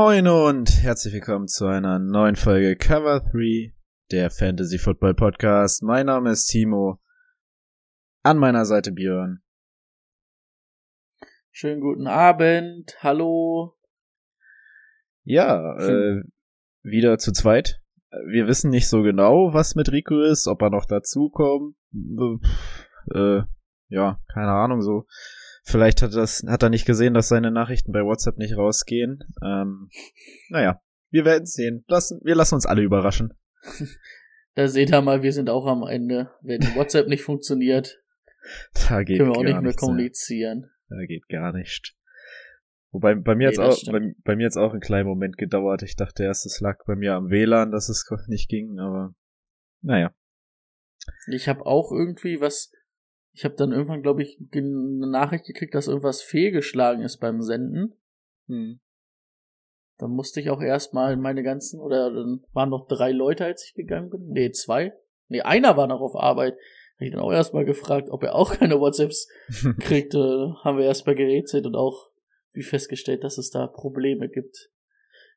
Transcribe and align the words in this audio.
Moin 0.00 0.28
und 0.28 0.84
herzlich 0.84 1.12
willkommen 1.12 1.48
zu 1.48 1.66
einer 1.66 1.98
neuen 1.98 2.36
Folge 2.36 2.76
Cover 2.76 3.18
3, 3.18 3.74
der 4.12 4.30
Fantasy 4.30 4.78
Football 4.78 5.14
Podcast. 5.14 5.82
Mein 5.82 6.06
Name 6.06 6.30
ist 6.30 6.46
Timo. 6.46 7.00
An 8.22 8.38
meiner 8.38 8.64
Seite 8.64 8.92
Björn. 8.92 9.42
Schönen 11.50 11.80
guten 11.80 12.06
Abend. 12.06 12.96
Hallo. 13.02 13.76
Ja, 15.24 15.76
äh, 15.80 16.22
wieder 16.84 17.18
zu 17.18 17.32
zweit. 17.32 17.82
Wir 18.28 18.46
wissen 18.46 18.70
nicht 18.70 18.88
so 18.88 19.02
genau, 19.02 19.52
was 19.52 19.74
mit 19.74 19.90
Rico 19.90 20.20
ist, 20.20 20.46
ob 20.46 20.62
er 20.62 20.70
noch 20.70 20.84
dazukommt. 20.84 21.74
Äh, 23.12 23.40
ja, 23.88 24.20
keine 24.32 24.52
Ahnung 24.52 24.80
so. 24.80 25.06
Vielleicht 25.68 26.00
hat, 26.00 26.14
das, 26.14 26.42
hat 26.46 26.62
er 26.62 26.70
nicht 26.70 26.86
gesehen, 26.86 27.12
dass 27.12 27.28
seine 27.28 27.50
Nachrichten 27.50 27.92
bei 27.92 28.00
WhatsApp 28.00 28.38
nicht 28.38 28.56
rausgehen. 28.56 29.20
Ähm, 29.44 29.90
naja, 30.48 30.80
wir 31.10 31.26
werden 31.26 31.44
sehen. 31.44 31.84
Lassen, 31.88 32.20
wir 32.24 32.34
lassen 32.34 32.54
uns 32.54 32.66
alle 32.66 32.82
überraschen. 32.82 33.34
Da 34.54 34.66
seht 34.66 34.90
ihr 34.90 35.00
mal, 35.02 35.22
wir 35.22 35.32
sind 35.32 35.50
auch 35.50 35.66
am 35.66 35.86
Ende. 35.86 36.32
Wenn 36.42 36.60
WhatsApp 36.74 37.06
nicht 37.06 37.22
funktioniert, 37.22 38.02
da 38.88 39.04
geht 39.04 39.18
können 39.18 39.30
wir 39.30 39.38
auch 39.38 39.44
nicht 39.44 39.60
mehr 39.60 39.72
kommunizieren. 39.74 40.68
Da 40.88 40.96
geht 41.06 41.28
gar 41.28 41.52
nicht. 41.52 41.94
Wobei 42.90 43.14
bei 43.14 43.36
mir 43.36 43.50
Nee, 43.50 43.58
auch 43.58 43.78
bei, 43.86 44.00
bei 44.24 44.34
mir 44.34 44.42
jetzt 44.42 44.56
auch 44.56 44.72
einen 44.72 44.80
kleinen 44.80 45.06
Moment 45.06 45.38
gedauert. 45.38 45.84
Ich 45.84 45.94
dachte 45.94 46.24
erst, 46.24 46.44
es 46.44 46.58
lag 46.58 46.78
bei 46.86 46.96
mir 46.96 47.14
am 47.14 47.30
WLAN, 47.30 47.70
dass 47.70 47.88
es 47.88 48.04
nicht 48.26 48.48
ging, 48.48 48.80
aber 48.80 49.14
naja. 49.80 50.12
Ich 51.28 51.46
habe 51.46 51.64
auch 51.64 51.92
irgendwie 51.92 52.40
was. 52.40 52.72
Ich 53.38 53.44
habe 53.44 53.54
dann 53.54 53.70
irgendwann, 53.70 54.02
glaube 54.02 54.24
ich, 54.24 54.36
eine 54.52 55.06
Nachricht 55.06 55.44
gekriegt, 55.44 55.72
dass 55.72 55.86
irgendwas 55.86 56.22
fehlgeschlagen 56.22 57.04
ist 57.04 57.18
beim 57.18 57.40
Senden. 57.40 57.94
Hm. 58.48 58.80
Dann 59.96 60.10
musste 60.10 60.40
ich 60.40 60.50
auch 60.50 60.60
erstmal 60.60 61.16
meine 61.16 61.44
ganzen, 61.44 61.78
oder 61.78 62.12
dann 62.12 62.44
waren 62.52 62.70
noch 62.70 62.88
drei 62.88 63.12
Leute, 63.12 63.44
als 63.44 63.64
ich 63.64 63.74
gegangen 63.74 64.10
bin. 64.10 64.26
Nee, 64.30 64.50
zwei. 64.50 64.92
Nee, 65.28 65.42
einer 65.42 65.76
war 65.76 65.86
noch 65.86 66.00
auf 66.00 66.16
Arbeit. 66.16 66.54
Hab 66.96 67.02
ich 67.02 67.12
dann 67.12 67.20
auch 67.20 67.30
erstmal 67.30 67.64
gefragt, 67.64 68.08
ob 68.10 68.24
er 68.24 68.34
auch 68.34 68.54
keine 68.58 68.80
WhatsApps 68.80 69.28
kriegt. 69.78 70.14
Äh, 70.14 70.18
haben 70.64 70.76
wir 70.76 70.86
erstmal 70.86 71.14
gerätselt 71.14 71.64
und 71.64 71.76
auch 71.76 72.10
wie 72.54 72.64
festgestellt, 72.64 73.22
dass 73.22 73.38
es 73.38 73.50
da 73.50 73.68
Probleme 73.68 74.28
gibt. 74.28 74.72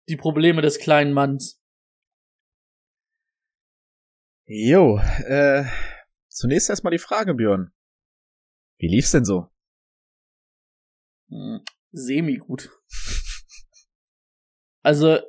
Die 0.09 0.17
Probleme 0.17 0.63
des 0.63 0.79
kleinen 0.79 1.13
Manns. 1.13 1.61
Jo, 4.45 4.97
äh, 5.27 5.65
zunächst 6.29 6.67
erstmal 6.67 6.89
die 6.89 6.97
Frage, 6.97 7.35
Björn. 7.35 7.71
Wie 8.81 8.87
lief's 8.87 9.11
denn 9.11 9.25
so? 9.25 9.47
Hm, 11.29 11.61
Semi 11.91 12.37
gut. 12.37 12.71
Also 14.81 15.19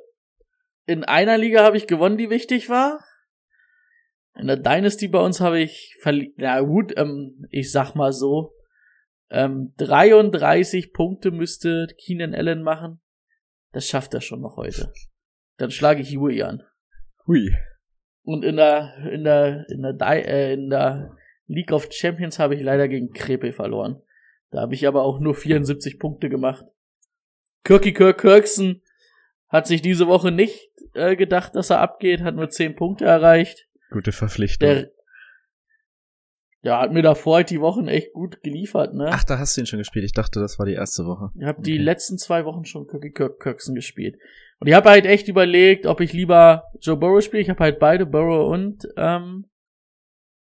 in 0.87 1.03
einer 1.03 1.37
Liga 1.37 1.63
habe 1.63 1.77
ich 1.77 1.85
gewonnen, 1.85 2.17
die 2.17 2.31
wichtig 2.31 2.67
war. 2.67 3.05
In 4.33 4.47
der 4.47 4.57
Dynasty 4.57 5.07
bei 5.07 5.19
uns 5.19 5.39
habe 5.39 5.59
ich 5.59 5.95
verli 6.01 6.33
ja 6.37 6.59
gut, 6.61 6.97
ähm, 6.97 7.45
ich 7.51 7.71
sag 7.71 7.93
mal 7.93 8.11
so, 8.11 8.55
ähm, 9.29 9.71
33 9.77 10.91
Punkte 10.91 11.29
müsste 11.29 11.87
Keenan 12.03 12.33
Allen 12.33 12.63
machen. 12.63 13.01
Das 13.71 13.87
schafft 13.87 14.15
er 14.15 14.21
schon 14.21 14.41
noch 14.41 14.57
heute. 14.57 14.91
Dann 15.57 15.69
schlage 15.69 16.01
ich 16.01 16.17
Huey 16.17 16.41
an. 16.41 16.63
Hui. 17.27 17.55
Und 18.23 18.43
in 18.43 18.55
der 18.55 18.97
in 19.11 19.23
der 19.23 19.69
in 19.69 19.83
der 19.83 19.93
Di 19.93 20.21
äh, 20.21 20.53
in 20.53 20.71
der 20.71 21.15
League 21.47 21.71
of 21.71 21.87
Champions 21.91 22.39
habe 22.39 22.55
ich 22.55 22.61
leider 22.61 22.87
gegen 22.87 23.11
Krepel 23.11 23.51
verloren. 23.51 24.01
Da 24.51 24.61
habe 24.61 24.73
ich 24.75 24.87
aber 24.87 25.03
auch 25.03 25.19
nur 25.19 25.35
74 25.35 25.99
Punkte 25.99 26.29
gemacht. 26.29 26.65
Kirky 27.63 27.93
Kirk 27.93 28.19
Kirksen 28.21 28.81
hat 29.47 29.67
sich 29.67 29.81
diese 29.81 30.07
Woche 30.07 30.31
nicht 30.31 30.71
äh, 30.93 31.15
gedacht, 31.15 31.55
dass 31.55 31.69
er 31.69 31.79
abgeht, 31.79 32.21
hat 32.21 32.35
nur 32.35 32.49
10 32.49 32.75
Punkte 32.75 33.05
erreicht. 33.05 33.67
Gute 33.91 34.11
Verpflichtung. 34.11 34.67
Der 34.69 34.91
ja, 36.61 36.79
hat 36.79 36.93
mir 36.93 37.01
davor 37.01 37.37
halt 37.37 37.49
die 37.49 37.59
Wochen 37.59 37.89
echt 37.89 38.13
gut 38.13 38.41
geliefert, 38.41 38.93
ne? 38.93 39.09
Ach, 39.11 39.25
da 39.25 39.37
hast 39.37 39.57
du 39.57 39.61
ihn 39.61 39.67
schon 39.67 39.79
gespielt. 39.79 40.05
Ich 40.05 40.13
dachte, 40.13 40.39
das 40.39 40.59
war 40.59 40.65
die 40.65 40.73
erste 40.73 41.05
Woche. 41.05 41.29
Ich 41.37 41.45
habe 41.45 41.61
die 41.61 41.73
Okay. 41.73 41.83
letzten 41.83 42.17
zwei 42.17 42.45
Wochen 42.45 42.63
schon 42.63 42.87
Kirky 42.87 43.11
Kirk 43.11 43.41
Kirksen 43.41 43.75
gespielt. 43.75 44.17
Und 44.59 44.67
ich 44.67 44.73
habe 44.73 44.89
halt 44.89 45.05
echt 45.05 45.27
überlegt, 45.27 45.85
ob 45.85 45.99
ich 45.99 46.13
lieber 46.13 46.63
Joe 46.79 46.95
Burrow 46.95 47.21
spiele. 47.21 47.41
Ich 47.41 47.49
habe 47.49 47.59
halt 47.61 47.79
beide, 47.79 48.05
Burrow 48.05 48.49
und 48.49 48.87
ähm, 48.95 49.45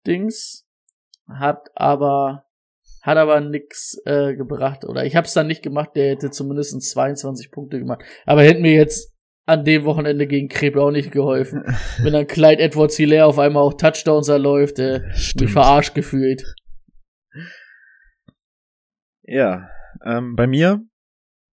Dings. 0.08 0.65
Hat 1.28 1.70
aber 1.76 2.46
hat 3.02 3.18
aber 3.18 3.40
nix 3.40 4.02
äh, 4.06 4.36
gebracht. 4.36 4.84
Oder 4.86 5.06
ich 5.06 5.16
habe 5.16 5.28
es 5.28 5.34
dann 5.34 5.48
nicht 5.48 5.62
gemacht, 5.62 5.92
der 5.96 6.12
hätte 6.12 6.32
zumindest 6.32 6.82
22 6.82 7.52
Punkte 7.52 7.80
gemacht. 7.80 8.04
Aber 8.26 8.44
hätte 8.44 8.62
mir 8.62 8.74
jetzt 8.74 9.14
an 9.46 9.64
dem 9.64 9.86
Wochenende 9.86 10.26
gegen 10.26 10.50
Krepel 10.50 10.82
auch 10.82 10.92
nicht 10.92 11.12
geholfen. 11.12 11.64
Wenn 12.02 12.14
dann 12.14 12.28
Clyde 12.28 12.62
Edwards 12.62 12.98
Hilaire 12.98 13.28
auf 13.28 13.38
einmal 13.38 13.64
auch 13.64 13.76
Touchdowns 13.76 14.28
erläuft, 14.28 14.80
äh, 14.80 15.02
mich 15.02 15.28
Stimmt. 15.30 15.52
verarscht 15.52 15.94
gefühlt. 15.94 16.56
Ja, 19.24 19.70
ähm, 20.04 20.36
bei 20.36 20.48
mir 20.48 20.82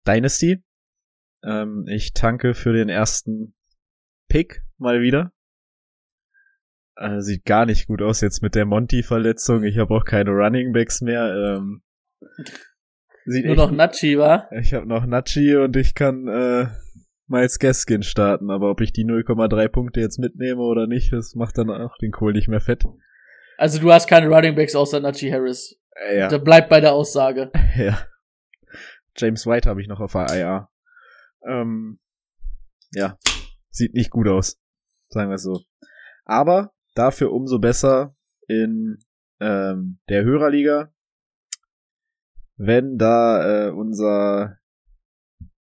Dynasty. 0.06 0.62
Ähm, 1.44 1.86
ich 1.88 2.12
tanke 2.12 2.54
für 2.54 2.72
den 2.72 2.88
ersten 2.88 3.54
Pick 4.28 4.62
mal 4.78 5.02
wieder. 5.02 5.32
Äh, 6.96 7.20
sieht 7.20 7.44
gar 7.44 7.66
nicht 7.66 7.86
gut 7.86 8.02
aus 8.02 8.20
jetzt 8.20 8.42
mit 8.42 8.54
der 8.54 8.66
Monty-Verletzung. 8.66 9.64
Ich 9.64 9.78
habe 9.78 9.94
auch 9.94 10.04
keine 10.04 10.30
Running 10.30 10.72
Backs 10.72 11.00
mehr. 11.00 11.34
Ähm, 11.34 11.82
sieht 13.24 13.46
Nur 13.46 13.56
noch 13.56 13.70
Nachi, 13.70 14.18
war. 14.18 14.50
Ich 14.52 14.74
habe 14.74 14.86
noch 14.86 15.06
Nachi 15.06 15.56
und 15.56 15.76
ich 15.76 15.94
kann 15.94 16.28
äh, 16.28 16.66
Miles 17.26 17.58
Gaskin 17.58 18.02
starten, 18.02 18.50
aber 18.50 18.70
ob 18.70 18.80
ich 18.80 18.92
die 18.92 19.04
0,3 19.04 19.68
Punkte 19.68 20.00
jetzt 20.00 20.18
mitnehme 20.18 20.60
oder 20.60 20.86
nicht, 20.86 21.12
das 21.12 21.34
macht 21.34 21.56
dann 21.56 21.70
auch 21.70 21.96
den 21.98 22.12
Kohl 22.12 22.32
nicht 22.32 22.48
mehr 22.48 22.60
fett. 22.60 22.84
Also 23.56 23.80
du 23.80 23.92
hast 23.92 24.06
keine 24.06 24.28
Running 24.28 24.54
Backs 24.54 24.74
außer 24.74 25.00
Nachi 25.00 25.30
Harris. 25.30 25.78
Äh, 25.94 26.18
ja. 26.18 26.28
Da 26.28 26.38
bleibt 26.38 26.68
bei 26.68 26.80
der 26.80 26.92
Aussage. 26.92 27.50
Ja. 27.76 28.06
James 29.16 29.46
White 29.46 29.68
habe 29.68 29.80
ich 29.80 29.88
noch 29.88 30.00
auf 30.00 30.12
der 30.12 30.26
IA. 30.30 30.70
Ähm, 31.46 31.98
ja, 32.92 33.18
sieht 33.70 33.94
nicht 33.94 34.10
gut 34.10 34.28
aus, 34.28 34.58
sagen 35.08 35.30
wir 35.30 35.34
es 35.36 35.42
so. 35.42 35.60
Aber 36.24 36.72
dafür 36.94 37.32
umso 37.32 37.58
besser 37.58 38.14
in 38.48 38.98
ähm, 39.40 39.98
der 40.08 40.24
Hörerliga, 40.24 40.92
wenn 42.56 42.98
da 42.98 43.66
äh, 43.66 43.70
unser 43.70 44.58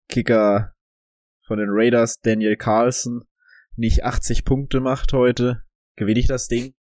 Kicker 0.09 0.75
von 1.47 1.59
den 1.59 1.69
Raiders, 1.71 2.21
Daniel 2.21 2.57
Carlson, 2.57 3.25
nicht 3.77 4.05
80 4.05 4.45
Punkte 4.45 4.81
macht 4.81 5.13
heute, 5.13 5.63
gewinne 5.97 6.21
ich 6.21 6.27
das 6.27 6.49
Ding. 6.49 6.75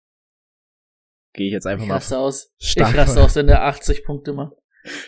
Gehe 1.33 1.49
ich 1.49 1.53
jetzt 1.53 1.67
einfach 1.67 1.85
Ich 1.85 1.89
mal 1.89 2.17
aus. 2.17 2.53
stark 2.59 2.93
ich 2.93 2.97
raste 2.99 3.21
aus, 3.21 3.37
wenn 3.37 3.47
der 3.47 3.65
80 3.65 4.05
Punkte 4.05 4.33
macht. 4.33 4.55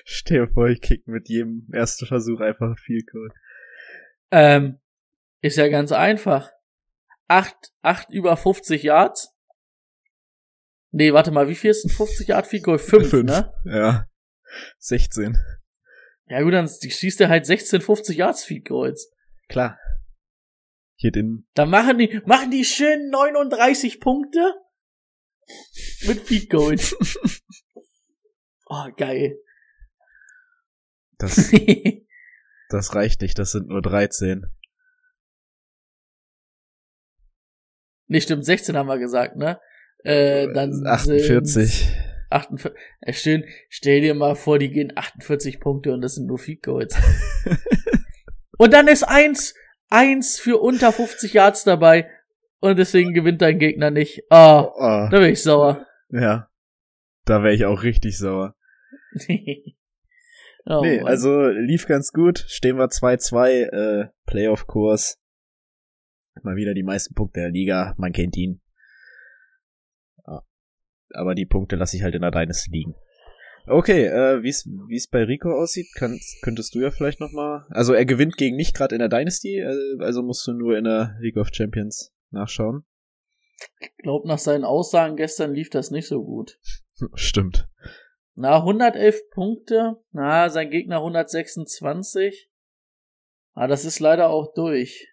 Stell 0.04 0.46
dir 0.46 0.52
vor, 0.52 0.68
ich 0.68 0.80
kick 0.80 1.06
mit 1.06 1.28
jedem 1.28 1.68
ersten 1.72 2.06
Versuch 2.06 2.40
einfach 2.40 2.76
viel 2.78 3.04
Code. 3.04 3.34
Ähm, 4.30 4.78
ist 5.40 5.56
ja 5.56 5.68
ganz 5.68 5.92
einfach. 5.92 6.50
Acht, 7.28 7.72
acht 7.82 8.10
über 8.10 8.36
50 8.36 8.82
Yards. 8.82 9.34
Nee, 10.90 11.12
warte 11.12 11.30
mal, 11.30 11.48
wie 11.48 11.54
viel 11.54 11.70
ist 11.70 11.84
ein 11.84 11.90
50 11.90 12.28
Yard 12.28 12.46
Field 12.46 12.64
Goal? 12.64 12.78
Fünf, 12.78 13.12
ne? 13.12 13.52
Ja. 13.64 14.06
16. 14.78 15.36
Ja 16.26 16.42
gut, 16.42 16.54
dann 16.54 16.68
schießt 16.68 17.20
er 17.20 17.28
halt 17.28 17.46
16 17.46 17.82
50 17.82 18.16
Yards 18.16 18.44
Field 18.44 18.66
Goals. 18.66 19.12
Klar. 19.48 19.78
Hier 20.96 21.12
den, 21.12 21.46
Dann 21.54 21.70
machen 21.70 21.98
die, 21.98 22.20
machen 22.26 22.50
die 22.50 22.64
schön 22.64 23.10
39 23.10 24.00
Punkte 24.00 24.54
mit 26.06 26.20
Field 26.20 26.50
Goals. 26.50 26.96
oh, 28.66 28.88
geil. 28.96 29.38
das, 31.18 31.52
das 32.68 32.94
reicht 32.94 33.20
nicht, 33.20 33.38
das 33.38 33.52
sind 33.52 33.68
nur 33.68 33.80
13. 33.80 34.46
nee, 38.08 38.20
stimmt, 38.20 38.44
16 38.44 38.76
haben 38.76 38.88
wir 38.88 38.98
gesagt, 38.98 39.36
ne? 39.36 39.60
Äh, 40.04 40.52
dann 40.52 40.86
48. 40.86 41.52
sind's 41.52 41.88
48. 42.30 42.78
Ja, 43.06 43.12
schön, 43.12 43.44
stell 43.68 44.00
dir 44.00 44.14
mal 44.14 44.34
vor, 44.34 44.58
die 44.58 44.70
gehen 44.70 44.92
48 44.94 45.60
Punkte 45.60 45.92
und 45.92 46.02
das 46.02 46.14
sind 46.16 46.26
nur 46.26 46.38
Field 46.38 46.62
Goals. 46.62 46.94
Und 48.58 48.72
dann 48.74 48.88
ist 48.88 49.04
eins, 49.04 49.54
eins 49.88 50.38
für 50.40 50.58
unter 50.60 50.90
50 50.92 51.32
Yards 51.32 51.62
dabei 51.62 52.10
und 52.58 52.76
deswegen 52.76 53.14
gewinnt 53.14 53.40
dein 53.40 53.60
Gegner 53.60 53.92
nicht. 53.92 54.24
Ah, 54.30 54.62
oh, 54.62 54.72
Oh, 54.74 55.08
da 55.10 55.18
bin 55.20 55.30
ich 55.30 55.42
sauer. 55.42 55.86
ja. 56.10 56.48
Da 57.24 57.42
wäre 57.44 57.54
ich 57.54 57.66
auch 57.66 57.82
richtig 57.82 58.18
sauer. 58.18 58.56
oh, 60.66 60.80
nee, 60.82 60.96
Mann. 60.96 61.06
also 61.06 61.46
lief 61.48 61.86
ganz 61.86 62.10
gut. 62.12 62.44
Stehen 62.48 62.78
wir 62.78 62.86
2-2, 62.86 63.48
äh, 63.68 64.08
Playoff-Kurs. 64.26 65.18
Mal 66.44 66.56
wieder 66.56 66.74
die 66.74 66.82
meisten 66.82 67.14
Punkte 67.14 67.40
der 67.40 67.50
Liga. 67.50 67.94
Man 67.98 68.12
kennt 68.12 68.36
ihn. 68.36 68.60
Ja. 70.26 70.42
Aber 71.14 71.34
die 71.34 71.46
Punkte 71.46 71.76
lasse 71.76 71.96
ich 71.96 72.02
halt 72.02 72.14
in 72.14 72.22
der 72.22 72.30
Dynasty 72.30 72.70
liegen. 72.70 72.94
Okay, 73.66 74.06
äh, 74.06 74.42
wie 74.42 74.96
es 74.96 75.08
bei 75.08 75.24
Rico 75.24 75.52
aussieht, 75.52 75.88
kannst, 75.94 76.42
könntest 76.42 76.74
du 76.74 76.80
ja 76.80 76.90
vielleicht 76.90 77.20
noch 77.20 77.32
mal. 77.32 77.66
Also 77.68 77.92
er 77.92 78.06
gewinnt 78.06 78.36
gegen 78.38 78.56
mich 78.56 78.72
gerade 78.72 78.94
in 78.94 79.00
der 79.00 79.10
Dynasty, 79.10 79.58
äh, 79.58 79.98
also 80.00 80.22
musst 80.22 80.46
du 80.46 80.52
nur 80.52 80.78
in 80.78 80.84
der 80.84 81.16
League 81.20 81.36
of 81.36 81.48
Champions 81.52 82.14
nachschauen. 82.30 82.84
Ich 83.80 83.96
glaube, 83.98 84.26
nach 84.26 84.38
seinen 84.38 84.64
Aussagen 84.64 85.16
gestern 85.16 85.52
lief 85.52 85.68
das 85.68 85.90
nicht 85.90 86.08
so 86.08 86.24
gut. 86.24 86.58
Stimmt. 87.14 87.68
Na, 88.34 88.58
111 88.58 89.30
Punkte. 89.30 89.96
Na, 90.12 90.48
sein 90.48 90.70
Gegner 90.70 90.98
126. 90.98 92.50
Ah, 93.52 93.66
das 93.66 93.84
ist 93.84 93.98
leider 93.98 94.30
auch 94.30 94.54
durch. 94.54 95.08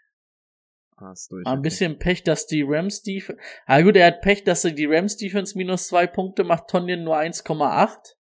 Ist 1.11 1.31
durch. 1.31 1.45
Ein 1.45 1.61
bisschen 1.61 1.99
Pech, 1.99 2.23
dass 2.23 2.47
die 2.47 2.63
Rams 2.65 3.01
Defense. 3.01 3.41
Ah, 3.65 3.81
gut, 3.81 3.95
er 3.97 4.07
hat 4.07 4.21
Pech, 4.21 4.43
dass 4.43 4.63
er 4.63 4.71
die 4.71 4.85
Rams 4.85 5.17
Defense 5.17 5.57
minus 5.57 5.87
zwei 5.87 6.07
Punkte 6.07 6.43
macht, 6.43 6.67
Tonyan 6.69 7.03
nur 7.03 7.17
1,8. 7.17 8.15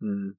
Hm. 0.00 0.38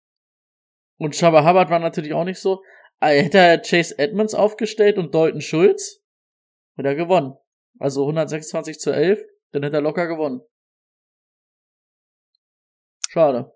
Und 0.98 1.16
Shabba 1.16 1.48
Hubbard 1.48 1.70
war 1.70 1.80
natürlich 1.80 2.14
auch 2.14 2.24
nicht 2.24 2.40
so. 2.40 2.64
Ah, 3.00 3.08
Hätte 3.08 3.40
er 3.40 3.58
Chase 3.60 3.98
Edmonds 4.00 4.34
aufgestellt 4.34 4.98
und 4.98 5.14
Dalton 5.16 5.42
Schulz, 5.42 6.00
hätte 6.78 6.90
er 6.90 6.96
gewonnen. 6.96 7.36
Also 7.80 8.02
126 8.04 8.80
zu 8.80 8.92
11, 8.92 9.20
dann 9.52 9.64
hätte 9.64 9.78
er 9.78 9.82
locker 9.82 10.08
gewonnen. 10.08 10.42
Schade. 13.10 13.52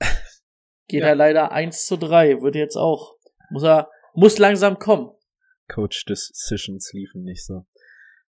Geht 0.88 1.02
Ja. 1.02 1.08
er 1.08 1.14
leider 1.14 1.52
1 1.52 1.86
zu 1.86 1.96
3, 1.96 2.42
wird 2.42 2.56
jetzt 2.56 2.76
auch. 2.76 3.16
Muss 3.50 3.62
er, 3.62 3.88
muss 4.14 4.38
langsam 4.38 4.78
kommen. 4.78 5.10
Coach 5.72 6.04
Decisions 6.04 6.92
liefen 6.92 7.22
nicht 7.22 7.46
so. 7.46 7.64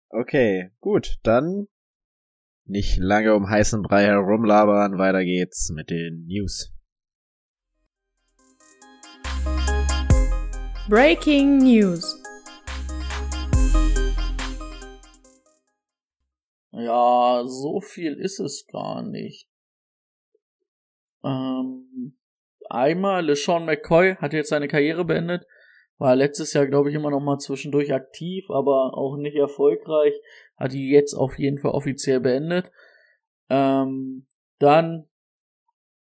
Okay, 0.08 0.70
gut, 0.80 1.18
dann 1.24 1.68
nicht 2.64 2.96
lange 2.96 3.34
um 3.34 3.50
heißen 3.50 3.82
Brei 3.82 4.04
herumlabern, 4.04 4.96
weiter 4.96 5.22
geht's 5.22 5.70
mit 5.70 5.90
den 5.90 6.24
News. 6.24 6.72
Breaking 10.88 11.58
News. 11.58 12.22
Ja, 16.72 17.42
so 17.46 17.82
viel 17.82 18.14
ist 18.14 18.40
es 18.40 18.66
gar 18.72 19.02
nicht. 19.02 19.50
Ähm, 21.22 22.16
einmal 22.70 23.26
LeSean 23.26 23.66
McCoy 23.66 24.16
hat 24.16 24.32
jetzt 24.32 24.48
seine 24.48 24.68
Karriere 24.68 25.04
beendet. 25.04 25.44
War 25.98 26.16
letztes 26.16 26.52
Jahr, 26.52 26.66
glaube 26.66 26.90
ich, 26.90 26.96
immer 26.96 27.10
noch 27.10 27.20
mal 27.20 27.38
zwischendurch 27.38 27.92
aktiv, 27.92 28.50
aber 28.50 28.96
auch 28.96 29.16
nicht 29.16 29.36
erfolgreich. 29.36 30.14
Hat 30.56 30.72
die 30.72 30.90
jetzt 30.90 31.14
auf 31.14 31.38
jeden 31.38 31.58
Fall 31.58 31.70
offiziell 31.70 32.20
beendet. 32.20 32.70
Ähm, 33.48 34.26
dann 34.58 35.06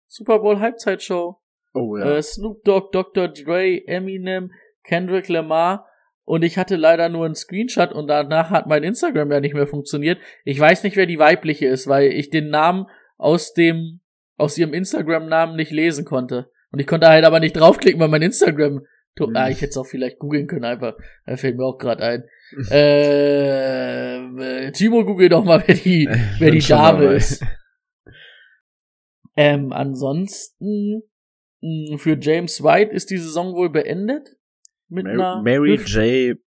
Super 0.06 0.40
Bowl 0.40 0.58
Halbzeitshow. 0.58 1.36
Oh 1.74 1.96
Äh, 1.96 2.22
Snoop 2.22 2.64
Dogg, 2.64 2.90
Dr. 2.92 3.28
Dre, 3.28 3.86
Eminem, 3.86 4.52
Kendrick 4.82 5.28
Lamar. 5.28 5.86
Und 6.24 6.42
ich 6.42 6.58
hatte 6.58 6.76
leider 6.76 7.08
nur 7.08 7.24
einen 7.24 7.34
Screenshot 7.34 7.92
und 7.92 8.06
danach 8.08 8.50
hat 8.50 8.66
mein 8.66 8.82
Instagram 8.82 9.32
ja 9.32 9.40
nicht 9.40 9.54
mehr 9.54 9.66
funktioniert. 9.66 10.18
Ich 10.44 10.58
weiß 10.60 10.82
nicht, 10.82 10.96
wer 10.96 11.06
die 11.06 11.18
weibliche 11.18 11.66
ist, 11.66 11.86
weil 11.86 12.12
ich 12.12 12.28
den 12.30 12.50
Namen 12.50 12.86
aus 13.16 13.54
dem, 13.54 14.00
aus 14.36 14.58
ihrem 14.58 14.74
Instagram-Namen 14.74 15.56
nicht 15.56 15.70
lesen 15.70 16.04
konnte. 16.04 16.50
Und 16.70 16.80
ich 16.80 16.86
konnte 16.86 17.08
halt 17.08 17.24
aber 17.24 17.40
nicht 17.40 17.54
draufklicken, 17.56 18.00
weil 18.00 18.08
mein 18.08 18.22
Instagram, 18.22 18.84
Hm. 19.26 19.36
ah, 19.36 19.48
ich 19.50 19.56
hätte 19.60 19.70
es 19.70 19.76
auch 19.76 19.86
vielleicht 19.86 20.18
googeln 20.18 20.46
können 20.46 20.64
einfach. 20.64 20.96
Da 21.26 21.36
fällt 21.36 21.56
mir 21.56 21.64
auch 21.64 21.78
gerade 21.78 22.02
ein. 22.04 22.24
äh, 22.70 24.16
äh, 24.66 24.72
Timo, 24.72 25.04
google 25.04 25.28
doch 25.28 25.44
mal, 25.44 25.62
wer 25.66 25.74
die, 25.74 26.08
wer 26.38 26.50
die 26.50 26.58
Dame 26.60 27.14
ist. 27.14 27.44
Ähm, 29.36 29.72
ansonsten, 29.72 31.02
mh, 31.60 31.98
für 31.98 32.16
James 32.20 32.62
White 32.62 32.92
ist 32.92 33.10
die 33.10 33.18
Saison 33.18 33.54
wohl 33.54 33.70
beendet. 33.70 34.36
Mit 34.88 35.04
Mary, 35.04 35.14
einer 35.20 35.42
Mary 35.42 35.76
Hüft- 35.76 35.88
J. 35.94 36.38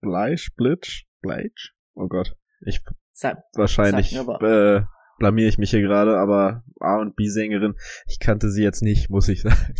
Bleich, 0.00 0.50
Blitch, 0.56 1.06
Bleich? 1.22 1.72
Oh 1.94 2.08
Gott. 2.08 2.34
Ich, 2.66 2.80
Sag- 3.12 3.42
wahrscheinlich, 3.54 4.10
Sag 4.10 4.42
äh, 4.42 4.82
blamier 5.18 5.48
ich 5.48 5.58
mich 5.58 5.70
hier 5.70 5.80
gerade, 5.82 6.16
aber 6.18 6.64
A 6.80 6.96
und 6.98 7.14
B 7.16 7.28
Sängerin, 7.28 7.74
ich 8.06 8.18
kannte 8.18 8.50
sie 8.50 8.62
jetzt 8.62 8.82
nicht, 8.82 9.10
muss 9.10 9.28
ich 9.28 9.42
sagen. 9.42 9.74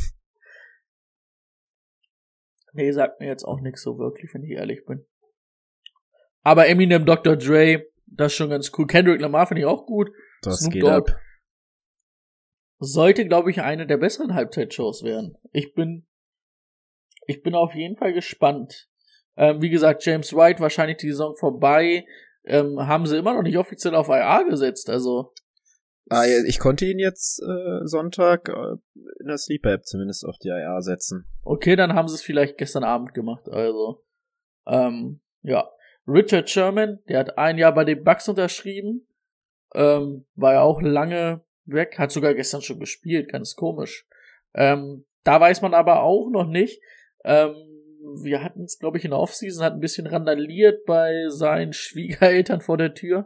Nee, 2.74 2.90
sagt 2.90 3.20
mir 3.20 3.28
jetzt 3.28 3.44
auch 3.44 3.60
nichts 3.60 3.82
so 3.82 3.98
wirklich, 3.98 4.34
wenn 4.34 4.42
ich 4.42 4.50
ehrlich 4.50 4.84
bin. 4.84 5.06
Aber 6.42 6.66
Eminem, 6.66 7.06
Dr. 7.06 7.36
Dre, 7.36 7.86
das 8.06 8.32
ist 8.32 8.36
schon 8.36 8.50
ganz 8.50 8.70
cool. 8.76 8.86
Kendrick 8.86 9.20
Lamar 9.20 9.46
finde 9.46 9.62
ich 9.62 9.66
auch 9.66 9.86
gut. 9.86 10.10
Das 10.42 10.58
Snoop 10.58 10.72
geht 10.72 10.82
Dogg. 10.82 11.12
ab. 11.12 11.20
Sollte, 12.80 13.26
glaube 13.26 13.50
ich, 13.50 13.62
eine 13.62 13.86
der 13.86 13.96
besseren 13.96 14.34
Halbzeitshows 14.34 15.04
werden. 15.04 15.38
Ich 15.52 15.72
bin, 15.72 16.06
ich 17.26 17.42
bin 17.42 17.54
auf 17.54 17.74
jeden 17.74 17.96
Fall 17.96 18.12
gespannt. 18.12 18.88
Ähm, 19.36 19.62
wie 19.62 19.70
gesagt, 19.70 20.04
James 20.04 20.34
White 20.34 20.60
wahrscheinlich 20.60 20.98
die 20.98 21.10
Saison 21.10 21.36
vorbei. 21.36 22.04
Ähm, 22.44 22.86
haben 22.86 23.06
sie 23.06 23.16
immer 23.16 23.34
noch 23.34 23.42
nicht 23.42 23.56
offiziell 23.56 23.94
auf 23.94 24.08
IA 24.08 24.42
gesetzt, 24.42 24.90
also. 24.90 25.32
Ah, 26.10 26.24
ich 26.26 26.58
konnte 26.58 26.84
ihn 26.84 26.98
jetzt 26.98 27.42
äh, 27.42 27.86
Sonntag 27.86 28.48
äh, 28.48 28.76
in 29.20 29.26
der 29.26 29.38
Sleeper 29.38 29.72
App 29.72 29.86
zumindest 29.86 30.24
auf 30.26 30.36
die 30.38 30.48
IA 30.48 30.80
setzen. 30.82 31.26
Okay, 31.42 31.76
dann 31.76 31.94
haben 31.94 32.08
sie 32.08 32.14
es 32.14 32.22
vielleicht 32.22 32.58
gestern 32.58 32.84
Abend 32.84 33.14
gemacht, 33.14 33.48
also. 33.48 34.04
Ähm, 34.66 35.20
ja. 35.42 35.70
Richard 36.06 36.50
Sherman, 36.50 36.98
der 37.08 37.20
hat 37.20 37.38
ein 37.38 37.56
Jahr 37.56 37.72
bei 37.72 37.84
den 37.84 38.04
Bucks 38.04 38.28
unterschrieben. 38.28 39.06
Ähm, 39.74 40.26
war 40.34 40.52
ja 40.52 40.60
auch 40.60 40.82
lange 40.82 41.42
weg, 41.64 41.98
hat 41.98 42.12
sogar 42.12 42.34
gestern 42.34 42.60
schon 42.60 42.78
gespielt, 42.78 43.32
ganz 43.32 43.56
komisch. 43.56 44.06
Ähm, 44.54 45.04
da 45.24 45.40
weiß 45.40 45.62
man 45.62 45.72
aber 45.72 46.02
auch 46.02 46.28
noch 46.30 46.46
nicht. 46.46 46.80
Ähm, 47.24 47.54
wir 48.22 48.42
hatten 48.42 48.64
es, 48.64 48.78
glaube 48.78 48.98
ich, 48.98 49.04
in 49.04 49.12
der 49.12 49.20
Offseason, 49.20 49.64
hat 49.64 49.72
ein 49.72 49.80
bisschen 49.80 50.06
randaliert 50.06 50.84
bei 50.84 51.28
seinen 51.28 51.72
Schwiegereltern 51.72 52.60
vor 52.60 52.76
der 52.76 52.94
Tür. 52.94 53.24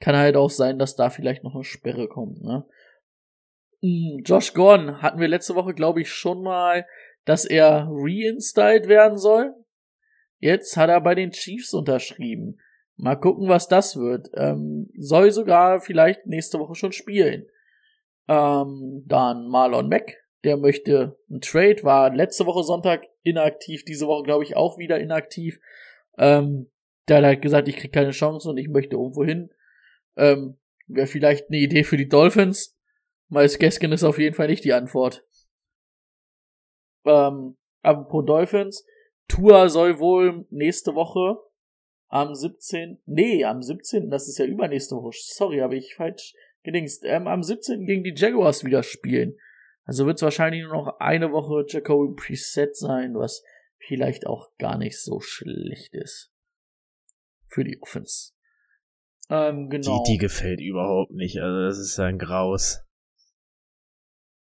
Kann 0.00 0.16
halt 0.16 0.36
auch 0.36 0.50
sein, 0.50 0.78
dass 0.78 0.96
da 0.96 1.10
vielleicht 1.10 1.44
noch 1.44 1.54
eine 1.54 1.64
Sperre 1.64 2.08
kommt, 2.08 2.42
ne? 2.42 2.66
Mm, 3.80 4.22
Josh 4.24 4.54
Gordon 4.54 5.02
hatten 5.02 5.20
wir 5.20 5.28
letzte 5.28 5.54
Woche, 5.54 5.74
glaube 5.74 6.00
ich, 6.00 6.10
schon 6.10 6.42
mal, 6.42 6.86
dass 7.24 7.44
er 7.44 7.86
reinstalled 7.90 8.88
werden 8.88 9.18
soll. 9.18 9.54
Jetzt 10.38 10.76
hat 10.76 10.90
er 10.90 11.00
bei 11.00 11.14
den 11.14 11.30
Chiefs 11.30 11.72
unterschrieben. 11.74 12.58
Mal 12.96 13.16
gucken, 13.16 13.48
was 13.48 13.68
das 13.68 13.96
wird. 13.96 14.30
Ähm, 14.34 14.90
soll 14.98 15.30
sogar 15.32 15.80
vielleicht 15.80 16.26
nächste 16.26 16.58
Woche 16.58 16.74
schon 16.74 16.92
spielen. 16.92 17.46
Ähm, 18.28 19.04
dann 19.06 19.48
Marlon 19.48 19.88
Mack, 19.88 20.16
der 20.44 20.56
möchte 20.56 21.18
einen 21.28 21.40
Trade, 21.40 21.82
war 21.82 22.14
letzte 22.14 22.46
Woche 22.46 22.62
Sonntag 22.62 23.06
inaktiv, 23.22 23.84
diese 23.84 24.06
Woche 24.06 24.22
glaube 24.22 24.44
ich 24.44 24.56
auch 24.56 24.78
wieder 24.78 25.00
inaktiv. 25.00 25.58
Ähm, 26.18 26.70
der 27.08 27.18
hat 27.18 27.24
halt 27.24 27.42
gesagt, 27.42 27.68
ich 27.68 27.76
krieg 27.76 27.92
keine 27.92 28.12
Chance 28.12 28.48
und 28.48 28.56
ich 28.56 28.68
möchte 28.68 28.96
irgendwo 28.96 29.24
hin. 29.24 29.50
Ähm, 30.16 30.58
Wäre 30.86 31.06
vielleicht 31.06 31.48
eine 31.48 31.58
Idee 31.58 31.84
für 31.84 31.96
die 31.96 32.08
Dolphins. 32.08 32.76
Miles 33.28 33.58
Gaskin 33.58 33.92
ist 33.92 34.04
auf 34.04 34.18
jeden 34.18 34.34
Fall 34.34 34.48
nicht 34.48 34.64
die 34.64 34.74
Antwort. 34.74 35.24
Ähm, 37.04 37.56
apropos 37.82 38.24
Dolphins, 38.26 38.86
Tua 39.28 39.68
soll 39.68 39.98
wohl 39.98 40.46
nächste 40.50 40.94
Woche 40.94 41.38
am 42.08 42.34
17. 42.34 43.02
Nee, 43.06 43.44
am 43.44 43.62
17. 43.62 44.10
Das 44.10 44.28
ist 44.28 44.38
ja 44.38 44.44
übernächste 44.44 44.96
Woche. 44.96 45.10
Sorry, 45.14 45.58
habe 45.58 45.76
ich 45.76 45.94
falsch 45.94 46.34
gedingst. 46.62 47.04
Ähm, 47.04 47.26
am 47.26 47.42
17. 47.42 47.86
gegen 47.86 48.04
die 48.04 48.14
Jaguars 48.14 48.64
wieder 48.64 48.82
spielen. 48.82 49.36
Also 49.84 50.06
wird 50.06 50.16
es 50.16 50.22
wahrscheinlich 50.22 50.62
nur 50.62 50.72
noch 50.72 51.00
eine 51.00 51.32
Woche 51.32 51.64
Jacoby 51.66 52.14
Preset 52.14 52.76
sein, 52.76 53.14
was 53.14 53.42
vielleicht 53.78 54.26
auch 54.26 54.54
gar 54.58 54.78
nicht 54.78 55.00
so 55.00 55.20
schlecht 55.20 55.94
ist. 55.94 56.32
Für 57.46 57.64
die 57.64 57.80
Offense. 57.80 58.33
Ähm, 59.30 59.68
genau. 59.70 60.02
Die, 60.04 60.12
die 60.12 60.18
gefällt 60.18 60.60
überhaupt 60.60 61.12
nicht, 61.12 61.38
also 61.40 61.62
das 61.62 61.78
ist 61.78 61.98
ein 61.98 62.18
Graus. 62.18 62.84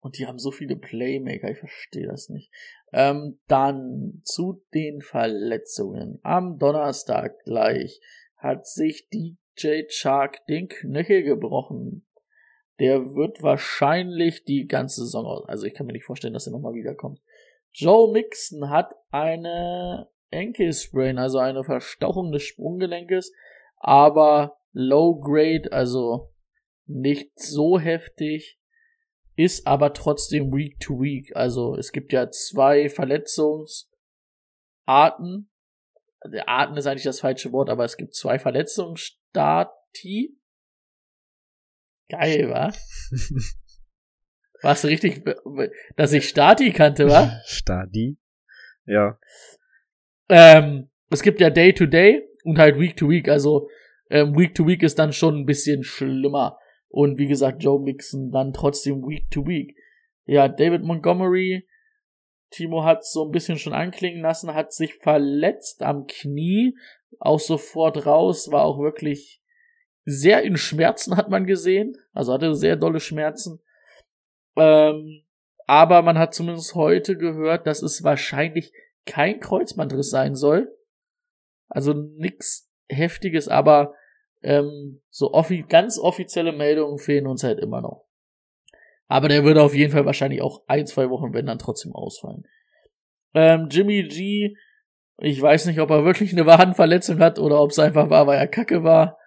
Und 0.00 0.18
die 0.18 0.26
haben 0.26 0.38
so 0.38 0.50
viele 0.50 0.76
Playmaker, 0.76 1.50
ich 1.50 1.58
verstehe 1.58 2.06
das 2.06 2.30
nicht. 2.30 2.50
Ähm, 2.92 3.38
dann 3.46 4.22
zu 4.24 4.64
den 4.72 5.02
Verletzungen. 5.02 6.18
Am 6.22 6.58
Donnerstag 6.58 7.38
gleich 7.44 8.00
hat 8.36 8.66
sich 8.66 9.08
DJ 9.10 9.82
Shark 9.88 10.44
den 10.46 10.68
Knöchel 10.68 11.22
gebrochen. 11.22 12.06
Der 12.78 13.14
wird 13.14 13.42
wahrscheinlich 13.42 14.44
die 14.44 14.66
ganze 14.66 15.04
Saison 15.04 15.26
aus. 15.26 15.46
Also 15.46 15.66
ich 15.66 15.74
kann 15.74 15.86
mir 15.86 15.92
nicht 15.92 16.06
vorstellen, 16.06 16.32
dass 16.32 16.46
er 16.46 16.52
nochmal 16.52 16.72
wiederkommt. 16.72 17.20
Joe 17.72 18.10
Mixon 18.10 18.70
hat 18.70 18.94
eine 19.10 20.08
Ankle-Sprain, 20.32 21.18
also 21.18 21.38
eine 21.38 21.62
Verstauchung 21.62 22.32
des 22.32 22.42
Sprunggelenkes, 22.44 23.32
aber 23.76 24.59
low 24.72 25.18
grade, 25.20 25.72
also 25.72 26.32
nicht 26.86 27.38
so 27.38 27.78
heftig, 27.78 28.58
ist 29.36 29.66
aber 29.66 29.92
trotzdem 29.92 30.52
week 30.52 30.78
to 30.80 31.00
week. 31.00 31.34
Also 31.34 31.76
es 31.76 31.92
gibt 31.92 32.12
ja 32.12 32.30
zwei 32.30 32.88
Verletzungsarten. 32.88 33.88
Arten 36.46 36.76
ist 36.76 36.86
eigentlich 36.86 37.04
das 37.04 37.20
falsche 37.20 37.52
Wort, 37.52 37.70
aber 37.70 37.84
es 37.84 37.96
gibt 37.96 38.14
zwei 38.14 38.38
Verletzungsstati. 38.38 40.36
Geil, 42.10 42.50
wa? 42.50 42.72
Warst 44.62 44.84
du 44.84 44.88
richtig, 44.88 45.24
dass 45.96 46.12
ich 46.12 46.28
Stati 46.28 46.72
kannte, 46.72 47.08
wa? 47.08 47.40
Stati? 47.46 48.18
Ja. 48.84 49.18
Ähm, 50.28 50.90
es 51.08 51.22
gibt 51.22 51.40
ja 51.40 51.48
Day 51.48 51.72
to 51.72 51.86
Day 51.86 52.28
und 52.44 52.58
halt 52.58 52.78
Week 52.78 52.96
to 52.96 53.08
Week. 53.08 53.28
Also 53.28 53.70
ähm, 54.10 54.36
Week 54.36 54.54
to 54.54 54.66
Week 54.66 54.82
ist 54.82 54.98
dann 54.98 55.12
schon 55.12 55.36
ein 55.36 55.46
bisschen 55.46 55.82
schlimmer. 55.82 56.58
Und 56.88 57.18
wie 57.18 57.28
gesagt, 57.28 57.62
Joe 57.62 57.80
Mixon 57.80 58.30
dann 58.30 58.52
trotzdem 58.52 59.02
Week 59.02 59.30
to 59.30 59.46
Week. 59.46 59.76
Ja, 60.26 60.48
David 60.48 60.82
Montgomery, 60.82 61.66
Timo 62.50 62.84
hat 62.84 63.04
so 63.04 63.24
ein 63.24 63.30
bisschen 63.30 63.58
schon 63.58 63.72
anklingen 63.72 64.22
lassen, 64.22 64.54
hat 64.54 64.72
sich 64.72 64.94
verletzt 64.96 65.82
am 65.82 66.06
Knie, 66.06 66.76
auch 67.20 67.38
sofort 67.38 68.06
raus, 68.06 68.50
war 68.50 68.64
auch 68.64 68.80
wirklich 68.80 69.40
sehr 70.04 70.42
in 70.42 70.56
Schmerzen, 70.56 71.16
hat 71.16 71.30
man 71.30 71.46
gesehen. 71.46 71.96
Also 72.12 72.32
hatte 72.32 72.54
sehr 72.54 72.76
dolle 72.76 73.00
Schmerzen. 73.00 73.60
Ähm, 74.56 75.22
aber 75.66 76.02
man 76.02 76.18
hat 76.18 76.34
zumindest 76.34 76.74
heute 76.74 77.16
gehört, 77.16 77.66
dass 77.66 77.82
es 77.82 78.02
wahrscheinlich 78.02 78.72
kein 79.06 79.38
Kreuzbandriss 79.38 80.10
sein 80.10 80.34
soll. 80.34 80.76
Also 81.68 81.92
nix 81.92 82.69
Heftiges, 82.90 83.48
aber 83.48 83.94
ähm, 84.42 85.00
so 85.10 85.32
offi 85.32 85.64
ganz 85.68 85.98
offizielle 85.98 86.52
Meldungen 86.52 86.98
fehlen 86.98 87.26
uns 87.26 87.44
halt 87.44 87.58
immer 87.58 87.80
noch. 87.80 88.06
Aber 89.08 89.28
der 89.28 89.44
würde 89.44 89.62
auf 89.62 89.74
jeden 89.74 89.92
Fall 89.92 90.06
wahrscheinlich 90.06 90.40
auch 90.40 90.62
ein, 90.66 90.86
zwei 90.86 91.10
Wochen, 91.10 91.34
wenn 91.34 91.46
dann 91.46 91.58
trotzdem 91.58 91.92
ausfallen. 91.92 92.44
Ähm, 93.34 93.68
Jimmy 93.70 94.04
G, 94.04 94.54
ich 95.18 95.40
weiß 95.40 95.66
nicht, 95.66 95.80
ob 95.80 95.90
er 95.90 96.04
wirklich 96.04 96.32
eine 96.32 96.46
Wadenverletzung 96.46 97.18
hat 97.18 97.38
oder 97.38 97.60
ob 97.60 97.70
es 97.70 97.78
einfach 97.78 98.08
war, 98.08 98.26
weil 98.26 98.38
er 98.38 98.46
kacke 98.46 98.84
war. 98.84 99.18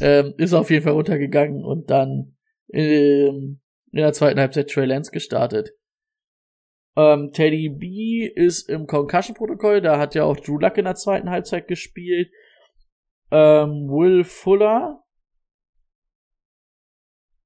Ähm, 0.00 0.34
ist 0.38 0.54
auf 0.54 0.70
jeden 0.70 0.84
Fall 0.84 0.94
runtergegangen 0.94 1.64
und 1.64 1.90
dann 1.90 2.36
ähm, 2.72 3.60
in 3.92 3.98
der 3.98 4.12
zweiten 4.12 4.40
Halbzeit 4.40 4.70
Trey 4.70 4.86
Lance 4.86 5.10
gestartet. 5.10 5.72
Ähm, 6.96 7.30
Teddy 7.32 7.68
B 7.68 8.26
ist 8.26 8.70
im 8.70 8.86
Concussion-Protokoll, 8.86 9.82
da 9.82 9.98
hat 9.98 10.14
ja 10.14 10.24
auch 10.24 10.38
Drew 10.38 10.58
Luck 10.58 10.78
in 10.78 10.86
der 10.86 10.94
zweiten 10.94 11.30
Halbzeit 11.30 11.68
gespielt. 11.68 12.30
Ähm, 13.30 13.88
Will 13.88 14.24
Fuller 14.24 15.02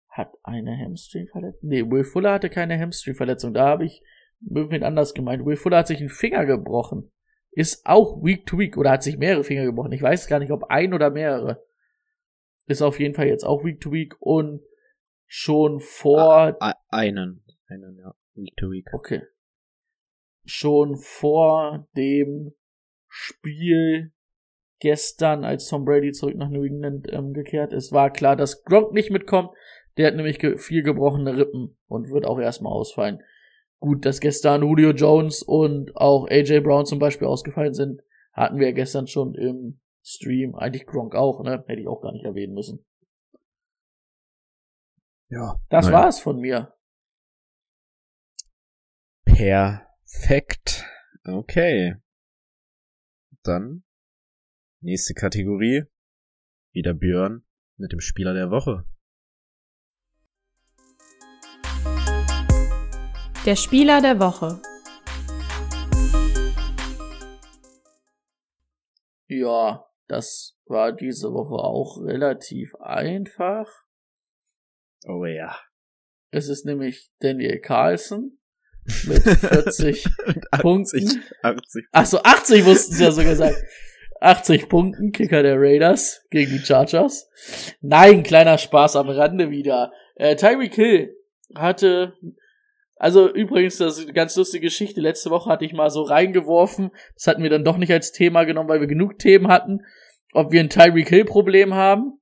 hat 0.08 0.32
eine 0.42 0.76
Hamstring-Verletzung. 0.76 1.68
Nee, 1.68 1.90
Will 1.90 2.04
Fuller 2.04 2.32
hatte 2.32 2.50
keine 2.50 2.78
Hamstring-Verletzung. 2.78 3.54
Da 3.54 3.66
habe 3.66 3.86
ich 3.86 4.02
irgendwie 4.40 4.82
anders 4.82 5.14
gemeint. 5.14 5.44
Will 5.44 5.56
Fuller 5.56 5.78
hat 5.78 5.86
sich 5.86 6.00
einen 6.00 6.10
Finger 6.10 6.44
gebrochen. 6.44 7.10
Ist 7.52 7.84
auch 7.86 8.22
Week 8.22 8.46
to 8.46 8.58
Week 8.58 8.76
oder 8.76 8.90
hat 8.90 9.02
sich 9.02 9.18
mehrere 9.18 9.44
Finger 9.44 9.64
gebrochen. 9.64 9.92
Ich 9.92 10.02
weiß 10.02 10.28
gar 10.28 10.38
nicht, 10.38 10.52
ob 10.52 10.64
ein 10.64 10.94
oder 10.94 11.10
mehrere. 11.10 11.64
Ist 12.66 12.82
auf 12.82 13.00
jeden 13.00 13.14
Fall 13.14 13.26
jetzt 13.26 13.44
auch 13.44 13.64
Week 13.64 13.80
to 13.80 13.90
Week 13.90 14.14
und 14.20 14.62
schon 15.26 15.80
vor. 15.80 16.56
A 16.60 16.74
einen. 16.88 17.44
Einen, 17.66 17.98
ja. 17.98 18.14
Week 18.34 18.56
to 18.56 18.70
Week. 18.70 18.86
Okay. 18.92 19.22
Schon 20.44 20.96
vor 20.96 21.88
dem 21.96 22.52
Spiel 23.08 24.12
gestern, 24.80 25.44
als 25.44 25.68
Tom 25.68 25.84
Brady 25.84 26.12
zurück 26.12 26.36
nach 26.36 26.48
New 26.48 26.64
England 26.64 27.06
ähm, 27.12 27.32
gekehrt 27.32 27.72
ist, 27.72 27.92
war 27.92 28.10
klar, 28.10 28.36
dass 28.36 28.64
Gronk 28.64 28.92
nicht 28.92 29.10
mitkommt. 29.10 29.50
Der 29.96 30.08
hat 30.08 30.16
nämlich 30.16 30.38
ge 30.38 30.56
vier 30.56 30.82
gebrochene 30.82 31.36
Rippen 31.36 31.76
und 31.86 32.10
wird 32.10 32.26
auch 32.26 32.38
erstmal 32.38 32.72
ausfallen. 32.72 33.22
Gut, 33.78 34.04
dass 34.04 34.20
gestern 34.20 34.62
Julio 34.62 34.90
Jones 34.90 35.42
und 35.42 35.96
auch 35.96 36.26
AJ 36.28 36.60
Brown 36.60 36.86
zum 36.86 36.98
Beispiel 36.98 37.26
ausgefallen 37.26 37.74
sind, 37.74 38.02
hatten 38.32 38.58
wir 38.58 38.72
gestern 38.72 39.06
schon 39.06 39.34
im 39.34 39.80
Stream. 40.02 40.54
Eigentlich 40.54 40.86
Gronk 40.86 41.14
auch, 41.14 41.42
ne? 41.42 41.64
Hätte 41.66 41.80
ich 41.80 41.88
auch 41.88 42.00
gar 42.00 42.12
nicht 42.12 42.24
erwähnen 42.24 42.54
müssen. 42.54 42.84
Ja. 45.28 45.60
Das 45.68 45.86
naja. 45.86 45.98
war's 45.98 46.20
von 46.20 46.40
mir. 46.40 46.74
Perfekt. 49.24 50.84
Okay. 51.24 51.96
Dann 53.42 53.82
nächste 54.80 55.14
Kategorie. 55.14 55.84
Wieder 56.72 56.94
Björn 56.94 57.44
mit 57.76 57.92
dem 57.92 58.00
Spieler 58.00 58.34
der 58.34 58.50
Woche. 58.50 58.84
Der 63.44 63.56
Spieler 63.56 64.00
der 64.00 64.20
Woche. 64.20 64.60
Ja, 69.28 69.86
das 70.08 70.58
war 70.66 70.92
diese 70.92 71.32
Woche 71.32 71.54
auch 71.54 72.02
relativ 72.02 72.74
einfach. 72.76 73.66
Oh 75.04 75.24
ja. 75.24 75.56
Es 76.30 76.48
ist 76.48 76.64
nämlich 76.64 77.10
Daniel 77.20 77.60
Carlson 77.60 78.38
mit 79.06 79.22
40 79.22 80.04
Punkten. 80.60 81.22
80. 81.42 81.86
Ach 81.92 82.06
so, 82.06 82.22
80 82.22 82.64
mussten 82.64 82.94
sie 82.94 83.04
ja 83.04 83.10
sogar 83.10 83.36
sagen. 83.36 83.56
80 84.20 84.68
Punkten, 84.68 85.12
Kicker 85.12 85.42
der 85.42 85.56
Raiders 85.58 86.26
gegen 86.30 86.52
die 86.52 86.58
Chargers. 86.58 87.28
Nein, 87.80 88.22
kleiner 88.22 88.58
Spaß 88.58 88.96
am 88.96 89.08
Rande 89.08 89.50
wieder. 89.50 89.92
Äh, 90.14 90.36
Tyreek 90.36 90.74
Hill 90.74 91.16
hatte, 91.54 92.14
also 92.96 93.32
übrigens, 93.32 93.78
das 93.78 93.96
ist 93.96 94.04
eine 94.04 94.12
ganz 94.12 94.36
lustige 94.36 94.66
Geschichte. 94.66 95.00
Letzte 95.00 95.30
Woche 95.30 95.50
hatte 95.50 95.64
ich 95.64 95.72
mal 95.72 95.88
so 95.88 96.02
reingeworfen. 96.02 96.90
Das 97.14 97.26
hatten 97.26 97.42
wir 97.42 97.48
dann 97.48 97.64
doch 97.64 97.78
nicht 97.78 97.90
als 97.92 98.12
Thema 98.12 98.44
genommen, 98.44 98.68
weil 98.68 98.80
wir 98.80 98.86
genug 98.86 99.18
Themen 99.18 99.48
hatten. 99.48 99.80
Ob 100.34 100.52
wir 100.52 100.60
ein 100.60 100.68
Tyreek 100.68 101.08
Hill 101.08 101.24
Problem 101.24 101.74
haben. 101.74 102.20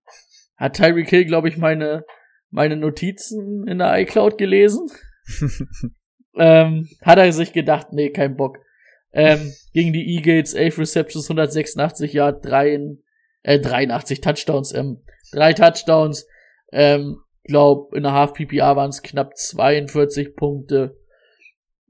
Hat 0.56 0.76
Tyreek 0.76 1.10
Hill, 1.10 1.24
glaube 1.24 1.48
ich, 1.48 1.56
meine, 1.56 2.04
meine 2.50 2.76
Notizen 2.76 3.66
in 3.66 3.78
der 3.78 3.98
iCloud 3.98 4.38
gelesen. 4.38 4.88
ähm, 6.36 6.88
hat 7.02 7.18
er 7.18 7.32
sich 7.32 7.52
gedacht, 7.52 7.88
nee, 7.90 8.10
kein 8.10 8.36
Bock. 8.36 8.58
Ähm, 9.12 9.52
gegen 9.72 9.92
die 9.92 10.16
Eagles, 10.16 10.54
11 10.54 10.78
Receptions, 10.78 11.26
186 11.26 12.12
Yard, 12.12 12.44
3, 12.44 12.96
äh, 13.42 13.58
83 13.58 14.20
Touchdowns, 14.20 14.74
ähm, 14.74 15.02
drei 15.32 15.54
Touchdowns, 15.54 16.26
ähm, 16.72 17.22
glaub, 17.44 17.94
in 17.94 18.02
der 18.02 18.12
Half 18.12 18.34
PPA 18.34 18.76
waren 18.76 18.90
es 18.90 19.02
knapp 19.02 19.36
42 19.36 20.36
Punkte. 20.36 20.96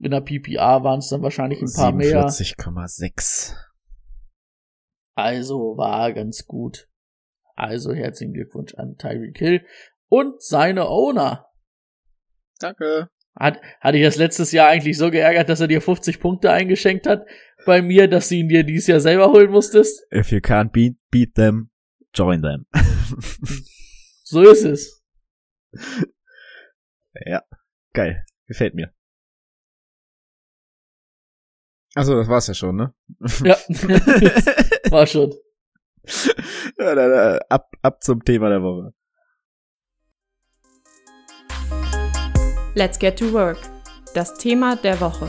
In 0.00 0.12
der 0.12 0.20
PPA 0.20 0.84
waren 0.84 1.00
es 1.00 1.08
dann 1.08 1.22
wahrscheinlich 1.22 1.60
ein 1.60 1.72
paar 1.74 1.92
mehr. 1.92 2.28
47,6. 2.28 3.56
Also 5.16 5.76
war 5.76 6.12
ganz 6.12 6.46
gut. 6.46 6.88
Also 7.56 7.92
herzlichen 7.92 8.34
Glückwunsch 8.34 8.74
an 8.74 8.96
Tyreek 8.96 9.36
Hill 9.36 9.66
und 10.08 10.40
seine 10.40 10.88
Owner. 10.88 11.48
Danke. 12.60 13.10
Hat, 13.38 13.60
hatte 13.80 13.98
ich 13.98 14.04
das 14.04 14.16
letztes 14.16 14.52
Jahr 14.52 14.68
eigentlich 14.68 14.98
so 14.98 15.10
geärgert, 15.10 15.48
dass 15.48 15.60
er 15.60 15.68
dir 15.68 15.80
50 15.80 16.18
Punkte 16.18 16.50
eingeschenkt 16.50 17.06
hat 17.06 17.24
bei 17.66 17.82
mir, 17.82 18.08
dass 18.08 18.28
du 18.28 18.34
ihn 18.34 18.48
dir 18.48 18.64
dieses 18.64 18.88
Jahr 18.88 19.00
selber 19.00 19.30
holen 19.30 19.50
musstest? 19.50 20.06
If 20.12 20.32
you 20.32 20.38
can't 20.38 20.72
beat, 20.72 20.96
beat 21.10 21.34
them, 21.34 21.70
join 22.14 22.42
them. 22.42 22.66
So 24.30 24.42
ist 24.42 24.62
es. 24.62 25.02
ja, 27.24 27.42
geil. 27.94 28.26
Gefällt 28.46 28.74
mir. 28.74 28.92
Achso, 31.94 32.14
das 32.14 32.28
war's 32.28 32.46
ja 32.46 32.52
schon, 32.52 32.76
ne? 32.76 32.94
Ja, 33.42 33.56
war 34.90 35.06
schon. 35.06 35.34
Ja, 36.78 36.94
dann, 36.94 37.40
ab, 37.48 37.70
ab 37.80 38.02
zum 38.02 38.22
Thema 38.22 38.50
der 38.50 38.60
Woche. 38.60 38.92
Let's 42.78 42.96
get 42.96 43.18
to 43.18 43.32
work. 43.32 43.58
Das 44.14 44.34
Thema 44.34 44.76
der 44.76 45.00
Woche. 45.00 45.26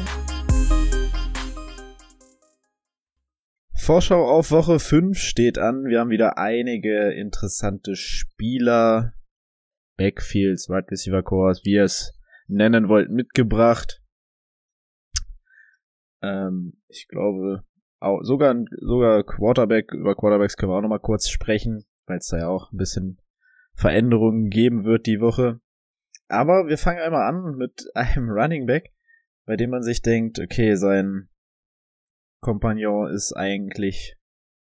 Vorschau 3.75 4.29
auf 4.29 4.51
Woche 4.51 4.77
5 4.77 5.17
steht 5.17 5.57
an. 5.57 5.85
Wir 5.85 5.99
haben 5.99 6.11
wieder 6.11 6.37
einige 6.37 7.11
interessante 7.11 7.95
Spieler, 7.95 9.13
Backfields, 9.97 10.69
Wide 10.69 10.91
Receiver 10.91 11.23
Cores, 11.23 11.61
wie 11.65 11.71
ihr 11.71 11.85
es 11.85 12.13
nennen 12.47 12.87
wollt, 12.87 13.09
mitgebracht. 13.09 13.99
Ähm, 16.21 16.79
ich 16.87 17.07
glaube, 17.07 17.63
auch, 17.99 18.19
sogar, 18.21 18.53
sogar 18.79 19.23
Quarterback, 19.23 19.91
über 19.91 20.13
Quarterbacks 20.13 20.55
können 20.55 20.71
wir 20.71 20.77
auch 20.77 20.83
nochmal 20.83 20.99
kurz 20.99 21.29
sprechen, 21.29 21.83
weil 22.05 22.19
es 22.19 22.27
da 22.27 22.37
ja 22.37 22.47
auch 22.47 22.71
ein 22.71 22.77
bisschen 22.77 23.19
Veränderungen 23.73 24.51
geben 24.51 24.83
wird 24.83 25.07
die 25.07 25.19
Woche. 25.19 25.61
Aber 26.29 26.67
wir 26.67 26.77
fangen 26.77 27.01
einmal 27.01 27.27
an 27.27 27.55
mit 27.57 27.85
einem 27.95 28.29
Running 28.29 28.65
Back, 28.65 28.93
bei 29.45 29.57
dem 29.57 29.71
man 29.71 29.83
sich 29.83 30.01
denkt, 30.01 30.39
okay, 30.39 30.75
sein 30.75 31.27
Kompagnon 32.39 33.11
ist 33.11 33.33
eigentlich 33.33 34.15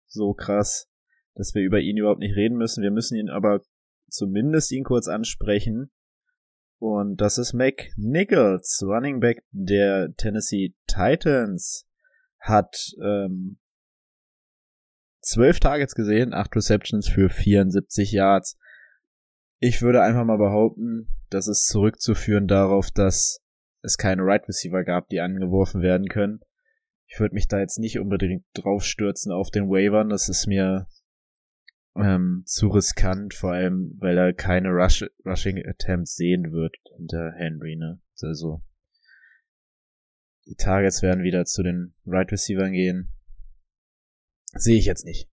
so 0.05 0.33
krass, 0.33 0.87
dass 1.33 1.55
wir 1.55 1.63
über 1.63 1.79
ihn 1.79 1.97
überhaupt 1.97 2.19
nicht 2.19 2.35
reden 2.35 2.57
müssen. 2.57 2.83
Wir 2.83 2.91
müssen 2.91 3.15
ihn 3.15 3.29
aber 3.29 3.61
zumindest 4.09 4.71
ihn 4.71 4.83
kurz 4.83 5.07
ansprechen. 5.07 5.91
Und 6.77 7.21
das 7.21 7.37
ist 7.37 7.53
Mac 7.53 7.89
Nichols, 7.95 8.83
Running 8.85 9.19
Back 9.19 9.43
der 9.51 10.13
Tennessee 10.17 10.75
Titans, 10.87 11.87
hat 12.39 12.93
ähm, 13.01 13.57
12 15.21 15.59
Targets 15.61 15.95
gesehen, 15.95 16.33
8 16.33 16.55
Receptions 16.55 17.07
für 17.07 17.29
74 17.29 18.11
Yards. 18.11 18.57
Ich 19.59 19.81
würde 19.81 20.01
einfach 20.01 20.25
mal 20.25 20.37
behaupten, 20.37 21.07
das 21.29 21.47
ist 21.47 21.67
zurückzuführen 21.67 22.47
darauf, 22.47 22.91
dass 22.91 23.41
es 23.81 23.97
keine 23.97 24.23
Right 24.23 24.47
Receiver 24.47 24.83
gab, 24.83 25.09
die 25.09 25.19
angeworfen 25.19 25.81
werden 25.81 26.07
können. 26.07 26.41
Ich 27.07 27.19
würde 27.19 27.35
mich 27.35 27.47
da 27.47 27.59
jetzt 27.59 27.79
nicht 27.79 27.99
unbedingt 27.99 28.45
draufstürzen 28.53 29.31
auf 29.31 29.51
den 29.51 29.69
Wavern. 29.69 30.09
Das 30.09 30.27
ist 30.27 30.47
mir 30.47 30.87
ähm, 31.95 32.43
zu 32.45 32.67
riskant, 32.67 33.33
vor 33.33 33.51
allem, 33.51 33.95
weil 33.99 34.17
er 34.17 34.33
keine 34.33 34.69
Rush 34.69 35.05
Rushing 35.25 35.63
Attempts 35.65 36.15
sehen 36.15 36.51
wird 36.51 36.75
unter 36.97 37.31
Henry, 37.35 37.75
ne? 37.75 38.01
Also 38.21 38.61
die 40.47 40.55
Targets 40.55 41.01
werden 41.01 41.23
wieder 41.23 41.45
zu 41.45 41.63
den 41.63 41.93
Right 42.05 42.31
Receivers 42.31 42.71
gehen. 42.71 43.09
Sehe 44.53 44.77
ich 44.77 44.85
jetzt 44.85 45.05
nicht. 45.05 45.29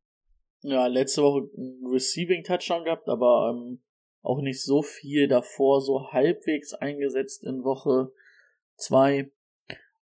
Ja, 0.60 0.86
letzte 0.86 1.22
Woche 1.22 1.48
einen 1.56 1.86
Receiving 1.86 2.44
Touchdown 2.44 2.84
gehabt, 2.84 3.08
aber 3.08 3.52
ähm, 3.54 3.82
auch 4.22 4.40
nicht 4.40 4.62
so 4.62 4.82
viel 4.82 5.28
davor, 5.28 5.80
so 5.80 6.12
halbwegs 6.12 6.74
eingesetzt 6.74 7.44
in 7.44 7.64
Woche 7.64 8.12
zwei. 8.76 9.30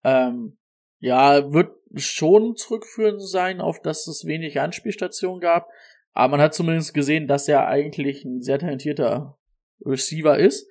Ähm, 0.03 0.57
ja, 0.99 1.51
wird 1.51 1.75
schon 1.95 2.55
zurückführen 2.55 3.19
sein, 3.19 3.59
auf 3.59 3.81
dass 3.81 4.07
es 4.07 4.25
wenig 4.25 4.59
Anspielstationen 4.59 5.41
gab. 5.41 5.69
Aber 6.13 6.31
man 6.31 6.41
hat 6.41 6.53
zumindest 6.53 6.93
gesehen, 6.93 7.27
dass 7.27 7.47
er 7.47 7.67
eigentlich 7.67 8.23
ein 8.23 8.41
sehr 8.41 8.59
talentierter 8.59 9.37
Receiver 9.83 10.37
ist. 10.37 10.69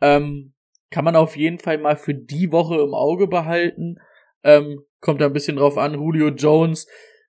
Ähm, 0.00 0.52
kann 0.90 1.04
man 1.04 1.16
auf 1.16 1.36
jeden 1.36 1.58
Fall 1.58 1.78
mal 1.78 1.96
für 1.96 2.14
die 2.14 2.52
Woche 2.52 2.76
im 2.76 2.94
Auge 2.94 3.26
behalten. 3.26 3.96
Ähm, 4.42 4.84
kommt 5.00 5.20
da 5.20 5.26
ein 5.26 5.32
bisschen 5.32 5.56
drauf 5.56 5.78
an. 5.78 5.94
Julio 5.94 6.28
Jones 6.28 6.86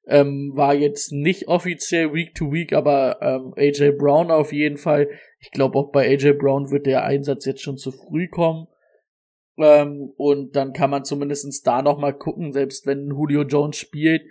ähm, 0.07 0.51
war 0.53 0.73
jetzt 0.73 1.11
nicht 1.11 1.47
offiziell 1.47 2.13
Week 2.13 2.35
to 2.35 2.51
Week, 2.51 2.73
aber 2.73 3.21
ähm, 3.21 3.53
AJ 3.57 3.97
Brown 3.97 4.31
auf 4.31 4.53
jeden 4.53 4.77
Fall. 4.77 5.09
Ich 5.39 5.51
glaube 5.51 5.77
auch 5.77 5.91
bei 5.91 6.07
AJ 6.07 6.33
Brown 6.33 6.71
wird 6.71 6.85
der 6.85 7.03
Einsatz 7.03 7.45
jetzt 7.45 7.61
schon 7.61 7.77
zu 7.77 7.91
früh 7.91 8.27
kommen. 8.27 8.67
Ähm, 9.57 10.13
und 10.17 10.55
dann 10.55 10.73
kann 10.73 10.89
man 10.89 11.05
zumindestens 11.05 11.61
da 11.61 11.81
noch 11.81 11.97
mal 11.97 12.11
gucken, 12.11 12.53
selbst 12.53 12.85
wenn 12.85 13.07
Julio 13.07 13.43
Jones 13.43 13.77
spielt, 13.77 14.21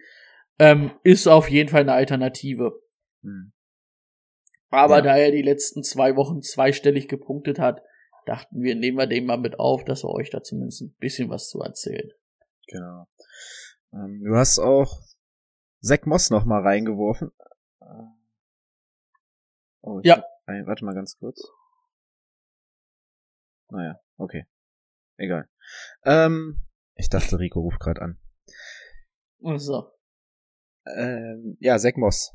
ähm, 0.59 0.93
ist 1.03 1.27
auf 1.27 1.51
jeden 1.51 1.69
Fall 1.69 1.81
eine 1.81 1.95
Alternative. 1.95 2.81
Hm. 3.23 3.53
Aber 4.71 4.97
ja. 4.97 5.03
da 5.03 5.17
er 5.17 5.31
die 5.31 5.43
letzten 5.43 5.83
zwei 5.83 6.17
Wochen 6.17 6.43
zweistellig 6.43 7.09
gepunktet 7.09 7.59
hat, 7.59 7.81
dachten 8.27 8.63
wir, 8.63 8.75
nehmen 8.75 8.99
wir 8.99 9.07
den 9.07 9.27
mal 9.27 9.39
mit 9.39 9.59
auf, 9.59 9.85
dass 9.85 10.05
er 10.05 10.11
euch 10.11 10.31
da 10.31 10.43
zumindest 10.43 10.83
ein 10.83 10.95
bisschen 10.99 11.31
was 11.31 11.49
zu 11.49 11.61
erzählt. 11.61 12.15
Genau. 12.69 13.07
Ähm, 13.93 14.23
du 14.25 14.37
hast 14.37 14.59
auch 14.59 15.01
Zack 15.85 16.07
Moss 16.07 16.31
noch 16.31 16.47
mal 16.47 16.63
reingeworfen. 16.63 17.31
Oh, 19.83 20.01
ja. 20.03 20.25
Ein, 20.47 20.67
warte 20.67 20.83
mal 20.83 20.95
ganz 20.95 21.19
kurz. 21.19 21.47
Naja, 23.69 24.01
okay. 24.17 24.47
Egal. 25.19 25.47
Ähm, 26.05 26.61
ich 26.95 27.11
dachte, 27.11 27.39
Rico 27.39 27.61
ruft 27.61 27.81
gerade 27.81 28.01
an. 28.01 28.19
So. 29.59 29.93
Ähm, 30.87 31.59
ja, 31.61 31.79
Zack 31.79 31.99
Moss. 31.99 32.33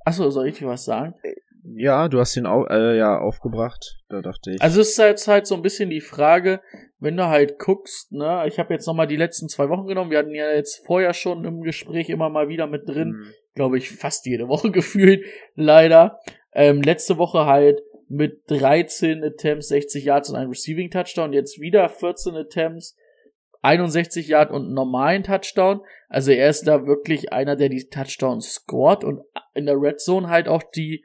Achso, 0.00 0.30
soll 0.30 0.48
ich 0.48 0.58
dir 0.58 0.68
was 0.68 0.84
sagen? 0.86 1.14
Ja, 1.78 2.08
du 2.08 2.18
hast 2.18 2.34
ihn 2.36 2.46
au 2.46 2.64
äh, 2.66 2.96
ja 2.96 3.18
aufgebracht. 3.18 3.98
Da 4.08 4.22
dachte 4.22 4.52
ich. 4.52 4.62
Also 4.62 4.80
es 4.80 4.90
ist 4.90 4.98
jetzt 4.98 5.28
halt 5.28 5.46
so 5.46 5.54
ein 5.54 5.62
bisschen 5.62 5.90
die 5.90 6.00
Frage, 6.00 6.62
wenn 6.98 7.18
du 7.18 7.26
halt 7.26 7.58
guckst, 7.58 8.12
ne, 8.12 8.44
ich 8.46 8.58
habe 8.58 8.72
jetzt 8.72 8.86
nochmal 8.86 9.06
die 9.06 9.16
letzten 9.16 9.50
zwei 9.50 9.68
Wochen 9.68 9.86
genommen, 9.86 10.10
wir 10.10 10.18
hatten 10.18 10.34
ja 10.34 10.50
jetzt 10.50 10.86
vorher 10.86 11.12
schon 11.12 11.44
im 11.44 11.60
Gespräch 11.60 12.08
immer 12.08 12.30
mal 12.30 12.48
wieder 12.48 12.66
mit 12.66 12.88
drin, 12.88 13.10
mhm. 13.10 13.32
glaube 13.54 13.76
ich, 13.76 13.90
fast 13.90 14.24
jede 14.24 14.48
Woche 14.48 14.70
gefühlt, 14.70 15.24
leider. 15.54 16.20
Ähm, 16.54 16.80
letzte 16.80 17.18
Woche 17.18 17.44
halt 17.44 17.82
mit 18.08 18.40
13 18.48 19.22
Attempts, 19.22 19.68
60 19.68 20.02
Yards 20.02 20.30
und 20.30 20.36
einem 20.36 20.50
Receiving 20.50 20.90
Touchdown, 20.90 21.34
jetzt 21.34 21.60
wieder 21.60 21.90
14 21.90 22.36
Attempts, 22.36 22.96
61 23.60 24.28
Yard 24.28 24.50
und 24.50 24.64
einen 24.64 24.74
normalen 24.74 25.24
Touchdown. 25.24 25.82
Also 26.08 26.30
er 26.30 26.48
ist 26.48 26.66
da 26.66 26.86
wirklich 26.86 27.34
einer, 27.34 27.56
der 27.56 27.68
die 27.68 27.86
Touchdowns 27.88 28.54
scored 28.54 29.04
und 29.04 29.20
in 29.52 29.66
der 29.66 29.78
Red 29.78 30.00
Zone 30.00 30.28
halt 30.28 30.48
auch 30.48 30.62
die 30.62 31.04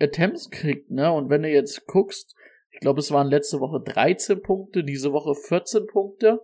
Attempts 0.00 0.50
kriegt, 0.50 0.90
ne? 0.90 1.12
Und 1.12 1.30
wenn 1.30 1.42
du 1.42 1.48
jetzt 1.48 1.86
guckst, 1.86 2.34
ich 2.70 2.80
glaube, 2.80 3.00
es 3.00 3.10
waren 3.10 3.28
letzte 3.28 3.60
Woche 3.60 3.80
13 3.84 4.42
Punkte, 4.42 4.84
diese 4.84 5.12
Woche 5.12 5.34
14 5.34 5.86
Punkte, 5.86 6.40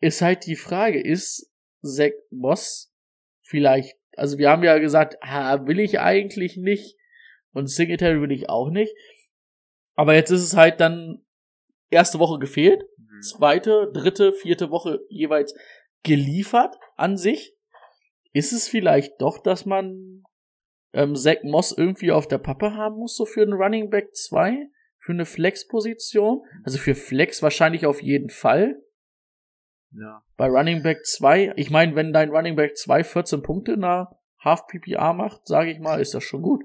ist 0.00 0.22
halt 0.22 0.46
die 0.46 0.56
Frage, 0.56 1.00
ist 1.00 1.50
Zach 1.82 2.12
Moss 2.30 2.92
vielleicht, 3.40 3.96
also 4.16 4.38
wir 4.38 4.50
haben 4.50 4.62
ja 4.62 4.78
gesagt, 4.78 5.16
ah, 5.20 5.66
will 5.66 5.80
ich 5.80 6.00
eigentlich 6.00 6.56
nicht 6.56 6.96
und 7.52 7.68
Singletary 7.68 8.20
will 8.20 8.32
ich 8.32 8.48
auch 8.48 8.70
nicht. 8.70 8.94
Aber 9.94 10.14
jetzt 10.14 10.30
ist 10.30 10.42
es 10.42 10.56
halt 10.56 10.80
dann 10.80 11.24
erste 11.90 12.18
Woche 12.18 12.38
gefehlt, 12.38 12.82
mhm. 12.96 13.22
zweite, 13.22 13.90
dritte, 13.92 14.32
vierte 14.32 14.70
Woche 14.70 15.00
jeweils 15.08 15.54
geliefert 16.02 16.76
an 16.96 17.16
sich. 17.16 17.54
Ist 18.32 18.52
es 18.52 18.68
vielleicht 18.68 19.20
doch, 19.20 19.38
dass 19.38 19.64
man 19.66 20.22
ähm, 20.98 21.14
Zach 21.14 21.44
Moss 21.44 21.72
irgendwie 21.76 22.10
auf 22.10 22.26
der 22.26 22.38
Pappe 22.38 22.74
haben 22.74 22.96
muss, 22.96 23.16
so 23.16 23.24
für 23.24 23.42
einen 23.42 23.52
Running 23.52 23.88
Back 23.88 24.14
2? 24.14 24.68
Für 24.98 25.12
eine 25.12 25.26
Flex-Position? 25.26 26.42
Also 26.64 26.78
für 26.78 26.96
Flex 26.96 27.40
wahrscheinlich 27.42 27.86
auf 27.86 28.02
jeden 28.02 28.30
Fall. 28.30 28.82
Ja. 29.92 30.24
Bei 30.36 30.48
Running 30.48 30.82
Back 30.82 31.06
2, 31.06 31.54
ich 31.56 31.70
meine, 31.70 31.94
wenn 31.94 32.12
dein 32.12 32.30
Running 32.30 32.56
Back 32.56 32.76
2 32.76 33.04
14 33.04 33.42
Punkte 33.42 33.72
in 33.72 33.84
einer 33.84 34.18
Half 34.40 34.66
PPA 34.66 35.12
macht, 35.12 35.46
sage 35.46 35.70
ich 35.70 35.78
mal, 35.78 36.00
ist 36.00 36.14
das 36.14 36.24
schon 36.24 36.42
gut. 36.42 36.64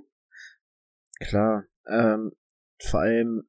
Klar. 1.19 1.65
Ähm, 1.88 2.32
vor 2.80 3.02
allem, 3.02 3.48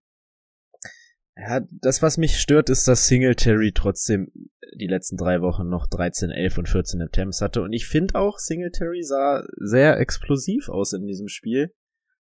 ja, 1.37 1.61
das, 1.71 2.03
was 2.03 2.17
mich 2.17 2.39
stört, 2.39 2.71
ist, 2.71 2.87
dass 2.87 3.09
Singletary 3.09 3.73
trotzdem 3.73 4.31
die 4.77 4.87
letzten 4.87 5.17
drei 5.17 5.41
Wochen 5.41 5.69
noch 5.69 5.87
13, 5.87 6.31
11 6.31 6.59
und 6.59 6.69
14 6.69 7.03
Attempts 7.03 7.41
hatte. 7.41 7.63
Und 7.63 7.73
ich 7.73 7.87
finde 7.87 8.15
auch, 8.17 8.39
Singletary 8.39 9.03
sah 9.03 9.45
sehr 9.57 9.99
explosiv 9.99 10.69
aus 10.69 10.93
in 10.93 11.07
diesem 11.07 11.29
Spiel. 11.29 11.73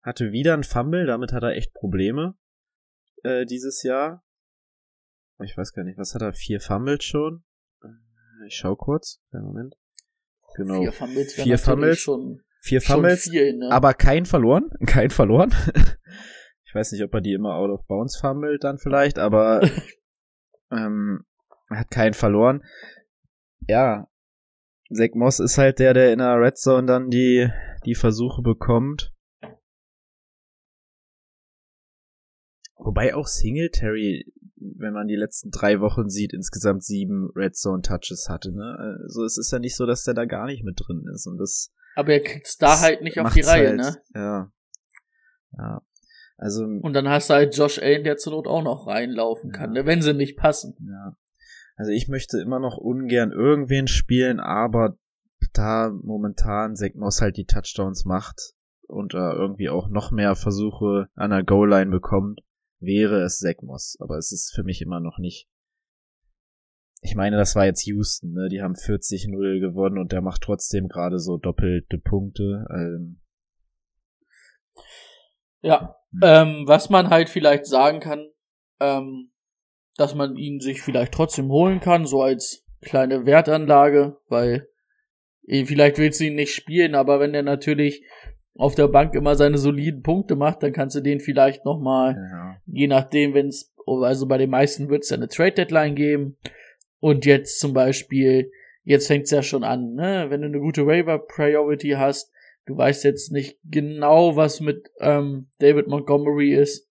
Hatte 0.01 0.31
wieder 0.31 0.53
ein 0.53 0.63
Fumble, 0.63 1.05
damit 1.05 1.31
hat 1.31 1.43
er 1.43 1.55
echt 1.55 1.73
Probleme 1.73 2.35
äh, 3.23 3.45
dieses 3.45 3.83
Jahr. 3.83 4.23
Ich 5.43 5.57
weiß 5.57 5.73
gar 5.73 5.83
nicht, 5.83 5.97
was 5.97 6.15
hat 6.15 6.21
er? 6.21 6.33
Vier 6.33 6.59
Fumbles 6.59 7.03
schon? 7.03 7.43
Äh, 7.83 8.47
ich 8.47 8.55
schau 8.55 8.75
kurz. 8.75 9.21
Einen 9.31 9.45
Moment. 9.45 9.75
Genau. 10.55 10.81
Vier 10.81 10.91
Fumbles, 10.91 11.33
vier 11.33 11.57
Fumbles 11.57 11.99
schon, 11.99 12.41
vier 12.61 12.81
Fumbles, 12.81 13.29
viel, 13.29 13.57
ne? 13.57 13.71
aber 13.71 13.93
kein 13.93 14.25
verloren. 14.25 14.69
Kein 14.85 15.09
verloren. 15.09 15.53
Ich 16.71 16.75
weiß 16.75 16.93
nicht, 16.93 17.03
ob 17.03 17.13
er 17.13 17.19
die 17.19 17.33
immer 17.33 17.55
out 17.55 17.69
of 17.69 17.85
bounds 17.85 18.15
fummelt 18.15 18.63
dann 18.63 18.77
vielleicht, 18.77 19.19
aber 19.19 19.61
ähm, 20.71 21.25
er 21.69 21.79
hat 21.79 21.91
keinen 21.91 22.13
verloren. 22.13 22.63
Ja, 23.67 24.07
Zach 24.89 25.09
Moss 25.13 25.41
ist 25.41 25.57
halt 25.57 25.79
der, 25.79 25.93
der 25.93 26.13
in 26.13 26.19
der 26.19 26.39
Red 26.39 26.57
Zone 26.57 26.87
dann 26.87 27.09
die, 27.09 27.49
die 27.85 27.95
Versuche 27.95 28.41
bekommt. 28.41 29.13
Wobei 32.77 33.15
auch 33.15 33.27
Singletary, 33.27 34.31
wenn 34.55 34.93
man 34.93 35.09
die 35.09 35.17
letzten 35.17 35.51
drei 35.51 35.81
Wochen 35.81 36.09
sieht, 36.09 36.31
insgesamt 36.31 36.85
sieben 36.85 37.31
Red 37.35 37.57
Zone 37.57 37.81
Touches 37.81 38.27
hatte. 38.29 38.53
Ne? 38.53 38.97
Also 39.03 39.25
es 39.25 39.37
ist 39.37 39.51
ja 39.51 39.59
nicht 39.59 39.75
so, 39.75 39.85
dass 39.85 40.05
der 40.05 40.13
da 40.13 40.23
gar 40.23 40.45
nicht 40.45 40.63
mit 40.63 40.79
drin 40.79 41.03
ist. 41.13 41.27
Und 41.27 41.37
das. 41.37 41.73
Aber 41.97 42.13
er 42.13 42.23
kriegt's 42.23 42.57
da 42.57 42.79
halt 42.79 43.01
nicht 43.01 43.19
auf 43.19 43.33
die 43.33 43.41
Reihe, 43.41 43.67
halt, 43.67 43.77
ne? 43.77 43.97
Ja. 44.15 44.51
Ja. 45.57 45.81
Also. 46.41 46.63
Und 46.65 46.93
dann 46.93 47.07
hast 47.07 47.29
du 47.29 47.35
halt 47.35 47.55
Josh 47.55 47.77
Allen, 47.77 48.03
der 48.03 48.17
zur 48.17 48.33
Not 48.33 48.47
auch 48.47 48.63
noch 48.63 48.87
reinlaufen 48.87 49.51
kann, 49.51 49.75
ja. 49.75 49.83
ne? 49.83 49.87
wenn 49.87 50.01
sie 50.01 50.15
nicht 50.15 50.37
passen. 50.37 50.75
Ja. 50.79 51.15
Also 51.75 51.91
ich 51.91 52.07
möchte 52.07 52.41
immer 52.41 52.59
noch 52.59 52.77
ungern 52.77 53.31
irgendwen 53.31 53.87
spielen, 53.87 54.39
aber 54.39 54.97
da 55.53 55.91
momentan 56.03 56.75
Zach 56.75 56.95
Moss 56.95 57.21
halt 57.21 57.37
die 57.37 57.45
Touchdowns 57.45 58.05
macht 58.05 58.53
und 58.87 59.13
da 59.13 59.33
irgendwie 59.33 59.69
auch 59.69 59.87
noch 59.89 60.09
mehr 60.09 60.35
Versuche 60.35 61.09
an 61.13 61.29
der 61.29 61.43
Goal-Line 61.43 61.91
bekommt, 61.91 62.41
wäre 62.79 63.21
es 63.21 63.37
Zach 63.37 63.61
Moss. 63.61 63.97
Aber 63.99 64.17
es 64.17 64.31
ist 64.31 64.51
für 64.55 64.63
mich 64.63 64.81
immer 64.81 64.99
noch 64.99 65.19
nicht. 65.19 65.47
Ich 67.03 67.13
meine, 67.13 67.37
das 67.37 67.55
war 67.55 67.65
jetzt 67.65 67.85
Houston, 67.85 68.33
ne? 68.33 68.49
Die 68.49 68.63
haben 68.63 68.73
40-0 68.73 69.59
gewonnen 69.59 69.99
und 69.99 70.11
der 70.11 70.21
macht 70.21 70.41
trotzdem 70.41 70.87
gerade 70.87 71.19
so 71.19 71.37
doppelte 71.37 71.99
Punkte. 71.99 72.65
Ähm. 72.71 73.21
Ja, 75.61 76.00
hm. 76.13 76.19
ähm, 76.23 76.63
was 76.67 76.89
man 76.89 77.09
halt 77.09 77.29
vielleicht 77.29 77.65
sagen 77.65 77.99
kann, 77.99 78.27
ähm, 78.79 79.31
dass 79.97 80.15
man 80.15 80.35
ihn 80.35 80.59
sich 80.59 80.81
vielleicht 80.81 81.13
trotzdem 81.13 81.49
holen 81.49 81.79
kann, 81.79 82.05
so 82.05 82.21
als 82.21 82.65
kleine 82.81 83.25
Wertanlage, 83.25 84.17
weil 84.27 84.67
eh, 85.45 85.65
vielleicht 85.65 85.97
willst 85.97 86.19
du 86.19 86.25
ihn 86.25 86.35
nicht 86.35 86.53
spielen, 86.53 86.95
aber 86.95 87.19
wenn 87.19 87.33
er 87.33 87.43
natürlich 87.43 88.03
auf 88.55 88.75
der 88.75 88.87
Bank 88.87 89.15
immer 89.15 89.35
seine 89.35 89.57
soliden 89.57 90.01
Punkte 90.01 90.35
macht, 90.35 90.63
dann 90.63 90.73
kannst 90.73 90.95
du 90.95 91.01
den 91.01 91.19
vielleicht 91.19 91.65
nochmal, 91.65 92.15
Ja. 92.15 92.55
je 92.65 92.87
nachdem, 92.87 93.33
wenn 93.33 93.47
es, 93.47 93.73
also 93.85 94.27
bei 94.27 94.37
den 94.37 94.49
meisten 94.49 94.89
wird 94.89 95.03
es 95.03 95.09
ja 95.09 95.17
eine 95.17 95.27
Trade 95.27 95.53
Deadline 95.53 95.95
geben. 95.95 96.37
Und 96.99 97.25
jetzt 97.25 97.59
zum 97.59 97.73
Beispiel, 97.73 98.51
jetzt 98.83 99.07
fängt 99.07 99.25
es 99.25 99.31
ja 99.31 99.41
schon 99.41 99.63
an, 99.63 99.93
ne? 99.95 100.27
Wenn 100.29 100.41
du 100.41 100.47
eine 100.47 100.59
gute 100.59 100.85
Waiver 100.85 101.17
Priority 101.17 101.91
hast, 101.91 102.30
du 102.65 102.77
weißt 102.77 103.03
jetzt 103.03 103.31
nicht 103.31 103.59
genau, 103.63 104.35
was 104.35 104.59
mit 104.59 104.89
ähm, 104.99 105.49
David 105.59 105.87
Montgomery 105.87 106.53
ist. 106.53 106.89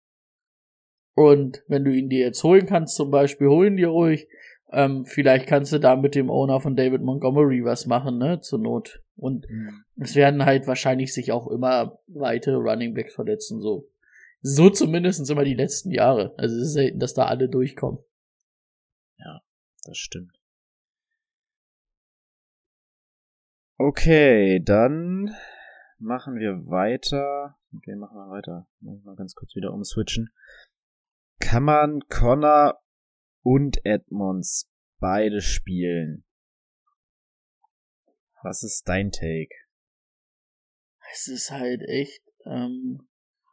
Und 1.15 1.63
wenn 1.67 1.83
du 1.83 1.91
ihn 1.91 2.09
dir 2.09 2.19
jetzt 2.19 2.43
holen 2.43 2.65
kannst, 2.65 2.95
zum 2.95 3.09
Beispiel, 3.09 3.47
hol 3.47 3.67
ihn 3.67 3.77
dir 3.77 3.89
ruhig. 3.89 4.27
Ähm, 4.71 5.05
vielleicht 5.05 5.47
kannst 5.47 5.71
du 5.73 5.79
da 5.79 5.95
mit 5.95 6.13
dem 6.13 6.29
Owner 6.29 6.59
von 6.59 6.75
David 6.75 7.01
Montgomery 7.01 7.63
was 7.63 7.85
machen, 7.85 8.17
ne? 8.17 8.41
Zur 8.41 8.59
Not. 8.59 9.01
Und 9.15 9.47
es 9.95 10.15
werden 10.15 10.45
halt 10.45 10.67
wahrscheinlich 10.67 11.13
sich 11.13 11.31
auch 11.31 11.47
immer 11.47 11.99
weitere 12.07 12.55
Running 12.55 12.93
Backs 12.93 13.15
verletzen, 13.15 13.61
so. 13.61 13.89
So 14.41 14.69
zumindest 14.69 15.27
immer 15.31 15.43
die 15.43 15.55
letzten 15.55 15.89
Jahre. 15.89 16.35
Also 16.37 16.55
es 16.57 16.67
ist 16.67 16.73
selten, 16.73 16.99
dass 16.99 17.15
da 17.15 17.25
alle 17.25 17.49
durchkommen. 17.49 17.99
Das 19.87 19.97
stimmt. 19.97 20.37
Okay, 23.77 24.59
dann 24.63 25.33
machen 25.99 26.35
wir 26.35 26.67
weiter. 26.67 27.57
Okay, 27.75 27.95
machen 27.95 28.17
wir 28.17 28.29
weiter. 28.29 28.67
Ich 28.81 29.03
mal 29.03 29.15
ganz 29.15 29.35
kurz 29.35 29.55
wieder 29.55 29.73
umswitchen. 29.73 30.29
Kann 31.39 31.63
man 31.63 32.01
Connor 32.09 32.81
und 33.43 33.85
Edmonds 33.85 34.69
beide 34.99 35.41
spielen? 35.41 36.25
Was 38.43 38.63
ist 38.63 38.87
dein 38.87 39.11
Take? 39.11 39.53
Es 41.11 41.27
ist 41.27 41.51
halt 41.51 41.81
echt 41.81 42.21
ähm, 42.45 43.07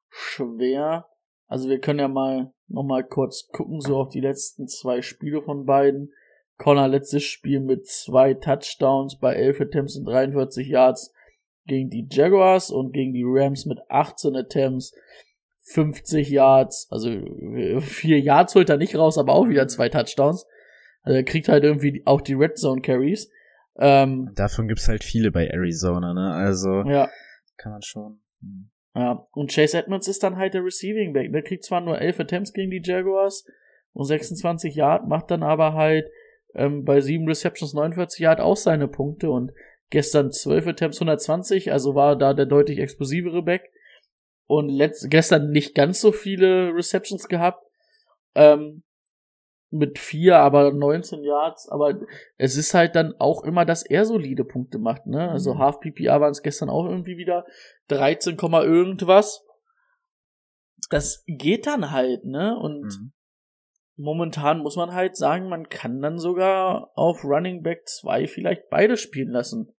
schwer. 0.09 1.09
Also 1.46 1.68
wir 1.68 1.80
können 1.80 2.00
ja 2.00 2.09
mal 2.09 2.52
noch 2.68 2.85
mal 2.85 3.04
kurz 3.04 3.48
gucken, 3.48 3.80
so 3.80 3.96
auf 3.98 4.09
die 4.09 4.20
letzten 4.20 4.66
zwei 4.68 5.02
Spiele 5.02 5.42
von 5.42 5.66
beiden. 5.66 6.12
Connor 6.57 6.88
letztes 6.88 7.24
Spiel 7.24 7.61
mit 7.61 7.87
zwei 7.87 8.35
Touchdowns 8.35 9.18
bei 9.18 9.35
11 9.35 9.61
Attempts 9.61 9.96
und 9.96 10.04
43 10.04 10.68
Yards 10.68 11.12
gegen 11.66 11.90
die 11.90 12.07
Jaguars 12.11 12.70
und 12.70 12.92
gegen 12.92 13.12
die 13.12 13.24
Rams 13.24 13.66
mit 13.66 13.79
18 13.88 14.37
Attempts, 14.37 14.94
50 15.66 16.29
Yards, 16.29 16.88
also 16.90 17.09
äh, 17.11 17.81
vier 17.81 18.20
Yards 18.20 18.55
holt 18.55 18.68
er 18.68 18.77
nicht 18.77 18.96
raus, 18.96 19.16
aber 19.16 19.33
auch 19.33 19.48
wieder 19.48 19.66
zwei 19.68 19.88
Touchdowns. 19.88 20.46
Also 21.03 21.16
er 21.16 21.24
kriegt 21.24 21.48
halt 21.48 21.64
irgendwie 21.64 22.03
auch 22.05 22.20
die 22.20 22.35
Red 22.35 22.59
Zone 22.59 22.83
Carries. 22.83 23.31
Ähm, 23.77 24.31
Davon 24.35 24.68
gibt's 24.68 24.88
halt 24.88 25.03
viele 25.03 25.31
bei 25.31 25.46
Arizona, 25.46 26.14
ne? 26.14 26.33
Also 26.33 26.83
ja, 26.83 27.09
kann 27.57 27.72
man 27.72 27.83
schon. 27.83 28.20
hm. 28.40 28.70
Ja, 28.96 29.27
und 29.33 29.53
Chase 29.53 29.77
Edmonds 29.77 30.07
ist 30.07 30.22
dann 30.22 30.37
halt 30.37 30.55
der 30.55 30.64
Receiving 30.64 31.12
Back. 31.12 31.33
Der 31.33 31.42
kriegt 31.42 31.64
zwar 31.64 31.81
nur 31.81 32.00
11 32.00 32.20
Attempts 32.20 32.53
gegen 32.53 32.70
die 32.70 32.81
Jaguars 32.83 33.44
und 33.92 34.05
26 34.05 34.77
Yard, 34.77 35.09
macht 35.09 35.33
dann 35.33 35.42
aber 35.42 35.72
halt 35.72 36.09
ähm, 36.55 36.85
bei 36.85 37.00
7 37.00 37.27
Receptions 37.27 37.74
49 37.74 38.20
Yard 38.20 38.40
auch 38.40 38.57
seine 38.57 38.87
Punkte 38.87 39.31
und 39.31 39.50
gestern 39.90 40.33
12 40.33 40.66
Attempts 40.66 40.99
120, 40.99 41.73
also 41.73 41.94
war 41.94 42.16
da 42.16 42.35
der 42.35 42.47
deutlich 42.47 42.79
explosivere 42.79 43.42
Back. 43.42 43.70
Und 44.47 44.68
letzt, 44.68 45.11
gestern 45.11 45.51
nicht 45.51 45.75
ganz 45.75 46.01
so 46.01 46.12
viele 46.12 46.75
Receptions 46.75 47.29
gehabt. 47.29 47.64
Ähm, 48.35 48.83
mit 49.70 49.99
vier, 49.99 50.38
aber 50.38 50.73
19 50.73 51.25
Yards, 51.25 51.68
aber 51.68 51.99
es 52.37 52.57
ist 52.57 52.75
halt 52.75 52.94
dann 52.94 53.14
auch 53.18 53.42
immer, 53.42 53.64
dass 53.64 53.83
er 53.83 54.05
solide 54.05 54.44
Punkte 54.44 54.79
macht, 54.79 55.07
ne? 55.07 55.29
Also 55.31 55.55
Mhm. 55.55 55.59
Half 55.59 55.81
PPR 55.81 56.20
waren 56.20 56.31
es 56.31 56.42
gestern 56.42 56.70
auch 56.70 56.85
irgendwie 56.85 57.16
wieder 57.16 57.44
13, 57.88 58.37
Komma 58.37 58.62
irgendwas. 58.62 59.44
Das 60.90 61.25
geht 61.27 61.66
dann 61.66 61.90
halt, 61.90 62.25
ne? 62.25 62.57
Und 62.57 62.85
Mhm. 62.85 63.12
Momentan 63.96 64.61
muss 64.61 64.76
man 64.76 64.92
halt 64.92 65.16
sagen, 65.16 65.48
man 65.48 65.68
kann 65.68 66.00
dann 66.00 66.18
sogar 66.18 66.90
auf 66.94 67.24
Running 67.24 67.62
Back 67.62 67.87
2 67.87 68.26
vielleicht 68.26 68.68
beide 68.70 68.96
spielen 68.96 69.30
lassen. 69.30 69.72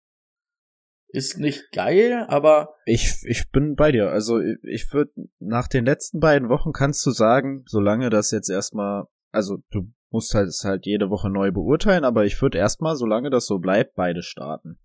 Ist 1.08 1.38
nicht 1.38 1.72
geil, 1.72 2.26
aber 2.28 2.74
Ich, 2.84 3.22
ich 3.22 3.50
bin 3.50 3.74
bei 3.74 3.92
dir. 3.92 4.10
Also 4.10 4.40
ich, 4.62 4.92
würde 4.92 5.12
nach 5.38 5.68
den 5.68 5.86
letzten 5.86 6.20
beiden 6.20 6.48
Wochen 6.48 6.72
kannst 6.72 7.06
du 7.06 7.10
sagen, 7.10 7.64
solange 7.66 8.10
das 8.10 8.32
jetzt 8.32 8.50
erstmal, 8.50 9.04
also 9.30 9.58
du 9.70 9.92
musst 10.10 10.34
halt 10.34 10.48
es 10.48 10.64
halt 10.64 10.84
jede 10.84 11.08
Woche 11.08 11.30
neu 11.30 11.52
beurteilen, 11.52 12.04
aber 12.04 12.24
ich 12.24 12.40
würde 12.42 12.58
erstmal, 12.58 12.96
solange 12.96 13.30
das 13.30 13.46
so 13.46 13.58
bleibt, 13.58 13.94
beide 13.94 14.22
starten. 14.22 14.78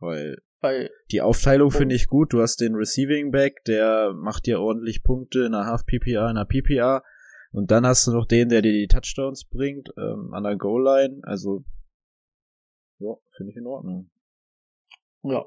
Weil 0.00 0.38
bei 0.60 0.90
die 1.10 1.22
Aufteilung 1.22 1.70
finde 1.70 1.94
ich 1.94 2.08
gut. 2.08 2.32
Du 2.32 2.40
hast 2.40 2.60
den 2.60 2.74
Receiving 2.74 3.30
Back, 3.30 3.64
der 3.64 4.12
macht 4.14 4.46
dir 4.46 4.60
ordentlich 4.60 5.02
Punkte 5.02 5.40
in 5.40 5.54
einer 5.54 5.66
Half 5.66 5.86
PPA, 5.86 6.30
in 6.30 6.36
einer 6.36 6.44
PPA. 6.44 7.02
Und 7.52 7.70
dann 7.70 7.84
hast 7.84 8.06
du 8.06 8.12
noch 8.12 8.26
den, 8.26 8.48
der 8.48 8.62
dir 8.62 8.72
die 8.72 8.86
Touchdowns 8.86 9.44
bringt, 9.44 9.92
ähm, 9.96 10.32
an 10.32 10.44
der 10.44 10.56
Goal 10.56 10.84
Line. 10.84 11.20
Also, 11.24 11.64
ja, 12.98 13.14
finde 13.36 13.50
ich 13.50 13.56
in 13.56 13.66
Ordnung. 13.66 14.10
Ja. 15.22 15.44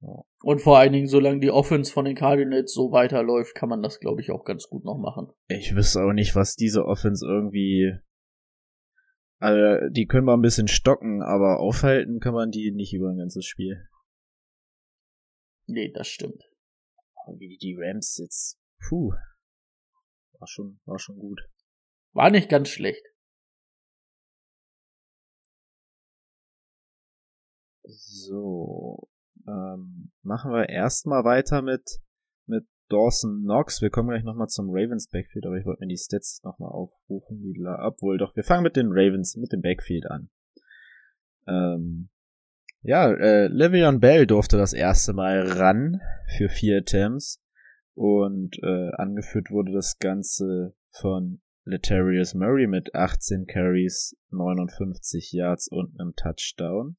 Ja. 0.00 0.24
Und 0.42 0.60
vor 0.60 0.78
allen 0.78 0.92
Dingen, 0.92 1.06
solange 1.06 1.40
die 1.40 1.50
Offense 1.50 1.92
von 1.92 2.04
den 2.04 2.16
Cardinals 2.16 2.72
so 2.72 2.90
weiterläuft, 2.90 3.54
kann 3.54 3.68
man 3.68 3.82
das, 3.82 4.00
glaube 4.00 4.20
ich, 4.20 4.30
auch 4.30 4.44
ganz 4.44 4.68
gut 4.68 4.84
noch 4.84 4.98
machen. 4.98 5.32
Ich 5.48 5.74
wüsste 5.74 6.02
auch 6.02 6.12
nicht, 6.12 6.34
was 6.34 6.56
diese 6.56 6.84
Offense 6.84 7.24
irgendwie. 7.24 7.92
Also, 9.38 9.88
die 9.90 10.06
können 10.06 10.26
wir 10.26 10.34
ein 10.34 10.42
bisschen 10.42 10.68
stocken, 10.68 11.22
aber 11.22 11.60
aufhalten 11.60 12.20
kann 12.20 12.34
man 12.34 12.50
die 12.50 12.72
nicht 12.72 12.94
über 12.94 13.10
ein 13.10 13.18
ganzes 13.18 13.44
Spiel. 13.44 13.88
Nee, 15.66 15.92
das 15.92 16.08
stimmt. 16.08 16.42
Wie 17.38 17.56
die 17.56 17.76
Rams 17.78 18.18
jetzt. 18.18 18.60
Puh. 18.88 19.12
War 20.42 20.48
schon, 20.48 20.80
war 20.86 20.98
schon 20.98 21.20
gut. 21.20 21.40
War 22.14 22.28
nicht 22.28 22.48
ganz 22.48 22.68
schlecht. 22.68 23.06
So. 27.84 29.08
Ähm, 29.46 30.10
machen 30.22 30.50
wir 30.50 30.68
erstmal 30.68 31.22
weiter 31.22 31.62
mit, 31.62 32.00
mit 32.46 32.66
Dawson 32.88 33.42
Knox. 33.44 33.82
Wir 33.82 33.90
kommen 33.90 34.08
gleich 34.08 34.24
nochmal 34.24 34.48
zum 34.48 34.70
Ravens 34.70 35.08
Backfield, 35.08 35.46
aber 35.46 35.58
ich 35.58 35.64
wollte 35.64 35.82
mir 35.82 35.86
die 35.86 35.96
Stats 35.96 36.42
nochmal 36.42 36.72
aufrufen, 36.72 37.40
die 37.40 37.64
obwohl 37.64 38.18
doch. 38.18 38.34
Wir 38.34 38.42
fangen 38.42 38.64
mit 38.64 38.74
den 38.74 38.88
Ravens, 38.90 39.36
mit 39.36 39.52
dem 39.52 39.62
Backfield 39.62 40.06
an. 40.10 40.28
Ähm, 41.46 42.08
ja, 42.80 43.12
äh, 43.12 43.46
Le'Veon 43.46 44.00
Bell 44.00 44.26
durfte 44.26 44.56
das 44.56 44.72
erste 44.72 45.12
Mal 45.12 45.46
ran 45.52 46.00
für 46.36 46.48
vier 46.48 46.78
Attempts 46.78 47.41
und 47.94 48.58
äh, 48.62 48.90
angeführt 48.96 49.50
wurde 49.50 49.72
das 49.72 49.98
Ganze 49.98 50.74
von 50.90 51.40
Letarius 51.64 52.34
Murray 52.34 52.66
mit 52.66 52.94
18 52.94 53.46
Carries, 53.46 54.16
59 54.30 55.32
Yards 55.32 55.68
und 55.68 55.98
einem 56.00 56.14
Touchdown. 56.16 56.96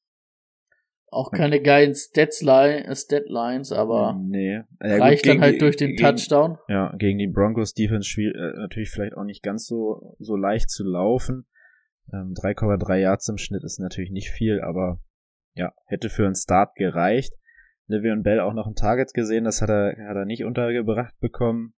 Auch 1.10 1.32
keine 1.32 1.62
geilen 1.62 1.94
Statsline, 1.94 2.86
äh, 2.88 2.96
Statlines, 2.96 3.72
aber 3.72 4.20
nee. 4.20 4.56
Ja, 4.56 4.66
reicht 4.98 5.28
dann 5.28 5.42
halt 5.42 5.56
die- 5.56 5.60
durch 5.60 5.76
den 5.78 5.92
gegen, 5.96 6.02
Touchdown. 6.02 6.58
Ja, 6.68 6.92
gegen 6.98 7.20
die 7.20 7.28
Broncos 7.28 7.74
Defense 7.74 8.10
spiel, 8.10 8.32
äh, 8.32 8.58
natürlich 8.60 8.90
vielleicht 8.90 9.16
auch 9.16 9.24
nicht 9.24 9.44
ganz 9.44 9.68
so, 9.68 10.16
so 10.20 10.36
leicht 10.36 10.72
zu 10.72 10.84
laufen. 10.84 11.46
Ähm, 12.12 12.34
3,3 12.34 12.98
Yards 13.00 13.28
im 13.30 13.38
Schnitt 13.38 13.64
ist 13.64 13.80
natürlich 13.80 14.10
nicht 14.12 14.32
viel, 14.32 14.60
aber 14.62 15.00
ja, 15.54 15.72
hätte 15.86 16.10
für 16.10 16.26
einen 16.26 16.36
Start 16.36 16.74
gereicht. 16.76 17.34
Le'Veon 17.90 18.24
Bell 18.24 18.40
auch 18.40 18.54
noch 18.54 18.68
ein 18.68 18.76
Target 18.76 19.14
gesehen, 19.14 19.44
das 19.44 19.62
hat 19.62 19.70
er, 19.70 19.96
hat 20.08 20.16
er 20.16 20.26
nicht 20.26 20.44
untergebracht 20.44 21.20
bekommen. 21.20 21.74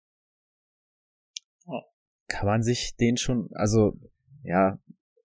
Kann 2.27 2.47
man 2.47 2.63
sich 2.63 2.95
den 2.95 3.17
schon, 3.17 3.49
also, 3.53 3.93
ja, 4.43 4.79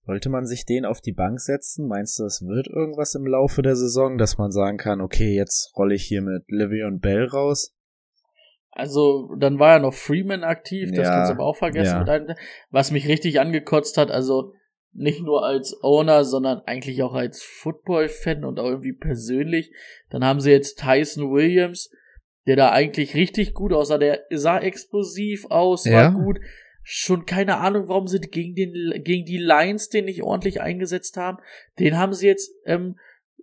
sollte 0.06 0.28
man 0.28 0.46
sich 0.46 0.64
den 0.64 0.84
auf 0.84 1.00
die 1.00 1.12
Bank 1.12 1.40
setzen? 1.40 1.88
Meinst 1.88 2.18
du, 2.18 2.24
es 2.24 2.42
wird 2.42 2.68
irgendwas 2.68 3.14
im 3.14 3.26
Laufe 3.26 3.60
der 3.60 3.76
Saison, 3.76 4.18
dass 4.18 4.38
man 4.38 4.50
sagen 4.50 4.78
kann, 4.78 5.00
okay, 5.00 5.34
jetzt 5.34 5.72
rolle 5.76 5.94
ich 5.94 6.04
hier 6.04 6.22
mit 6.22 6.44
Le'Veon 6.48 7.00
Bell 7.00 7.24
raus? 7.24 7.74
Also, 8.70 9.34
dann 9.38 9.58
war 9.58 9.74
ja 9.74 9.78
noch 9.78 9.94
Freeman 9.94 10.44
aktiv, 10.44 10.90
das 10.90 11.06
Ja, 11.06 11.12
kannst 11.14 11.30
du 11.30 11.34
aber 11.34 11.44
auch 11.44 11.56
vergessen. 11.56 12.06
ja. 12.06 12.12
Einem, 12.12 12.34
was 12.70 12.90
mich 12.90 13.08
richtig 13.08 13.40
angekotzt 13.40 13.96
hat, 13.98 14.10
also 14.10 14.52
nicht 14.96 15.22
nur 15.22 15.44
als 15.44 15.76
Owner, 15.82 16.24
sondern 16.24 16.61
eigentlich 16.66 17.02
auch 17.02 17.14
als 17.14 17.42
Football-Fan 17.42 18.44
und 18.44 18.59
auch 18.59 18.66
irgendwie 18.66 18.92
persönlich. 18.92 19.70
Dann 20.11 20.24
haben 20.24 20.40
sie 20.40 20.50
jetzt 20.50 20.80
Tyson 20.80 21.30
Williams, 21.32 21.90
der 22.46 22.56
da 22.56 22.70
eigentlich 22.70 23.14
richtig 23.14 23.54
gut 23.54 23.72
aussah, 23.72 23.98
der 23.98 24.24
sah 24.30 24.59
explosiv 24.59 25.46
aus, 25.50 25.87
war 25.87 25.92
Ja. 25.92 26.09
gut. 26.11 26.38
Schon 26.82 27.26
keine 27.26 27.59
Ahnung, 27.59 27.88
warum 27.88 28.06
sie 28.06 28.20
gegen 28.20 28.54
den, 28.54 29.02
gegen 29.02 29.24
die 29.24 29.38
Lions 29.38 29.88
den 29.88 30.04
nicht 30.04 30.22
ordentlich 30.22 30.61
eingesetzt 30.61 31.16
haben. 31.16 31.38
Den 31.80 31.98
haben 31.98 32.12
sie 32.12 32.28
jetzt 32.28 32.52
ähm, 32.64 32.96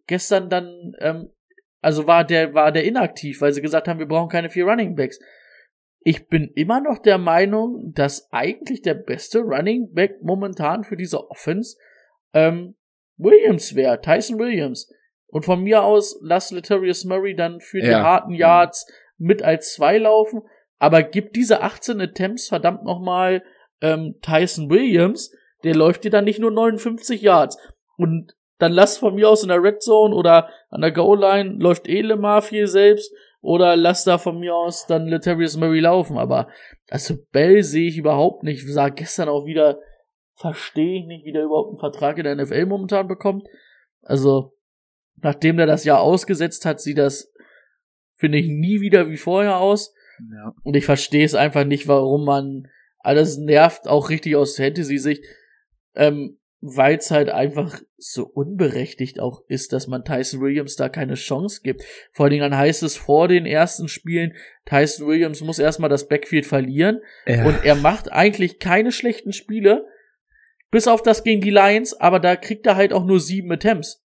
gestern 0.08 0.50
dann, 0.50 0.94
ähm, 1.00 1.30
also 1.82 2.08
war 2.08 2.24
der, 2.24 2.54
war 2.54 2.72
der 2.72 2.86
inaktiv, 2.86 3.42
weil 3.42 3.52
sie 3.52 3.62
gesagt 3.62 3.89
haben, 3.89 4.00
wir 4.00 4.06
brauchen 4.08 4.30
keine 4.30 4.50
vier 4.50 4.66
Running 4.66 4.96
Backs. 4.96 5.20
Ich 6.06 6.28
bin 6.28 6.52
immer 6.56 6.82
noch 6.82 7.00
der 7.00 7.18
Meinung, 7.18 7.94
dass 7.94 8.32
eigentlich 8.32 8.82
der 8.82 8.94
beste 8.96 9.39
Running 9.39 9.94
Back 9.94 10.22
momentan 10.22 10.84
für 10.84 10.98
diese 10.98 11.30
Offense 11.30 11.78
ähm, 12.34 12.76
Williams 13.18 13.76
wäre, 13.76 14.02
Tyson 14.02 14.39
Williams. 14.39 14.92
Und 15.28 15.46
von 15.46 15.63
mir 15.63 15.84
aus 15.84 16.20
lass 16.22 16.52
Letarius 16.52 17.06
Murray 17.06 17.36
dann 17.36 17.60
für 17.60 17.80
die 17.82 17.88
Ja. 17.88 18.04
harten 18.04 18.34
Yards 18.34 18.86
mit 19.18 19.42
als 19.42 19.74
zwei 19.74 19.98
laufen, 19.98 20.42
aber 20.78 21.04
gib 21.04 21.34
diese 21.34 21.62
18 21.62 22.02
Attempts 22.02 22.50
verdammt 22.50 22.84
nochmal 22.84 23.44
ähm, 23.82 24.16
Tyson 24.22 24.70
Williams, 24.70 25.32
der 25.63 25.76
läuft 25.76 26.04
dir 26.04 26.12
dann 26.12 26.26
nicht 26.26 26.39
nur 26.39 26.52
59 26.52 27.22
Yards. 27.22 27.58
Und 27.98 28.34
dann 28.58 28.74
lass 28.74 28.98
von 28.98 29.16
mir 29.16 29.30
aus 29.30 29.44
in 29.44 29.50
der 29.50 29.63
Red 29.63 29.82
Zone 29.82 30.13
oder 30.13 30.50
an 30.70 30.82
der 30.82 30.92
Goal-Line 30.92 31.56
läuft 31.60 31.88
eh 31.88 32.02
Lemar 32.02 32.42
viel 32.42 32.68
selbst 32.68 33.13
oder 33.44 33.76
lass 33.76 34.06
da 34.06 34.18
von 34.18 34.40
mir 34.40 34.56
aus 34.56 34.88
dann 34.88 35.06
Letarius 35.06 35.58
Murray 35.58 35.82
laufen. 35.82 36.18
Aber 36.18 36.48
also 36.90 37.16
Bell 37.34 37.62
sehe 37.62 37.90
ich 37.90 37.98
überhaupt 37.98 38.44
nicht. 38.44 38.64
Ich 38.64 38.74
sah 38.74 38.88
gestern 38.88 39.28
auch 39.28 39.46
wieder, 39.46 39.80
verstehe 40.36 41.02
ich 41.02 41.06
nicht, 41.06 41.26
wie 41.26 41.34
der 41.34 41.44
überhaupt 41.44 41.72
einen 41.72 41.80
Vertrag 41.80 42.18
in 42.18 42.24
der 42.24 42.38
NFL 42.38 42.66
momentan 42.68 43.10
bekommt. 43.10 43.46
Also, 44.02 44.54
nachdem 45.22 45.58
der 45.58 45.66
das 45.66 45.84
Jahr 45.84 46.00
ausgesetzt 46.00 46.66
hat, 46.66 46.80
sieht 46.80 46.98
das, 46.98 47.34
finde 48.16 48.38
ich, 48.38 48.48
nie 48.48 48.80
wieder 48.80 49.10
wie 49.10 49.18
vorher 49.18 49.58
aus. 49.58 49.94
Ja. 50.20 50.56
Und 50.64 50.78
ich 50.78 50.86
verstehe 50.86 51.26
es 51.26 51.36
einfach 51.36 51.66
nicht, 51.66 51.90
warum 51.90 52.24
man 52.24 52.70
alles 53.00 53.38
nervt, 53.38 53.90
auch 53.90 54.10
richtig 54.10 54.38
aus 54.38 54.56
Fantasy-Sicht, 54.56 55.26
ähm, 55.96 56.40
weil 56.65 56.95
es 56.95 57.12
halt 57.12 57.28
einfach 57.30 57.82
so 57.97 58.26
unberechtigt 58.26 59.19
auch 59.19 59.41
ist, 59.49 59.73
dass 59.73 59.88
man 59.88 60.06
Tyson 60.06 60.39
Williams 60.39 60.78
da 60.78 60.88
keine 60.88 61.15
Chance 61.15 61.60
gibt. 61.62 61.84
Vor 62.13 62.23
allen 62.26 62.32
Dingen 62.32 62.49
dann 62.49 62.58
heißt 62.58 62.84
es 62.84 62.95
vor 62.95 63.28
den 63.28 63.45
ersten 63.45 63.89
Spielen, 63.89 64.34
Tyson 64.65 65.08
Williams 65.08 65.41
muss 65.41 65.60
erstmal 65.60 65.89
das 65.89 66.08
Backfield 66.08 66.45
verlieren 66.45 67.02
Ja. 67.26 67.45
und 67.45 67.65
er 67.65 67.76
macht 67.76 68.13
eigentlich 68.13 68.60
keine 68.60 68.93
schlechten 68.93 69.34
Spiele, 69.34 69.86
bis 70.71 70.88
auf 70.88 71.02
das 71.04 71.26
gegen 71.26 71.41
die 71.41 71.49
Lions, 71.52 71.93
aber 71.99 72.21
da 72.21 72.38
kriegt 72.38 72.65
er 72.65 72.78
halt 72.78 72.93
auch 72.93 73.04
nur 73.04 73.19
sieben 73.19 73.52
Attempts. 73.52 74.02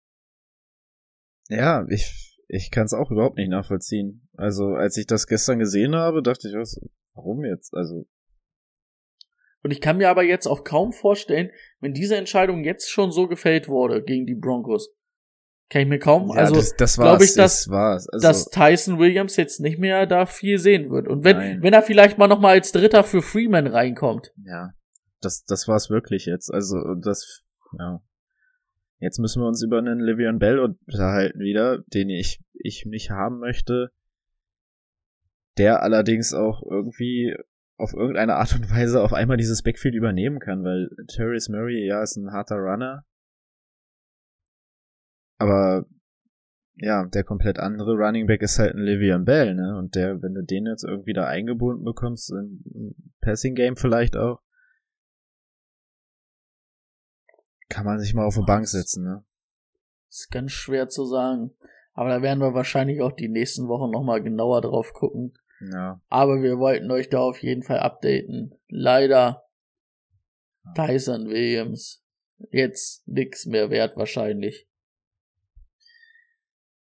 Ja, 1.50 1.86
ich, 1.90 2.40
ich 2.48 2.72
kann 2.72 2.86
es 2.86 2.94
auch 2.94 3.12
überhaupt 3.12 3.36
nicht 3.38 3.50
nachvollziehen. 3.50 4.30
Also, 4.38 4.70
als 4.76 4.96
ich 4.96 5.08
das 5.08 5.28
gestern 5.28 5.60
gesehen 5.60 5.94
habe, 5.94 6.24
dachte 6.24 6.48
ich, 6.48 6.56
was, 6.56 6.80
warum 7.14 7.44
jetzt? 7.44 7.74
Also, 7.74 8.08
Und 9.66 9.72
ich 9.72 9.82
kann 9.82 9.98
mir 9.98 10.12
aber 10.12 10.22
jetzt 10.22 10.46
auch 10.46 10.64
kaum 10.64 10.94
vorstellen, 10.94 11.50
wenn 11.80 11.92
diese 11.92 12.16
Entscheidung 12.16 12.64
jetzt 12.64 12.88
schon 12.88 13.12
so 13.12 13.28
gefällt 13.28 13.68
wurde 13.68 14.04
gegen 14.04 14.28
die 14.28 14.36
Broncos. 14.36 14.94
Kann 15.72 15.82
ich 15.82 15.88
mir 15.88 15.98
kaum, 15.98 16.30
ja, 16.30 16.36
also 16.36 16.54
das, 16.54 16.76
das 16.76 16.98
glaub 16.98 17.14
war's, 17.14 17.24
ich, 17.24 17.36
dass- 17.36 17.64
das 17.64 17.70
war's. 17.72 18.08
Also, 18.10 18.28
dass 18.28 18.46
Tyson 18.52 19.00
Williams 19.00 19.38
jetzt 19.38 19.62
nicht 19.62 19.80
mehr 19.80 20.06
da 20.06 20.28
viel 20.28 20.60
sehen 20.60 20.92
wird. 20.92 21.08
Und 21.08 21.24
wenn, 21.24 21.38
Nein. 21.38 21.64
wenn 21.64 21.74
er 21.74 21.82
vielleicht 21.82 22.20
mal 22.20 22.28
nochmal 22.28 22.52
als 22.52 22.74
Dritter 22.74 23.04
für 23.04 23.24
Freeman 23.24 23.66
reinkommt. 23.66 24.32
ja, 24.46 24.70
das, 25.20 25.46
das 25.46 25.68
war's 25.68 25.90
wirklich 25.90 26.28
jetzt. 26.28 26.54
Also, 26.54 26.94
das, 27.02 27.42
ja. 27.80 28.04
Jetzt 29.00 29.18
müssen 29.18 29.42
wir 29.42 29.48
uns 29.48 29.64
über 29.64 29.80
einen 29.80 30.00
Livian 30.00 30.38
Bell 30.38 30.60
unterhalten 30.60 31.40
wieder, 31.40 31.80
den 31.88 32.12
ich, 32.12 32.40
ich 32.54 32.86
nicht 32.86 33.10
haben 33.10 33.40
möchte. 33.40 33.90
Der 35.58 35.82
allerdings 35.82 36.36
auch 36.36 36.62
irgendwie 36.70 37.36
auf 37.78 37.94
irgendeine 37.94 38.36
Art 38.36 38.56
und 38.56 38.70
Weise 38.72 39.02
auf 39.02 39.14
einmal 39.14 39.38
dieses 39.38 39.64
Backfield 39.64 39.96
übernehmen 39.96 40.40
kann, 40.40 40.64
weil 40.64 40.90
Terrence 41.08 41.50
Murray, 41.50 41.86
ja, 41.86 42.02
ist 42.02 42.16
ein 42.16 42.32
harter 42.32 42.56
Runner. 42.56 43.06
Aber 45.38 45.86
ja, 46.78 47.06
der 47.06 47.24
komplett 47.24 47.58
andere 47.58 47.94
Running 47.94 48.28
Back 48.28 48.42
ist 48.42 48.60
halt 48.60 48.76
ein 48.76 48.84
Livian 48.84 49.26
Bell, 49.26 49.56
ne? 49.56 49.78
Und 49.78 49.96
der, 49.96 50.22
wenn 50.22 50.34
du 50.34 50.44
den 50.44 50.66
jetzt 50.66 50.84
irgendwie 50.84 51.14
da 51.14 51.26
eingebunden 51.26 51.84
bekommst, 51.84 52.32
im 52.32 52.96
Passing 53.22 53.56
Game 53.56 53.78
vielleicht 53.78 54.18
auch, 54.18 54.42
kann 57.70 57.86
man 57.86 58.00
sich 58.00 58.14
mal 58.14 58.26
auf 58.26 58.36
die 58.36 58.46
Bank 58.46 58.68
setzen, 58.68 59.04
ne? 59.04 59.26
Ist 60.10 60.32
ganz 60.32 60.52
schwer 60.52 60.90
zu 60.90 61.06
sagen. 61.06 61.52
Aber 61.94 62.10
da 62.10 62.22
werden 62.22 62.40
wir 62.40 62.54
wahrscheinlich 62.54 63.02
auch 63.02 63.14
die 63.14 63.30
nächsten 63.30 63.68
Wochen 63.68 63.90
nochmal 63.90 64.22
genauer 64.22 64.62
drauf 64.62 64.92
gucken. 64.94 65.34
Ja. 65.72 66.02
Aber 66.10 66.42
wir 66.42 66.58
wollten 66.58 66.90
euch 66.92 67.10
da 67.10 67.20
auf 67.20 67.42
jeden 67.42 67.64
Fall 67.64 67.80
updaten. 67.80 68.54
Leider 68.68 69.44
Tyson 70.76 71.28
Williams. 71.30 72.04
Jetzt 72.52 73.08
nix 73.08 73.46
mehr 73.46 73.70
wert 73.70 73.96
wahrscheinlich. 73.98 74.68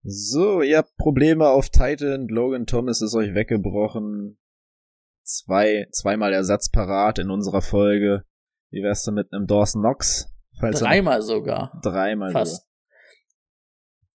So, 0.02 0.62
ihr 0.62 0.78
habt 0.78 0.96
Probleme 0.96 1.48
auf 1.48 1.68
Titan. 1.68 2.28
Logan 2.28 2.66
Thomas 2.66 3.02
ist 3.02 3.14
euch 3.14 3.34
weggebrochen. 3.34 4.38
Zwei, 5.22 5.86
zweimal 5.92 6.32
Ersatz 6.32 6.70
parat 6.70 7.18
in 7.18 7.30
unserer 7.30 7.62
Folge. 7.62 8.24
Wie 8.70 8.82
wär's 8.82 9.04
denn 9.04 9.14
mit 9.14 9.32
einem 9.32 9.46
Dawson 9.46 9.82
Knox? 9.82 10.32
Falls 10.58 10.80
er- 10.80 10.88
Dreimal 10.88 11.22
sogar. 11.22 11.78
Dreimal. 11.82 12.32
Fast. 12.32 12.52
sogar. 12.56 12.66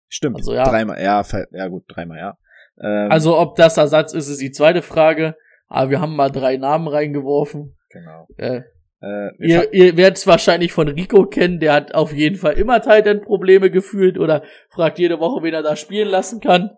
Stimmt. 0.07 0.35
Also 0.37 0.53
ja. 0.53 0.63
Dreimal, 0.63 1.01
ja, 1.01 1.23
ja 1.51 1.67
gut, 1.67 1.83
dreimal, 1.87 2.17
ja. 2.17 2.37
Ähm, 2.81 3.11
Also 3.11 3.37
ob 3.37 3.55
das 3.55 3.77
Ersatz 3.77 4.13
ist, 4.13 4.27
ist 4.27 4.41
die 4.41 4.51
zweite 4.51 4.81
Frage. 4.81 5.35
Aber 5.67 5.89
wir 5.89 5.99
haben 6.01 6.15
mal 6.15 6.29
drei 6.29 6.57
Namen 6.57 6.87
reingeworfen. 6.87 7.75
genau. 7.89 8.27
Äh, 8.37 8.61
Äh, 9.01 9.31
ihr 9.39 9.73
ihr 9.73 9.97
werdet 9.97 10.17
es 10.17 10.25
wahrscheinlich 10.25 10.71
von 10.71 10.87
Rico 10.87 11.25
kennen. 11.25 11.59
Der 11.59 11.73
hat 11.73 11.93
auf 11.93 12.13
jeden 12.13 12.37
Fall 12.37 12.53
immer 12.53 12.81
Titan-Probleme 12.81 13.69
gefühlt 13.69 14.17
oder 14.17 14.43
fragt 14.69 14.99
jede 14.99 15.19
Woche, 15.19 15.43
wen 15.43 15.53
er 15.53 15.63
da 15.63 15.75
spielen 15.75 16.07
lassen 16.07 16.39
kann. 16.39 16.71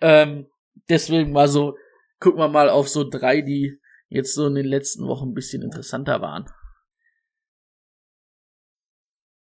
Ähm, 0.00 0.46
deswegen 0.88 1.32
mal 1.32 1.48
so, 1.48 1.76
gucken 2.20 2.38
wir 2.40 2.48
mal 2.48 2.70
auf 2.70 2.88
so 2.88 3.08
drei, 3.08 3.40
die 3.40 3.78
jetzt 4.08 4.34
so 4.34 4.46
in 4.46 4.54
den 4.54 4.66
letzten 4.66 5.06
Wochen 5.06 5.30
ein 5.30 5.34
bisschen 5.34 5.62
interessanter 5.62 6.20
waren. 6.20 6.46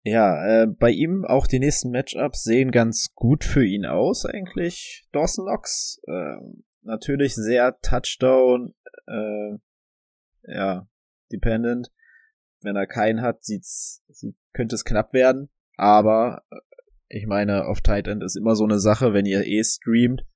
Ja, 0.06 0.62
äh, 0.62 0.66
bei 0.66 0.90
ihm 0.90 1.24
auch 1.24 1.46
die 1.46 1.58
nächsten 1.58 1.90
Matchups 1.90 2.44
sehen 2.44 2.70
ganz 2.70 3.14
gut 3.14 3.42
für 3.42 3.64
ihn 3.64 3.86
aus 3.86 4.26
eigentlich. 4.26 5.06
Dawson 5.12 5.46
Knox, 5.46 5.98
äh, 6.06 6.36
natürlich 6.82 7.34
sehr 7.34 7.78
Touchdown, 7.80 8.74
äh, 9.06 9.56
ja, 10.42 10.86
dependent. 11.32 11.90
Wenn 12.60 12.76
er 12.76 12.86
keinen 12.86 13.22
hat, 13.22 13.44
sieht's, 13.44 14.04
sieht, 14.08 14.36
könnte 14.52 14.74
es 14.74 14.84
knapp 14.84 15.14
werden. 15.14 15.48
Aber 15.76 16.44
äh, 16.50 16.56
ich 17.08 17.26
meine, 17.26 17.66
auf 17.66 17.80
Tight 17.80 18.06
End 18.06 18.22
ist 18.22 18.36
immer 18.36 18.56
so 18.56 18.64
eine 18.64 18.80
Sache, 18.80 19.14
wenn 19.14 19.24
ihr 19.24 19.46
eh 19.46 19.64
streamt, 19.64 20.26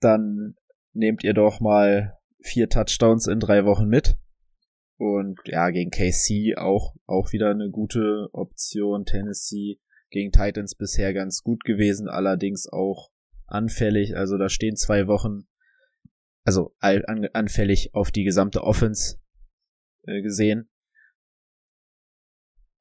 dann 0.00 0.56
nehmt 0.92 1.24
ihr 1.24 1.32
doch 1.32 1.60
mal 1.60 2.18
vier 2.42 2.68
Touchdowns 2.68 3.28
in 3.28 3.40
drei 3.40 3.64
Wochen 3.64 3.86
mit. 3.86 4.18
Und 5.02 5.40
ja, 5.46 5.70
gegen 5.70 5.90
KC 5.90 6.56
auch, 6.58 6.94
auch 7.06 7.32
wieder 7.32 7.50
eine 7.50 7.70
gute 7.70 8.28
Option. 8.30 9.04
Tennessee 9.04 9.80
gegen 10.10 10.30
Titans 10.30 10.76
bisher 10.76 11.12
ganz 11.12 11.42
gut 11.42 11.64
gewesen, 11.64 12.06
allerdings 12.08 12.68
auch 12.68 13.10
anfällig. 13.48 14.16
Also 14.16 14.38
da 14.38 14.48
stehen 14.48 14.76
zwei 14.76 15.08
Wochen, 15.08 15.48
also 16.44 16.76
anfällig 16.78 17.92
auf 17.94 18.12
die 18.12 18.22
gesamte 18.22 18.62
Offense 18.62 19.16
äh, 20.04 20.22
gesehen. 20.22 20.70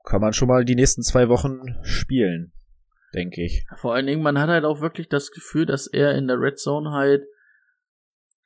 Kann 0.04 0.22
man 0.22 0.34
schon 0.34 0.48
mal 0.48 0.64
die 0.64 0.76
nächsten 0.76 1.02
zwei 1.02 1.28
Wochen 1.28 1.74
spielen, 1.82 2.54
denke 3.16 3.44
ich. 3.44 3.66
Vor 3.78 3.96
allen 3.96 4.06
Dingen, 4.06 4.22
man 4.22 4.38
hat 4.38 4.50
halt 4.50 4.66
auch 4.66 4.80
wirklich 4.80 5.10
das 5.10 5.32
Gefühl, 5.32 5.66
dass 5.66 5.88
er 5.88 6.14
in 6.14 6.28
der 6.28 6.40
Red 6.40 6.60
Zone 6.60 6.92
halt 6.92 7.24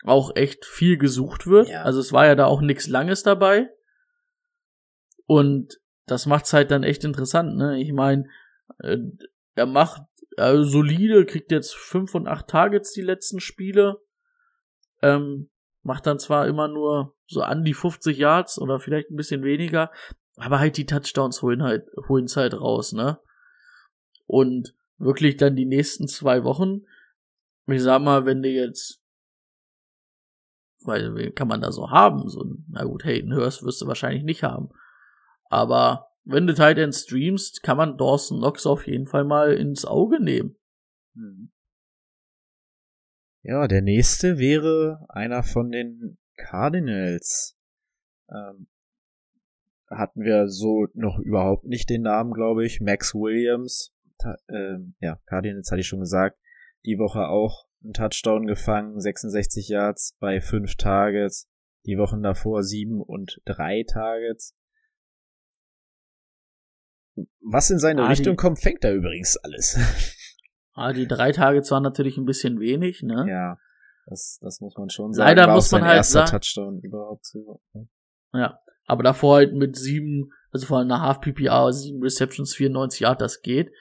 auch 0.06 0.36
echt 0.36 0.65
viel 0.65 0.98
gesucht 0.98 1.48
wird. 1.48 1.70
Ja. 1.70 1.84
Also 1.84 2.00
es 2.00 2.13
war 2.13 2.26
ja 2.26 2.36
da 2.36 2.46
auch 2.46 2.62
nichts 2.62 2.88
Langes 2.88 3.24
dabei. 3.24 3.70
Und 5.26 5.80
das 6.06 6.26
macht's 6.26 6.54
halt 6.54 6.72
dann 6.72 6.84
echt 6.84 7.04
interessant, 7.04 7.56
ne? 7.56 7.82
Ich 7.82 7.91
meine, 7.91 8.26
äh, 8.80 8.98
er 9.56 9.65
macht 9.65 10.04
äh, 10.38 10.62
solide, 10.62 11.26
kriegt 11.26 11.52
jetzt 11.52 11.76
fünf 11.76 12.13
und 12.13 12.28
acht 12.28 12.48
Targets 12.48 12.91
die 12.94 13.02
letzten 13.02 13.39
Spiele. 13.39 14.02
Ähm, 15.02 15.50
macht 15.82 16.06
dann 16.06 16.20
zwar 16.20 16.48
immer 16.48 16.68
nur 16.68 17.15
so 17.28 17.41
an 17.41 17.63
die 17.63 17.74
50 17.74 18.18
Yards 18.18 18.60
oder 18.60 18.80
vielleicht 18.80 19.10
ein 19.10 19.15
bisschen 19.15 19.44
weniger, 19.44 19.91
aber 20.38 20.60
halt 20.60 20.78
die 20.78 20.86
Touchdowns 20.86 21.41
holen 21.41 21.63
halt, 21.63 21.88
holen's 22.08 22.38
halt 22.38 22.54
raus, 22.54 22.94
ne? 22.94 23.20
Und 24.26 24.76
wirklich 24.98 25.38
dann 25.38 25.56
die 25.56 25.65
nächsten 25.65 26.08
zwei 26.08 26.44
Wochen, 26.44 26.82
ich 27.68 27.82
sag 27.82 28.02
mal, 28.02 28.26
wenn 28.26 28.41
du 28.41 28.50
jetzt, 28.50 29.02
weil 30.88 31.15
wen 31.15 31.36
kann 31.36 31.48
man 31.48 31.62
da 31.62 31.71
so 31.71 31.89
haben, 31.91 32.28
so, 32.30 32.41
ein- 32.43 32.65
na 32.69 32.84
gut, 32.84 33.04
Hayden 33.06 33.34
Hurst 33.36 33.63
wirst 33.63 33.82
du 33.82 33.88
wahrscheinlich 33.88 34.24
nicht 34.24 34.43
haben. 34.43 34.69
Aber 35.50 36.08
wenn 36.24 36.48
du 36.48 36.54
Tight 36.54 36.78
End 36.78 36.95
streamst, 36.95 37.62
kann 37.63 37.78
man 37.78 37.98
Dawson 37.98 38.39
Knox 38.39 38.65
auf 38.65 38.88
jeden 38.88 39.06
Fall 39.08 39.24
mal 39.24 39.54
ins 39.54 39.86
Auge 39.86 40.21
nehmen. 40.21 40.56
Ja, 43.43 43.67
der 43.67 43.82
nächste 43.82 44.39
wäre 44.39 45.06
einer 45.10 45.43
von 45.43 45.71
den 45.71 46.17
Cardinals. 46.36 47.56
Ähm, 48.30 48.67
hatten 49.88 50.21
wir 50.21 50.50
so 50.50 50.88
noch 50.95 51.19
überhaupt 51.19 51.65
nicht 51.65 51.89
den 51.89 52.02
Namen, 52.02 52.34
glaube 52.34 52.65
ich. 52.65 52.82
Max 52.82 53.13
Williams. 53.13 53.93
Ta 54.17 54.36
ähm, 54.50 54.95
ja, 55.00 55.19
Cardinals 55.28 55.69
hatte 55.71 55.82
ich 55.82 55.88
schon 55.88 56.00
gesagt. 56.00 56.39
Die 56.86 56.98
Woche 56.98 57.28
auch 57.28 57.67
einen 57.86 57.93
Touchdown 57.93 58.45
gefangen, 58.48 59.00
66 59.00 59.69
Yards 59.69 60.15
bei 60.19 60.41
fünf 60.41 60.76
Targets. 60.76 61.48
Die 61.86 61.98
Wochen 61.98 62.24
davor 62.24 62.63
sieben 62.63 63.02
und 63.02 63.39
drei 63.45 63.84
Targets. 63.88 64.56
Was 67.41 67.69
in 67.69 67.80
seine 67.80 68.04
Ah, 68.04 68.08
Richtung 68.10 68.36
kommt, 68.36 68.60
fängt 68.60 68.84
er 68.84 68.93
übrigens 68.93 69.38
alles. 69.38 69.78
Ah, 70.78 70.91
die 70.91 71.08
drei 71.08 71.32
Tage 71.32 71.62
zwar 71.62 71.80
natürlich 71.80 72.17
ein 72.17 72.26
bisschen 72.26 72.60
wenig, 72.60 73.02
ne? 73.02 73.26
ja, 73.30 73.58
das, 74.08 74.39
das 74.41 74.60
muss 74.60 74.76
man 74.76 74.89
schon 74.89 75.13
sagen. 75.13 75.26
Leider 75.30 75.48
War 75.48 75.56
muss 75.56 75.71
man 75.71 75.86
halt 75.86 75.95
erster 75.95 76.28
sagen- 76.28 76.32
Touchdown 76.32 76.80
überhaupt 76.82 77.26
so. 77.26 77.62
Ja. 78.34 78.60
Aber 78.86 79.02
davor 79.02 79.38
halt 79.38 79.54
mit 79.54 79.78
sieben, 79.78 80.34
also 80.52 80.67
vor 80.67 80.80
allem 80.80 80.91
einer 80.91 81.00
Half 81.02 81.21
PPA, 81.21 81.71
sieben 81.71 82.04
Receptions, 82.04 82.54
94 82.56 83.00
Yard, 83.00 83.21
das 83.21 83.41
geht. 83.41 83.71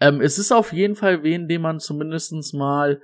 Ähm, 0.00 0.20
es 0.20 0.40
ist 0.40 0.50
auf 0.50 0.72
jeden 0.72 0.96
Fall 0.96 1.22
wen, 1.22 1.46
den 1.46 1.60
man 1.62 1.78
zumindestens 1.78 2.52
mal 2.52 3.00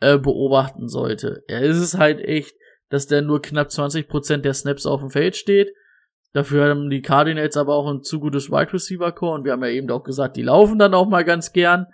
äh, 0.00 0.18
beobachten 0.18 0.88
sollte. 0.88 1.44
Ja, 1.48 1.60
es 1.60 1.78
ist 1.78 1.98
halt 1.98 2.20
echt, 2.20 2.54
dass 2.88 3.06
der 3.06 3.22
nur 3.22 3.42
knapp 3.42 3.68
20% 3.68 4.38
der 4.38 4.54
Snaps 4.54 4.86
auf 4.86 5.00
dem 5.00 5.10
Feld 5.10 5.36
steht. 5.36 5.72
Dafür 6.32 6.68
haben 6.68 6.90
die 6.90 7.02
Cardinals 7.02 7.56
aber 7.56 7.74
auch 7.74 7.90
ein 7.90 8.02
zu 8.02 8.20
gutes 8.20 8.50
Wide 8.50 8.72
Receiver 8.72 9.10
Core 9.12 9.36
und 9.36 9.44
wir 9.44 9.52
haben 9.52 9.64
ja 9.64 9.70
eben 9.70 9.90
auch 9.90 10.04
gesagt, 10.04 10.36
die 10.36 10.42
laufen 10.42 10.78
dann 10.78 10.94
auch 10.94 11.08
mal 11.08 11.24
ganz 11.24 11.52
gern. 11.52 11.86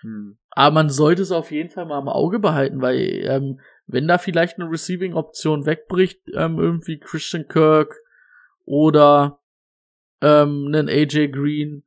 Hm. 0.00 0.38
Aber 0.50 0.74
man 0.74 0.88
sollte 0.88 1.22
es 1.22 1.30
auf 1.30 1.50
jeden 1.50 1.70
Fall 1.70 1.86
mal 1.86 2.00
im 2.00 2.08
Auge 2.08 2.38
behalten, 2.38 2.80
weil 2.80 2.98
ähm, 3.24 3.60
wenn 3.86 4.08
da 4.08 4.18
vielleicht 4.18 4.58
eine 4.58 4.70
Receiving-Option 4.70 5.66
wegbricht, 5.66 6.20
ähm, 6.34 6.58
irgendwie 6.58 6.98
Christian 6.98 7.46
Kirk 7.48 7.94
oder 8.64 9.40
ähm, 10.20 10.66
einen 10.68 10.88
AJ 10.88 11.28
Green, 11.28 11.84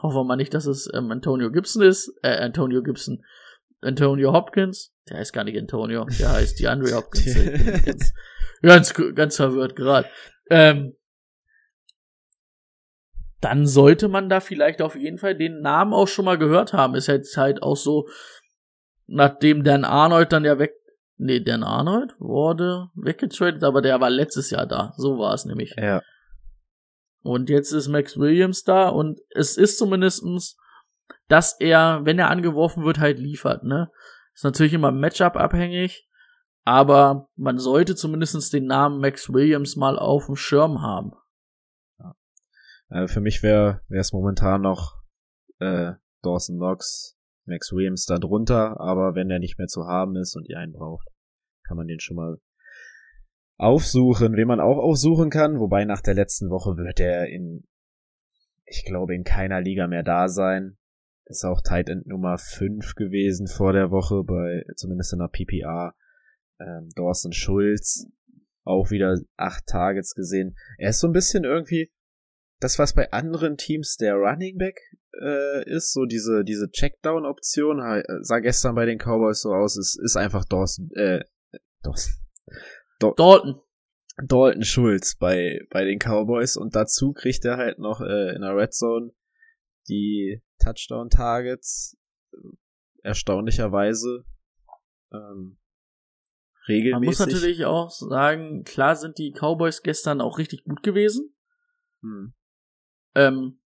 hoffen 0.00 0.16
wir 0.16 0.24
mal 0.24 0.36
nicht, 0.36 0.54
dass 0.54 0.66
es 0.66 0.88
ähm, 0.94 1.10
Antonio 1.10 1.50
Gibson 1.50 1.82
ist, 1.82 2.12
äh, 2.22 2.36
Antonio 2.36 2.82
Gibson, 2.82 3.24
Antonio 3.82 4.32
Hopkins, 4.32 4.94
der 5.08 5.18
heißt 5.18 5.32
gar 5.32 5.44
nicht 5.44 5.58
Antonio, 5.58 6.06
der 6.18 6.32
heißt 6.32 6.58
DeAndre 6.60 6.94
Hopkins. 6.96 7.26
Ich 7.26 7.52
bin 7.52 7.82
ganz, 7.84 8.14
ganz, 8.62 8.94
ganz 9.14 9.36
verwirrt 9.36 9.76
gerade. 9.76 10.08
Ähm, 10.50 10.94
dann 13.40 13.66
sollte 13.66 14.08
man 14.08 14.28
da 14.28 14.40
vielleicht 14.40 14.80
auf 14.80 14.94
jeden 14.94 15.18
Fall 15.18 15.36
den 15.36 15.60
Namen 15.60 15.92
auch 15.92 16.06
schon 16.06 16.24
mal 16.24 16.38
gehört 16.38 16.72
haben. 16.72 16.94
Ist 16.94 17.08
jetzt 17.08 17.36
halt 17.36 17.62
auch 17.62 17.76
so, 17.76 18.08
nachdem 19.06 19.64
Dan 19.64 19.84
Arnold 19.84 20.32
dann 20.32 20.44
ja 20.44 20.60
weg, 20.60 20.74
nee, 21.16 21.40
Dan 21.40 21.64
Arnold 21.64 22.14
wurde 22.20 22.90
weggetradet, 22.94 23.64
aber 23.64 23.82
der 23.82 24.00
war 24.00 24.10
letztes 24.10 24.50
Jahr 24.50 24.66
da. 24.66 24.94
So 24.96 25.18
war 25.18 25.34
es 25.34 25.44
nämlich. 25.44 25.74
Ja. 25.76 26.02
Und 27.22 27.50
jetzt 27.50 27.72
ist 27.72 27.88
Max 27.88 28.16
Williams 28.16 28.62
da 28.62 28.88
und 28.88 29.20
es 29.30 29.56
ist 29.56 29.76
zumindestens, 29.76 30.56
dass 31.28 31.58
er, 31.60 32.00
wenn 32.04 32.18
er 32.18 32.30
angeworfen 32.30 32.84
wird, 32.84 32.98
halt 32.98 33.18
liefert, 33.18 33.64
ne? 33.64 33.90
Ist 34.34 34.44
natürlich 34.44 34.72
immer 34.72 34.92
Matchup 34.92 35.36
abhängig, 35.36 36.08
aber 36.64 37.28
man 37.36 37.58
sollte 37.58 37.94
zumindestens 37.94 38.50
den 38.50 38.66
Namen 38.66 39.00
Max 39.00 39.32
Williams 39.32 39.76
mal 39.76 39.98
auf 39.98 40.26
dem 40.26 40.36
Schirm 40.36 40.80
haben. 40.80 41.12
Äh, 42.88 43.08
für 43.08 43.20
mich 43.20 43.42
wäre 43.42 43.82
es 43.88 44.12
momentan 44.12 44.62
noch 44.62 45.02
äh, 45.58 45.92
Dawson 46.22 46.56
Knox, 46.56 47.18
Max 47.44 47.72
Williams 47.72 48.04
da 48.06 48.18
drunter, 48.18 48.80
aber 48.80 49.14
wenn 49.14 49.28
der 49.28 49.38
nicht 49.38 49.58
mehr 49.58 49.66
zu 49.66 49.86
haben 49.86 50.16
ist 50.16 50.36
und 50.36 50.48
ihr 50.48 50.58
einen 50.58 50.72
braucht, 50.72 51.08
kann 51.66 51.76
man 51.76 51.86
den 51.86 52.00
schon 52.00 52.16
mal 52.16 52.38
aufsuchen. 53.56 54.36
Wen 54.36 54.48
man 54.48 54.60
auch 54.60 54.78
aufsuchen 54.78 55.30
kann, 55.30 55.58
wobei 55.58 55.84
nach 55.84 56.00
der 56.00 56.14
letzten 56.14 56.50
Woche 56.50 56.76
wird 56.76 57.00
er 57.00 57.28
in, 57.28 57.66
ich 58.64 58.84
glaube, 58.84 59.14
in 59.14 59.24
keiner 59.24 59.60
Liga 59.60 59.86
mehr 59.86 60.02
da 60.02 60.28
sein. 60.28 60.76
Ist 61.32 61.46
auch 61.46 61.62
Tight 61.62 61.88
End 61.88 62.06
Nummer 62.06 62.36
5 62.36 62.94
gewesen 62.94 63.46
vor 63.46 63.72
der 63.72 63.90
Woche, 63.90 64.22
bei 64.22 64.64
zumindest 64.76 65.14
in 65.14 65.20
der 65.20 65.28
PPA. 65.28 65.94
Ähm, 66.60 66.90
Dawson 66.94 67.32
Schulz, 67.32 68.06
auch 68.64 68.90
wieder 68.90 69.18
acht 69.38 69.66
Targets 69.66 70.14
gesehen. 70.14 70.54
Er 70.76 70.90
ist 70.90 71.00
so 71.00 71.08
ein 71.08 71.14
bisschen 71.14 71.44
irgendwie, 71.44 71.90
das, 72.60 72.78
was 72.78 72.92
bei 72.92 73.10
anderen 73.12 73.56
Teams 73.56 73.96
der 73.96 74.14
Running 74.16 74.58
Back 74.58 74.78
äh, 75.22 75.64
ist, 75.64 75.94
so 75.94 76.04
diese, 76.04 76.44
diese 76.44 76.70
Checkdown-Option, 76.70 77.80
äh, 77.80 78.02
sah 78.20 78.40
gestern 78.40 78.74
bei 78.74 78.84
den 78.84 78.98
Cowboys 78.98 79.40
so 79.40 79.54
aus, 79.54 79.78
es 79.78 79.96
ist 79.96 80.16
einfach 80.16 80.44
Dawson, 80.44 80.90
äh, 80.94 81.24
Dawson, 81.82 82.12
Dalton. 82.98 83.60
Dalton 84.22 84.64
Schulz 84.64 85.16
bei, 85.16 85.60
bei 85.70 85.84
den 85.84 85.98
Cowboys 85.98 86.58
und 86.58 86.76
dazu 86.76 87.14
kriegt 87.14 87.46
er 87.46 87.56
halt 87.56 87.78
noch 87.78 88.02
äh, 88.02 88.34
in 88.34 88.42
der 88.42 88.54
Red 88.54 88.74
Zone 88.74 89.12
die 89.88 90.42
Touchdown-Targets, 90.62 91.98
äh, 92.32 92.36
erstaunlicherweise, 93.02 94.24
ähm, 95.12 95.58
regelmäßig. 96.68 96.92
Man 96.92 97.04
muss 97.04 97.18
natürlich 97.18 97.64
auch 97.64 97.90
sagen, 97.90 98.64
klar 98.64 98.96
sind 98.96 99.18
die 99.18 99.32
Cowboys 99.32 99.82
gestern 99.82 100.20
auch 100.20 100.38
richtig 100.38 100.64
gut 100.64 100.82
gewesen. 100.82 101.34
Hm. 102.02 102.34
ähm, 103.14 103.60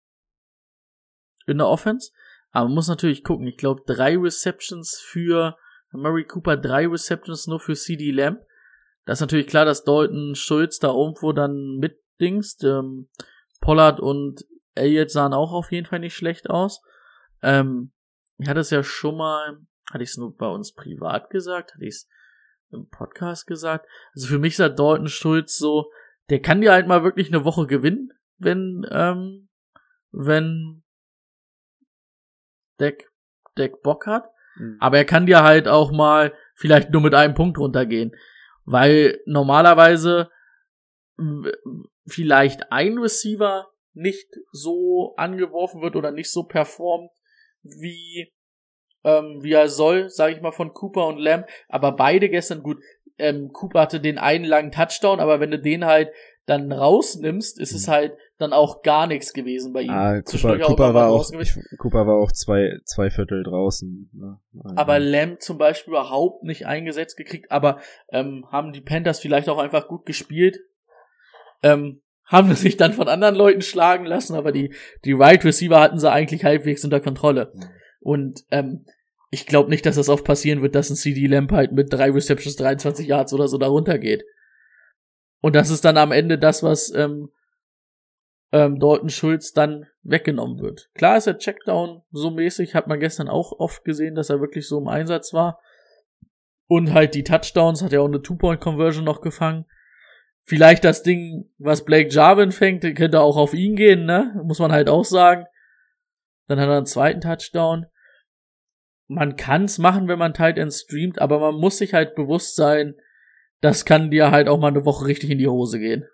in 1.46 1.58
der 1.58 1.68
Offense. 1.68 2.10
Aber 2.50 2.66
man 2.66 2.74
muss 2.74 2.88
natürlich 2.88 3.24
gucken. 3.24 3.46
Ich 3.46 3.56
glaube, 3.56 3.82
drei 3.86 4.16
Receptions 4.16 4.98
für 4.98 5.56
Murray 5.92 6.24
Cooper, 6.24 6.56
drei 6.56 6.86
Receptions 6.86 7.46
nur 7.46 7.60
für 7.60 7.74
CD 7.74 8.10
Lamb. 8.10 8.40
Das 9.04 9.18
ist 9.18 9.20
natürlich 9.20 9.46
klar, 9.46 9.64
dass 9.64 9.84
Dalton 9.84 10.34
Schulz 10.34 10.78
da 10.78 10.88
irgendwo 10.88 11.32
dann 11.32 11.76
mitdingst. 11.76 12.64
Ähm, 12.64 13.08
Pollard 13.60 14.00
und 14.00 14.44
Elliott 14.74 15.10
sahen 15.10 15.32
auch 15.32 15.52
auf 15.52 15.72
jeden 15.72 15.86
Fall 15.86 16.00
nicht 16.00 16.14
schlecht 16.14 16.50
aus. 16.50 16.82
Ähm, 17.42 17.92
ich 18.38 18.48
hatte 18.48 18.60
es 18.60 18.70
ja 18.70 18.82
schon 18.82 19.16
mal, 19.16 19.58
hatte 19.90 20.02
ich 20.02 20.10
es 20.10 20.16
nur 20.16 20.36
bei 20.36 20.48
uns 20.48 20.72
privat 20.72 21.30
gesagt, 21.30 21.74
hatte 21.74 21.84
ich 21.84 21.94
es 21.94 22.08
im 22.70 22.88
Podcast 22.88 23.46
gesagt. 23.46 23.86
Also 24.14 24.26
für 24.26 24.38
mich 24.38 24.56
sah 24.56 24.68
Dalton 24.68 25.08
Schulz 25.08 25.56
so, 25.56 25.90
der 26.30 26.40
kann 26.40 26.60
dir 26.60 26.72
halt 26.72 26.86
mal 26.86 27.04
wirklich 27.04 27.28
eine 27.28 27.44
Woche 27.44 27.66
gewinnen, 27.66 28.10
wenn, 28.38 28.86
ähm, 28.90 29.48
wenn 30.10 30.82
Deck, 32.80 33.10
Deck 33.56 33.82
Bock 33.82 34.06
hat. 34.06 34.30
Mhm. 34.56 34.76
Aber 34.80 34.98
er 34.98 35.04
kann 35.04 35.26
dir 35.26 35.42
halt 35.42 35.68
auch 35.68 35.92
mal 35.92 36.34
vielleicht 36.54 36.90
nur 36.90 37.02
mit 37.02 37.14
einem 37.14 37.34
Punkt 37.34 37.58
runtergehen. 37.58 38.12
Weil 38.64 39.20
normalerweise 39.26 40.30
vielleicht 42.06 42.72
ein 42.72 42.98
Receiver 42.98 43.68
nicht 43.94 44.28
so 44.52 45.14
angeworfen 45.16 45.80
wird 45.82 45.96
oder 45.96 46.10
nicht 46.10 46.30
so 46.30 46.44
performt, 46.44 47.10
wie, 47.62 48.32
ähm, 49.04 49.38
wie 49.42 49.52
er 49.52 49.68
soll, 49.68 50.10
sage 50.10 50.34
ich 50.34 50.40
mal, 50.40 50.52
von 50.52 50.72
Cooper 50.72 51.06
und 51.06 51.18
Lamb. 51.18 51.46
Aber 51.68 51.92
beide 51.92 52.28
gestern 52.28 52.62
gut. 52.62 52.78
Ähm, 53.16 53.50
Cooper 53.52 53.80
hatte 53.80 54.00
den 54.00 54.18
einen 54.18 54.44
langen 54.44 54.72
Touchdown, 54.72 55.20
aber 55.20 55.38
wenn 55.40 55.52
du 55.52 55.58
den 55.58 55.84
halt 55.84 56.10
dann 56.46 56.72
rausnimmst, 56.72 57.58
ist 57.58 57.72
es 57.72 57.86
Mhm. 57.86 57.90
halt 57.92 58.18
dann 58.36 58.52
auch 58.52 58.82
gar 58.82 59.06
nichts 59.06 59.32
gewesen 59.32 59.72
bei 59.72 59.82
ihm. 59.82 59.90
Ah, 59.90 60.20
Cooper, 60.20 60.58
Cooper 60.58 60.92
war 60.92 61.08
auch, 61.08 61.30
ich, 61.40 61.54
Cooper 61.78 62.06
war 62.06 62.16
auch 62.16 62.32
zwei, 62.32 62.78
zwei 62.84 63.08
Viertel 63.10 63.44
draußen. 63.44 64.10
Ne? 64.12 64.40
Aber 64.76 64.98
Lamb 64.98 65.40
zum 65.40 65.56
Beispiel 65.56 65.92
überhaupt 65.92 66.42
nicht 66.42 66.66
eingesetzt 66.66 67.16
gekriegt, 67.16 67.50
aber 67.50 67.80
ähm, 68.10 68.44
haben 68.50 68.72
die 68.72 68.80
Panthers 68.80 69.20
vielleicht 69.20 69.48
auch 69.48 69.58
einfach 69.58 69.86
gut 69.88 70.04
gespielt. 70.04 70.58
Ähm, 71.62 72.02
haben 72.34 72.54
sich 72.54 72.76
dann 72.76 72.92
von 72.92 73.08
anderen 73.08 73.36
Leuten 73.36 73.62
schlagen 73.62 74.04
lassen, 74.04 74.34
aber 74.34 74.52
die, 74.52 74.74
die 75.04 75.18
Wide 75.18 75.44
Receiver 75.44 75.80
hatten 75.80 75.98
sie 75.98 76.10
eigentlich 76.10 76.44
halbwegs 76.44 76.84
unter 76.84 77.00
Kontrolle. 77.00 77.52
Und 78.00 78.44
ähm, 78.50 78.84
ich 79.30 79.46
glaube 79.46 79.70
nicht, 79.70 79.86
dass 79.86 79.96
das 79.96 80.08
oft 80.08 80.24
passieren 80.24 80.62
wird, 80.62 80.74
dass 80.74 80.90
ein 80.90 80.96
CD 80.96 81.26
Lamb 81.26 81.52
halt 81.52 81.72
mit 81.72 81.92
drei 81.92 82.10
Receptions 82.10 82.56
23 82.56 83.06
Yards 83.06 83.32
oder 83.32 83.48
so 83.48 83.56
darunter 83.58 83.98
geht. 83.98 84.24
Und 85.40 85.54
das 85.54 85.70
ist 85.70 85.84
dann 85.84 85.96
am 85.96 86.12
Ende 86.12 86.38
das, 86.38 86.62
was 86.62 86.92
ähm, 86.94 87.30
ähm, 88.52 88.78
Dalton 88.78 89.10
Schulz 89.10 89.52
dann 89.52 89.86
weggenommen 90.02 90.60
wird. 90.60 90.90
Klar 90.94 91.16
ist 91.16 91.26
er 91.26 91.38
Checkdown 91.38 92.02
so 92.12 92.30
mäßig, 92.30 92.74
hat 92.74 92.86
man 92.86 93.00
gestern 93.00 93.28
auch 93.28 93.52
oft 93.52 93.84
gesehen, 93.84 94.14
dass 94.14 94.30
er 94.30 94.40
wirklich 94.40 94.66
so 94.68 94.78
im 94.78 94.88
Einsatz 94.88 95.32
war. 95.32 95.60
Und 96.66 96.94
halt 96.94 97.14
die 97.14 97.24
Touchdowns 97.24 97.82
hat 97.82 97.92
er 97.92 98.02
auch 98.02 98.08
eine 98.08 98.22
Two-Point-Conversion 98.22 99.04
noch 99.04 99.20
gefangen. 99.20 99.66
Vielleicht 100.46 100.84
das 100.84 101.02
Ding, 101.02 101.50
was 101.58 101.84
Blake 101.84 102.10
Jarvin 102.10 102.52
fängt, 102.52 102.82
könnte 102.96 103.20
auch 103.20 103.36
auf 103.36 103.54
ihn 103.54 103.76
gehen, 103.76 104.04
ne? 104.04 104.40
Muss 104.44 104.58
man 104.58 104.72
halt 104.72 104.90
auch 104.90 105.04
sagen. 105.04 105.46
Dann 106.48 106.60
hat 106.60 106.68
er 106.68 106.76
einen 106.76 106.86
zweiten 106.86 107.22
Touchdown. 107.22 107.86
Man 109.06 109.36
kann's 109.36 109.78
machen, 109.78 110.06
wenn 110.06 110.18
man 110.18 110.34
Tight 110.34 110.58
End 110.58 110.72
streamt, 110.72 111.18
aber 111.18 111.38
man 111.38 111.54
muss 111.54 111.78
sich 111.78 111.94
halt 111.94 112.14
bewusst 112.14 112.56
sein, 112.56 112.94
das 113.60 113.86
kann 113.86 114.10
dir 114.10 114.30
halt 114.30 114.48
auch 114.48 114.58
mal 114.58 114.68
eine 114.68 114.84
Woche 114.84 115.06
richtig 115.06 115.30
in 115.30 115.38
die 115.38 115.48
Hose 115.48 115.78
gehen. 115.78 116.04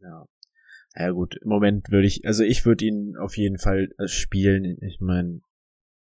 Ja. 0.00 0.26
Ja 0.96 1.10
gut, 1.10 1.36
im 1.42 1.48
Moment 1.48 1.90
würde 1.90 2.06
ich, 2.06 2.26
also 2.26 2.42
ich 2.42 2.64
würde 2.64 2.84
ihn 2.84 3.16
auf 3.16 3.36
jeden 3.36 3.58
Fall 3.58 3.90
äh, 3.98 4.08
spielen. 4.08 4.78
Ich 4.82 5.00
meine, 5.00 5.40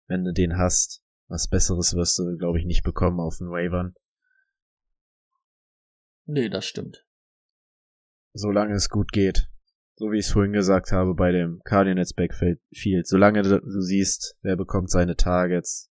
wenn 0.07 0.23
du 0.23 0.33
den 0.33 0.57
hast, 0.57 1.03
was 1.27 1.47
Besseres 1.47 1.95
wirst 1.95 2.17
du, 2.17 2.37
glaube 2.37 2.59
ich, 2.59 2.65
nicht 2.65 2.83
bekommen 2.83 3.19
auf 3.19 3.37
den 3.37 3.49
Wavern. 3.49 3.93
Nee, 6.25 6.49
das 6.49 6.65
stimmt. 6.65 7.05
Solange 8.33 8.73
es 8.73 8.89
gut 8.89 9.11
geht. 9.11 9.47
So 9.95 10.11
wie 10.11 10.17
ich 10.17 10.25
es 10.25 10.31
vorhin 10.31 10.53
gesagt 10.53 10.91
habe 10.91 11.13
bei 11.13 11.31
dem 11.31 11.61
Cardinals 11.63 12.13
Backfield. 12.13 13.07
Solange 13.07 13.43
du, 13.43 13.61
siehst, 13.81 14.37
wer 14.41 14.55
bekommt 14.55 14.89
seine 14.89 15.15
Targets, 15.15 15.91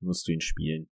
musst 0.00 0.26
du 0.26 0.32
ihn 0.32 0.40
spielen. 0.40 0.88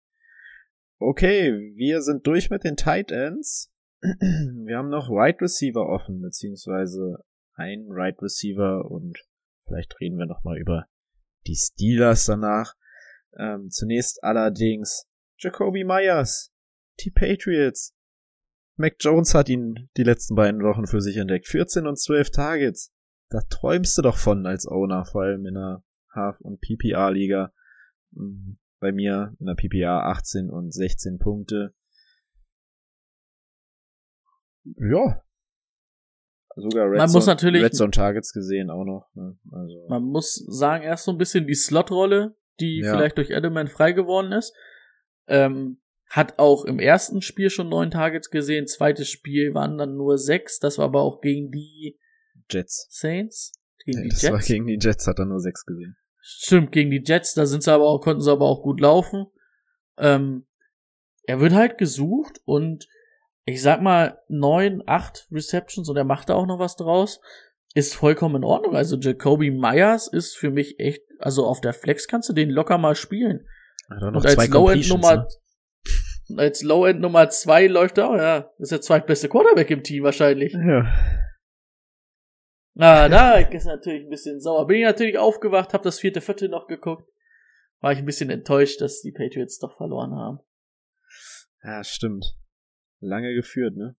Okay, 0.99 1.53
wir 1.77 2.01
sind 2.01 2.27
durch 2.27 2.51
mit 2.51 2.65
den 2.65 2.77
Tight 2.77 3.13
Ends. 3.13 3.71
Wir 4.01 4.79
haben 4.79 4.91
noch 4.91 5.09
Wide 5.09 5.41
Receiver 5.41 5.89
offen, 5.89 6.21
beziehungsweise 6.23 7.25
ein 7.55 7.89
Wide 7.89 8.23
Receiver 8.23 8.89
und 8.89 9.19
vielleicht 9.67 10.01
reden 10.01 10.19
wir 10.19 10.27
noch 10.27 10.45
mal 10.45 10.57
über 10.57 10.87
die 11.49 11.57
Steelers 11.57 12.25
danach. 12.27 12.75
Ähm, 13.37 13.71
zunächst 13.71 14.23
allerdings 14.23 15.09
Jacoby 15.39 15.83
Myers, 15.83 16.53
die 17.01 17.11
Patriots. 17.11 17.98
Mac 18.79 18.97
Jones 19.01 19.35
hat 19.35 19.49
ihn 19.49 19.89
die 19.97 20.05
letzten 20.05 20.35
beiden 20.35 20.63
Wochen 20.63 20.87
für 20.87 21.01
sich 21.01 21.17
entdeckt. 21.17 21.47
14 21.49 21.87
und 21.87 21.99
12 21.99 22.31
Targets. 22.31 22.95
Da 23.29 23.41
träumst 23.51 23.99
du 23.99 24.03
doch 24.03 24.17
von 24.17 24.47
als 24.47 24.67
Owner, 24.67 25.05
vor 25.05 25.23
allem 25.23 25.45
in 25.47 25.57
einer 25.57 25.85
Half- 26.15 26.41
und 26.41 26.61
PPR-Liga. 26.61 27.53
Mhm. 28.13 28.59
Bei 28.81 28.93
mir 28.93 29.35
in 29.41 29.47
der 29.47 29.55
PPR 29.55 30.05
18 30.07 30.49
und 30.51 30.73
16 30.73 31.19
Punkte. 31.19 31.75
Ja. 34.65 35.23
Sogar 36.55 36.91
Red, 36.91 36.99
Man 36.99 37.09
Zone, 37.09 37.19
muss 37.19 37.27
natürlich- 37.27 37.63
Red 37.63 37.75
Zone 37.75 37.91
Targets 37.91 38.33
gesehen 38.33 38.71
auch 38.71 38.85
noch. 38.85 39.09
Ne? 39.15 39.37
Also, 39.53 39.87
Man 39.89 40.03
muss 40.05 40.35
sagen, 40.49 40.83
erst 40.85 41.05
so 41.05 41.13
ein 41.13 41.19
bisschen 41.19 41.47
die 41.47 41.55
Slot-Rolle, 41.55 42.37
die 42.61 42.81
Ja. 42.81 42.93
vielleicht 42.93 43.17
durch 43.19 43.31
Edelman 43.31 43.69
frei 43.69 43.93
geworden 43.93 44.33
ist. 44.33 44.55
Ähm, 45.27 45.81
hat 46.09 46.39
auch 46.39 46.65
im 46.65 46.79
ersten 46.79 47.23
Spiel 47.23 47.51
schon 47.51 47.69
neun 47.69 47.91
Targets 47.91 48.31
gesehen. 48.31 48.67
Zweites 48.67 49.09
Spiel 49.09 49.55
waren 49.55 49.77
dann 49.79 49.97
nur 49.97 50.19
sechs. 50.19 50.59
Das 50.59 50.79
war 50.79 50.87
aber 50.87 51.03
auch 51.03 51.21
gegen 51.21 51.51
die 51.51 51.99
Jets. 52.51 52.87
Saints. 52.91 53.53
Gegen 53.85 54.03
die 54.03 54.09
das 54.09 54.25
war 54.25 54.37
Jets. 54.37 54.47
gegen 54.47 54.67
die 54.67 54.79
Jets, 54.81 55.07
hat 55.07 55.19
er 55.19 55.27
nur 55.27 55.41
sechs 55.41 55.65
gesehen. 55.67 55.97
Stimmt, 56.21 56.73
gegen 56.73 56.91
die 56.91 57.03
Jets, 57.05 57.35
da 57.35 57.47
sind 57.47 57.63
sie 57.63 57.73
aber 57.73 57.85
auch, 57.85 58.01
konnten 58.01 58.21
sie 58.21 58.31
aber 58.31 58.47
auch 58.47 58.63
gut 58.63 58.81
laufen. 58.81 59.27
Ähm, 59.97 60.47
er 61.23 61.41
wird 61.41 61.53
halt 61.53 61.79
gesucht 61.79 62.41
und 62.45 62.87
ich 63.45 63.63
sag 63.63 63.81
mal, 63.81 64.19
neun, 64.29 64.83
acht 64.87 65.27
Receptions 65.33 65.89
und 65.89 65.97
er 65.97 66.05
macht 66.05 66.29
da 66.29 66.35
auch 66.35 66.47
noch 66.47 66.59
was 66.59 66.77
draus, 66.77 67.21
ist 67.75 67.95
vollkommen 67.95 68.37
in 68.37 68.45
Ordnung. 68.45 68.77
Also 68.77 68.99
Jacoby 68.99 69.51
Myers 69.51 70.07
ist 70.07 70.37
für 70.37 70.51
mich 70.51 70.79
echt, 70.79 71.03
also 71.19 71.47
auf 71.47 71.61
der 71.61 71.73
Flex 71.73 72.09
kannst 72.09 72.29
du 72.29 72.35
den 72.35 72.51
locker 72.51 72.77
mal 72.77 72.95
spielen. 72.95 73.47
Noch 73.89 74.09
Und 74.09 74.27
als 74.27 74.49
Low-End 74.49 74.89
Nummer, 74.89 75.17
ne? 75.17 75.29
Als 76.37 76.63
Low-End 76.63 77.01
Nummer 77.01 77.29
zwei 77.31 77.67
läuft 77.67 77.99
er 77.99 78.11
auch, 78.11 78.17
ja. 78.17 78.51
Ist 78.59 78.73
der 78.73 78.81
zweitbeste 78.81 79.29
Quarterback 79.29 79.71
im 79.71 79.83
Team 79.83 80.05
wahrscheinlich. 80.05 80.53
Ja. 80.53 80.93
Ah, 82.81 83.09
da 83.09 83.39
ist 83.39 83.67
natürlich 83.67 84.05
ein 84.05 84.11
bisschen 84.11 84.41
sauer. 84.41 84.67
Bin 84.67 84.79
ich 84.79 84.85
natürlich 84.85 85.19
aufgewacht, 85.19 85.75
hab 85.75 85.83
das 85.83 85.99
vierte 85.99 86.21
Viertel 86.21 86.49
noch 86.49 86.69
geguckt. 86.69 87.11
War 87.81 87.93
ich 87.93 87.99
ein 87.99 88.05
bisschen 88.05 88.31
enttäuscht, 88.31 88.81
dass 88.81 89.01
die 89.01 89.13
Patriots 89.13 89.59
doch 89.59 89.77
verloren 89.77 90.15
haben. 90.15 90.39
ja, 91.63 91.83
stimmt. 91.83 92.37
Lange 93.01 93.35
geführt, 93.35 93.77
ne? 93.77 93.97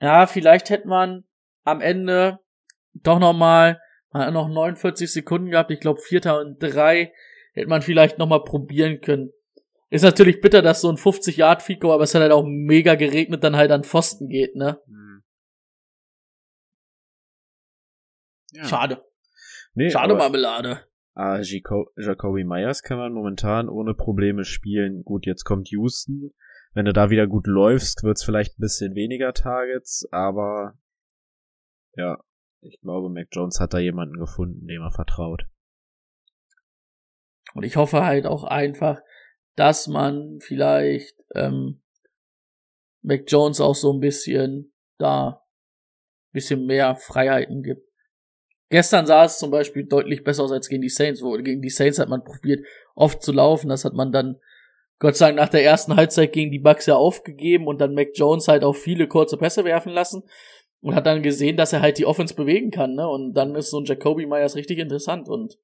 Ja, 0.00 0.26
vielleicht 0.26 0.70
hätte 0.70 0.88
man 0.88 1.24
am 1.64 1.80
Ende 1.80 2.38
doch 2.94 3.18
noch 3.18 3.32
mal, 3.32 3.80
man 4.10 4.26
hat 4.26 4.32
noch 4.32 4.48
49 4.48 5.10
Sekunden 5.10 5.50
gehabt, 5.50 5.70
ich 5.70 5.80
glaube 5.80 6.00
Vierter 6.00 6.40
und 6.40 6.58
drei, 6.58 7.12
hätte 7.52 7.68
man 7.68 7.82
vielleicht 7.82 8.18
noch 8.18 8.26
mal 8.28 8.44
probieren 8.44 9.00
können. 9.00 9.32
Ist 9.90 10.02
natürlich 10.02 10.40
bitter, 10.40 10.60
dass 10.62 10.82
so 10.82 10.90
ein 10.90 10.98
50 10.98 11.36
Yard 11.38 11.62
Fico, 11.62 11.92
aber 11.92 12.04
es 12.04 12.14
hat 12.14 12.20
halt 12.22 12.32
auch 12.32 12.44
mega 12.46 12.94
geregnet, 12.94 13.42
dann 13.42 13.56
halt 13.56 13.70
an 13.70 13.84
Pfosten 13.84 14.28
geht, 14.28 14.54
ne? 14.54 14.80
Ja. 18.52 18.64
Schade. 18.64 19.04
Nee, 19.74 19.90
Schade 19.90 20.14
aber- 20.14 20.24
Marmelade. 20.24 20.84
Ah, 21.14 21.40
Jaco 21.40 21.90
Jacoby 21.96 22.44
Myers 22.44 22.82
kann 22.82 22.96
man 22.98 23.12
momentan 23.12 23.68
ohne 23.68 23.92
Probleme 23.94 24.44
spielen. 24.44 25.02
Gut, 25.02 25.26
jetzt 25.26 25.44
kommt 25.44 25.68
Houston. 25.70 26.32
Wenn 26.74 26.84
du 26.84 26.92
da 26.92 27.10
wieder 27.10 27.26
gut 27.26 27.46
läufst, 27.48 28.04
wird's 28.04 28.22
vielleicht 28.22 28.58
ein 28.58 28.60
bisschen 28.62 28.94
weniger 28.94 29.32
Targets, 29.32 30.06
aber 30.12 30.78
ja, 31.94 32.22
ich 32.60 32.78
glaube, 32.80 33.08
Mac 33.10 33.28
Jones 33.32 33.58
hat 33.58 33.74
da 33.74 33.78
jemanden 33.78 34.16
gefunden, 34.18 34.66
dem 34.68 34.80
er 34.82 34.92
vertraut. 34.92 35.46
Und 37.54 37.64
ich 37.64 37.74
hoffe 37.76 38.04
halt 38.04 38.26
auch 38.26 38.44
einfach, 38.44 39.00
dass 39.58 39.88
man 39.88 40.38
vielleicht 40.40 41.16
ähm, 41.34 41.80
Mac 43.02 43.24
Jones 43.26 43.60
auch 43.60 43.74
so 43.74 43.92
ein 43.92 44.00
bisschen 44.00 44.72
da 44.98 45.28
ein 45.28 46.32
bisschen 46.32 46.64
mehr 46.64 46.94
Freiheiten 46.94 47.62
gibt. 47.62 47.82
Gestern 48.70 49.06
sah 49.06 49.24
es 49.24 49.38
zum 49.38 49.50
Beispiel 49.50 49.84
deutlich 49.84 50.22
besser 50.22 50.44
aus 50.44 50.52
als 50.52 50.68
gegen 50.68 50.82
die 50.82 50.88
Saints, 50.88 51.22
wo 51.22 51.32
gegen 51.38 51.62
die 51.62 51.70
Saints 51.70 51.98
hat 51.98 52.08
man 52.08 52.22
probiert, 52.22 52.64
oft 52.94 53.22
zu 53.22 53.32
laufen. 53.32 53.70
Das 53.70 53.84
hat 53.84 53.94
man 53.94 54.12
dann, 54.12 54.36
Gott 55.00 55.16
sei 55.16 55.26
Dank, 55.26 55.38
nach 55.38 55.48
der 55.48 55.64
ersten 55.64 55.96
Halbzeit 55.96 56.32
gegen 56.32 56.52
die 56.52 56.58
Bucks 56.58 56.86
ja 56.86 56.94
aufgegeben 56.94 57.66
und 57.66 57.80
dann 57.80 57.94
Mac 57.94 58.10
Jones 58.14 58.46
halt 58.46 58.62
auch 58.62 58.76
viele 58.76 59.08
kurze 59.08 59.38
Pässe 59.38 59.64
werfen 59.64 59.92
lassen 59.92 60.22
und 60.80 60.94
hat 60.94 61.06
dann 61.06 61.22
gesehen, 61.22 61.56
dass 61.56 61.72
er 61.72 61.80
halt 61.80 61.98
die 61.98 62.06
Offense 62.06 62.34
bewegen 62.34 62.70
kann, 62.70 62.94
ne? 62.94 63.08
Und 63.08 63.34
dann 63.34 63.56
ist 63.56 63.70
so 63.70 63.80
ein 63.80 63.86
Jacoby 63.86 64.26
Myers 64.26 64.54
richtig 64.54 64.78
interessant 64.78 65.28
und 65.28 65.58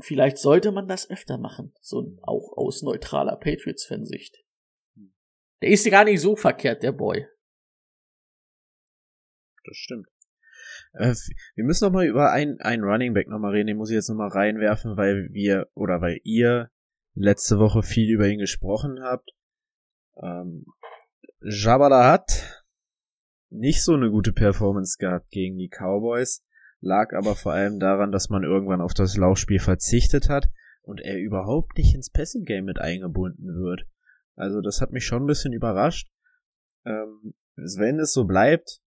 Vielleicht 0.00 0.38
sollte 0.38 0.72
man 0.72 0.88
das 0.88 1.08
öfter 1.08 1.38
machen, 1.38 1.72
so 1.80 2.16
auch 2.22 2.56
aus 2.56 2.82
neutraler 2.82 3.36
Patriots-Fansicht. 3.36 4.44
Der 5.62 5.70
ist 5.70 5.88
gar 5.90 6.04
nicht 6.04 6.20
so 6.20 6.36
verkehrt, 6.36 6.82
der 6.82 6.92
Boy. 6.92 7.26
Das 9.64 9.76
stimmt. 9.76 10.08
Äh, 10.92 11.14
wir 11.54 11.64
müssen 11.64 11.84
noch 11.84 11.92
mal 11.92 12.06
über 12.06 12.32
einen, 12.32 12.60
einen 12.60 12.84
Running 12.84 13.14
Back 13.14 13.28
noch 13.28 13.38
mal 13.38 13.52
reden, 13.52 13.68
den 13.68 13.76
muss 13.76 13.90
ich 13.90 13.94
jetzt 13.94 14.08
noch 14.08 14.16
mal 14.16 14.28
reinwerfen, 14.28 14.96
weil 14.96 15.28
wir, 15.32 15.68
oder 15.74 16.00
weil 16.00 16.20
ihr 16.22 16.70
letzte 17.14 17.58
Woche 17.58 17.82
viel 17.82 18.12
über 18.12 18.28
ihn 18.28 18.38
gesprochen 18.38 19.00
habt. 19.02 19.30
Ähm, 20.22 20.66
Jabala 21.40 22.10
hat 22.10 22.64
nicht 23.50 23.82
so 23.82 23.94
eine 23.94 24.10
gute 24.10 24.32
Performance 24.32 24.96
gehabt 24.98 25.30
gegen 25.30 25.56
die 25.56 25.68
Cowboys, 25.68 26.44
lag 26.84 27.12
aber 27.14 27.34
vor 27.34 27.52
allem 27.52 27.80
daran, 27.80 28.12
dass 28.12 28.28
man 28.28 28.44
irgendwann 28.44 28.80
auf 28.80 28.94
das 28.94 29.16
Laufspiel 29.16 29.58
verzichtet 29.58 30.28
hat 30.28 30.48
und 30.82 31.00
er 31.00 31.18
überhaupt 31.18 31.78
nicht 31.78 31.94
ins 31.94 32.10
Passing 32.10 32.44
Game 32.44 32.66
mit 32.66 32.78
eingebunden 32.78 33.46
wird. 33.46 33.86
Also 34.36 34.60
das 34.60 34.80
hat 34.80 34.92
mich 34.92 35.04
schon 35.04 35.24
ein 35.24 35.26
bisschen 35.26 35.52
überrascht. 35.52 36.10
Ähm, 36.84 37.34
wenn 37.56 37.98
es 37.98 38.12
so 38.12 38.24
bleibt, 38.24 38.80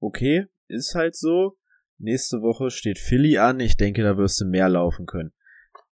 okay, 0.00 0.46
ist 0.68 0.94
halt 0.94 1.16
so. 1.16 1.56
Nächste 1.98 2.42
Woche 2.42 2.70
steht 2.70 2.98
Philly 2.98 3.38
an. 3.38 3.60
Ich 3.60 3.76
denke, 3.76 4.02
da 4.02 4.16
wirst 4.16 4.40
du 4.40 4.44
mehr 4.44 4.68
laufen 4.68 5.06
können. 5.06 5.32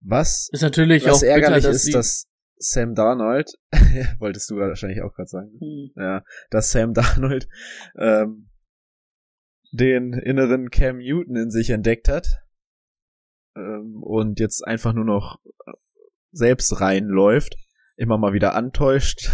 Was, 0.01 0.49
Ist 0.51 0.61
natürlich 0.61 1.03
was 1.05 1.17
auch 1.17 1.21
bitter, 1.21 1.33
ärgerlich 1.33 1.63
dass 1.63 1.75
ist, 1.85 1.95
dass 1.95 2.27
Sam 2.57 2.93
Darnold, 2.95 3.51
wolltest 4.19 4.49
du 4.49 4.55
wahrscheinlich 4.55 5.01
auch 5.01 5.13
gerade 5.13 5.27
sagen, 5.27 5.51
Hm. 5.59 5.91
ja, 5.95 6.23
dass 6.51 6.71
Sam 6.71 6.93
Darnold 6.93 7.49
ähm, 7.97 8.49
den 9.75 10.13
inneren 10.13 10.69
Cam 10.69 10.97
Newton 10.97 11.35
in 11.35 11.51
sich 11.51 11.69
entdeckt 11.69 12.07
hat 12.07 12.27
ähm, 13.55 14.01
und 14.01 14.39
jetzt 14.39 14.65
einfach 14.65 14.93
nur 14.93 15.05
noch 15.05 15.39
selbst 16.31 16.81
reinläuft, 16.81 17.55
immer 17.97 18.17
mal 18.17 18.33
wieder 18.33 18.55
antäuscht. 18.55 19.29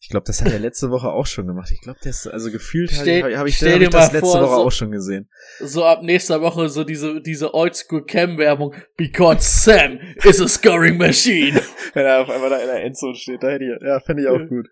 ich 0.00 0.08
glaube, 0.08 0.24
das 0.26 0.42
hat 0.42 0.52
er 0.52 0.58
letzte 0.58 0.90
Woche 0.90 1.08
auch 1.08 1.26
schon 1.26 1.46
gemacht. 1.46 1.70
Ich 1.72 1.80
glaube, 1.82 1.98
das 2.02 2.26
also 2.26 2.50
gefühlt 2.50 2.90
habe 2.98 3.22
hab 3.22 3.28
ich, 3.28 3.36
hab 3.36 3.46
ich 3.46 3.88
das 3.90 4.12
letzte 4.12 4.20
vor, 4.20 4.40
Woche 4.40 4.56
so- 4.56 4.66
auch 4.66 4.72
schon 4.72 4.90
gesehen. 4.90 5.28
so 5.60 5.84
ab 5.84 6.02
nächster 6.02 6.40
Woche 6.40 6.68
so 6.68 6.84
diese, 6.84 7.20
diese 7.20 7.52
Oldschool 7.54 8.04
Cam-Werbung, 8.04 8.74
because 8.96 9.42
Sam 9.42 9.98
is 10.24 10.40
a 10.40 10.48
scoring 10.48 10.96
machine. 10.96 11.60
Wenn 11.92 12.06
er 12.06 12.22
auf 12.22 12.30
einmal 12.30 12.50
da 12.50 12.58
in 12.58 12.66
der 12.66 12.82
Endzone 12.84 13.14
steht, 13.14 13.42
da 13.42 13.50
hätte 13.50 13.64
ich, 13.64 13.82
ja, 13.82 14.00
fände 14.00 14.22
ich 14.22 14.28
auch 14.28 14.48
gut. 14.48 14.68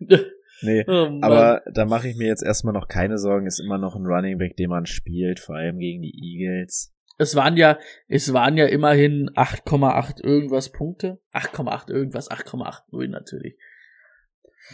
Nee, 0.62 0.84
Oh 0.86 1.18
aber 1.20 1.62
da 1.72 1.84
mache 1.84 2.08
ich 2.08 2.16
mir 2.16 2.26
jetzt 2.26 2.42
erstmal 2.42 2.72
noch 2.72 2.88
keine 2.88 3.18
Sorgen. 3.18 3.46
Ist 3.46 3.60
immer 3.60 3.78
noch 3.78 3.94
ein 3.94 4.06
Running 4.06 4.38
Back, 4.38 4.56
den 4.56 4.70
man 4.70 4.86
spielt, 4.86 5.40
vor 5.40 5.56
allem 5.56 5.78
gegen 5.78 6.02
die 6.02 6.14
Eagles. 6.14 6.94
es 7.18 7.34
waren 7.34 7.56
ja, 7.56 7.78
es 8.08 8.32
waren 8.32 8.56
ja 8.56 8.66
immerhin 8.66 9.30
8,8 9.34 10.24
irgendwas 10.24 10.72
Punkte. 10.72 11.18
8,8 11.32 11.90
irgendwas, 11.90 12.30
8,80 12.30 13.08
natürlich. 13.08 13.56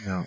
Ja. 0.05 0.25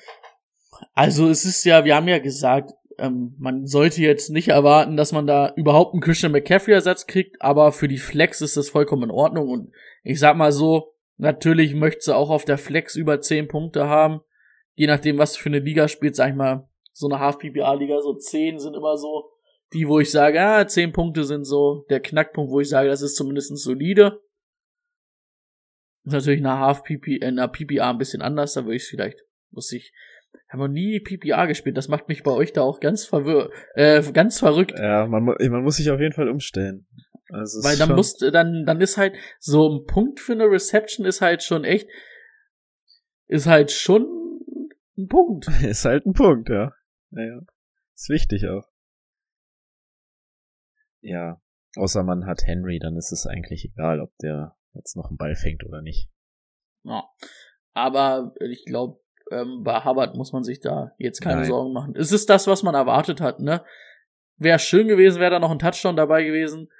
Also 0.94 1.28
es 1.28 1.44
ist 1.44 1.64
ja, 1.64 1.84
wir 1.84 1.96
haben 1.96 2.08
ja 2.08 2.18
gesagt, 2.18 2.72
ähm, 2.98 3.34
man 3.38 3.66
sollte 3.66 4.02
jetzt 4.02 4.30
nicht 4.30 4.48
erwarten, 4.48 4.96
dass 4.96 5.12
man 5.12 5.26
da 5.26 5.52
überhaupt 5.56 5.94
einen 5.94 6.02
Christian 6.02 6.32
McCaffrey-Ersatz 6.32 7.06
kriegt, 7.06 7.40
aber 7.40 7.72
für 7.72 7.88
die 7.88 7.98
Flex 7.98 8.40
ist 8.40 8.56
das 8.56 8.70
vollkommen 8.70 9.04
in 9.04 9.10
Ordnung. 9.10 9.48
Und 9.48 9.72
ich 10.02 10.18
sag 10.18 10.36
mal 10.36 10.52
so, 10.52 10.94
natürlich 11.16 11.74
möchte 11.74 12.02
sie 12.02 12.16
auch 12.16 12.30
auf 12.30 12.44
der 12.44 12.58
Flex 12.58 12.96
über 12.96 13.20
10 13.20 13.48
Punkte 13.48 13.88
haben. 13.88 14.20
Je 14.76 14.86
nachdem, 14.86 15.18
was 15.18 15.32
du 15.32 15.40
für 15.40 15.48
eine 15.48 15.58
Liga 15.58 15.88
spielst, 15.88 16.16
sag 16.16 16.30
ich 16.30 16.36
mal, 16.36 16.68
so 16.92 17.08
eine 17.08 17.18
Half-PPA-Liga, 17.18 18.00
so 18.00 18.14
10 18.14 18.58
sind 18.58 18.74
immer 18.74 18.96
so 18.96 19.30
die, 19.72 19.88
wo 19.88 19.98
ich 19.98 20.10
sage, 20.10 20.40
ah, 20.40 20.66
10 20.66 20.92
Punkte 20.92 21.24
sind 21.24 21.44
so 21.44 21.84
der 21.90 22.00
Knackpunkt, 22.00 22.52
wo 22.52 22.60
ich 22.60 22.68
sage, 22.68 22.88
das 22.88 23.02
ist 23.02 23.16
zumindest 23.16 23.56
solide. 23.58 24.20
Ist 26.04 26.12
natürlich 26.12 26.40
in 26.40 26.46
einer 26.46 26.60
Half-PPA, 26.60 27.26
in 27.26 27.38
einer 27.38 27.48
PPA 27.48 27.90
ein 27.90 27.98
bisschen 27.98 28.22
anders, 28.22 28.52
da 28.54 28.64
würde 28.64 28.76
ich 28.76 28.84
vielleicht, 28.84 29.18
muss 29.50 29.72
ich, 29.72 29.92
haben 30.48 30.60
wir 30.60 30.68
nie 30.68 31.00
PPA 31.00 31.46
gespielt. 31.46 31.76
Das 31.76 31.88
macht 31.88 32.08
mich 32.08 32.22
bei 32.22 32.30
euch 32.30 32.52
da 32.52 32.62
auch 32.62 32.78
ganz 32.78 33.04
verwirr, 33.04 33.50
äh, 33.74 34.02
ganz 34.12 34.38
verrückt. 34.38 34.78
Ja, 34.78 35.06
man, 35.06 35.24
man 35.24 35.62
muss 35.62 35.76
sich 35.76 35.90
auf 35.90 36.00
jeden 36.00 36.12
Fall 36.12 36.28
umstellen. 36.28 36.86
Also 37.28 37.64
Weil 37.64 37.76
dann 37.76 37.88
schon- 37.88 37.96
muss, 37.96 38.14
dann, 38.18 38.64
dann 38.66 38.80
ist 38.80 38.96
halt 38.98 39.16
so 39.40 39.68
ein 39.68 39.84
Punkt 39.86 40.20
für 40.20 40.32
eine 40.32 40.44
Reception 40.44 41.04
ist 41.06 41.20
halt 41.22 41.42
schon 41.42 41.64
echt, 41.64 41.88
ist 43.26 43.46
halt 43.46 43.72
schon 43.72 44.06
ein 44.98 45.08
Punkt. 45.08 45.48
Ist 45.62 45.84
halt 45.84 46.06
ein 46.06 46.12
Punkt, 46.12 46.48
ja. 46.48 46.72
Naja. 47.10 47.40
Ist 47.94 48.08
wichtig 48.08 48.46
auch. 48.48 48.68
Ja. 51.00 51.40
Außer 51.76 52.02
man 52.02 52.26
hat 52.26 52.46
Henry, 52.46 52.78
dann 52.78 52.96
ist 52.96 53.12
es 53.12 53.26
eigentlich 53.26 53.64
egal, 53.66 54.00
ob 54.00 54.16
der 54.18 54.56
jetzt 54.72 54.96
noch 54.96 55.08
einen 55.08 55.18
Ball 55.18 55.34
fängt 55.34 55.64
oder 55.64 55.82
nicht. 55.82 56.08
Ja. 56.84 57.04
Aber 57.74 58.34
ich 58.40 58.64
glaube, 58.64 59.00
ähm, 59.30 59.62
bei 59.62 59.84
Hubbard 59.84 60.16
muss 60.16 60.32
man 60.32 60.42
sich 60.42 60.60
da 60.60 60.92
jetzt 60.98 61.20
keine 61.20 61.40
Nein. 61.40 61.48
Sorgen 61.48 61.72
machen. 61.72 61.94
Es 61.96 62.12
ist 62.12 62.30
das, 62.30 62.46
was 62.46 62.62
man 62.62 62.74
erwartet 62.74 63.20
hat, 63.20 63.40
ne? 63.40 63.62
Wäre 64.38 64.58
schön 64.58 64.88
gewesen, 64.88 65.20
wäre 65.20 65.32
da 65.32 65.38
noch 65.38 65.50
ein 65.50 65.58
Touchdown 65.58 65.96
dabei 65.96 66.24
gewesen. 66.24 66.70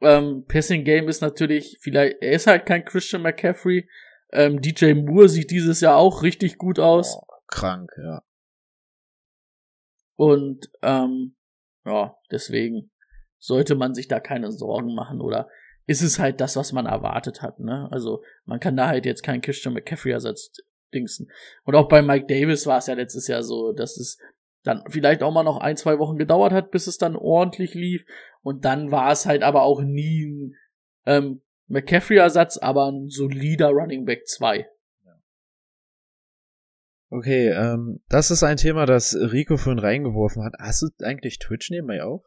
Ähm, 0.00 0.44
Passing 0.46 0.84
Game 0.84 1.08
ist 1.08 1.22
natürlich 1.22 1.78
vielleicht, 1.80 2.18
er 2.20 2.32
ist 2.32 2.46
halt 2.46 2.66
kein 2.66 2.84
Christian 2.84 3.22
McCaffrey. 3.22 3.88
Ähm, 4.32 4.60
DJ 4.60 4.94
Moore 4.94 5.28
sieht 5.28 5.50
dieses 5.50 5.80
Jahr 5.80 5.96
auch 5.96 6.22
richtig 6.22 6.58
gut 6.58 6.78
aus. 6.78 7.20
Krank, 7.48 7.90
ja. 8.02 8.22
Und 10.16 10.70
ähm, 10.82 11.36
ja, 11.84 12.16
deswegen 12.30 12.90
sollte 13.38 13.74
man 13.74 13.94
sich 13.94 14.08
da 14.08 14.20
keine 14.20 14.50
Sorgen 14.52 14.94
machen 14.94 15.20
oder 15.20 15.48
ist 15.86 16.02
es 16.02 16.18
halt 16.18 16.40
das, 16.40 16.56
was 16.56 16.72
man 16.72 16.86
erwartet 16.86 17.40
hat, 17.40 17.60
ne? 17.60 17.88
Also 17.90 18.22
man 18.44 18.60
kann 18.60 18.76
da 18.76 18.88
halt 18.88 19.06
jetzt 19.06 19.22
keinen 19.22 19.40
Christian 19.40 19.74
McCaffrey-Ersatz 19.74 20.52
dingsen. 20.92 21.30
Und 21.64 21.74
auch 21.74 21.88
bei 21.88 22.02
Mike 22.02 22.26
Davis 22.26 22.66
war 22.66 22.78
es 22.78 22.88
ja 22.88 22.94
letztes 22.94 23.26
Jahr 23.28 23.42
so, 23.42 23.72
dass 23.72 23.96
es 23.96 24.18
dann 24.64 24.82
vielleicht 24.90 25.22
auch 25.22 25.32
mal 25.32 25.44
noch 25.44 25.58
ein, 25.58 25.76
zwei 25.76 25.98
Wochen 25.98 26.18
gedauert 26.18 26.52
hat, 26.52 26.70
bis 26.70 26.86
es 26.86 26.98
dann 26.98 27.16
ordentlich 27.16 27.74
lief. 27.74 28.04
Und 28.42 28.64
dann 28.64 28.90
war 28.90 29.10
es 29.12 29.24
halt 29.24 29.42
aber 29.42 29.62
auch 29.62 29.80
nie 29.80 30.26
ein 30.26 30.56
ähm, 31.06 31.42
McCaffrey-Ersatz, 31.68 32.58
aber 32.58 32.90
ein 32.90 33.08
solider 33.08 33.70
Running 33.70 34.04
Back 34.04 34.26
2. 34.26 34.68
Okay, 37.10 37.48
ähm, 37.48 38.00
das 38.08 38.30
ist 38.30 38.42
ein 38.42 38.58
Thema, 38.58 38.84
das 38.84 39.14
Rico 39.14 39.56
vorhin 39.56 39.78
reingeworfen 39.78 40.44
hat. 40.44 40.54
Hast 40.58 40.82
du 40.82 40.88
eigentlich 41.04 41.38
Twitch 41.38 41.70
nebenbei 41.70 42.02
auf? 42.02 42.22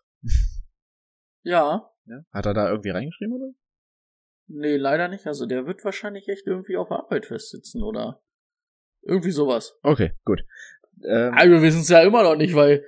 Ja, 1.44 1.92
Ja? 2.06 2.24
Hat 2.32 2.46
er 2.46 2.54
da 2.54 2.70
irgendwie 2.70 2.90
reingeschrieben, 2.90 3.34
oder? 3.36 3.54
Nee, 4.48 4.78
leider 4.78 5.08
nicht. 5.08 5.28
Also 5.28 5.46
der 5.46 5.66
wird 5.66 5.84
wahrscheinlich 5.86 6.28
echt 6.28 6.46
irgendwie 6.48 6.78
auf 6.78 6.90
der 6.90 6.98
Arbeit 6.98 7.26
festsitzen 7.28 7.84
oder 7.84 8.22
irgendwie 9.02 9.32
sowas. 9.32 9.78
Okay, 9.82 10.14
gut. 10.26 10.44
Ähm, 11.04 11.34
Also 11.36 11.52
wir 11.52 11.62
wissen 11.62 11.82
es 11.82 11.90
ja 11.90 12.02
immer 12.02 12.24
noch 12.24 12.36
nicht, 12.36 12.54
weil, 12.54 12.86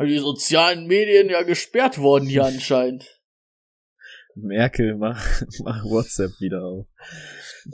die 0.00 0.18
sozialen 0.18 0.86
Medien 0.86 1.28
ja 1.28 1.42
gesperrt 1.42 1.98
wurden 1.98 2.26
hier 2.26 2.44
anscheinend. 2.46 3.20
Merkel, 4.34 4.96
mach, 4.96 5.42
mach 5.62 5.84
WhatsApp 5.84 6.32
wieder 6.40 6.64
auf. 6.64 6.86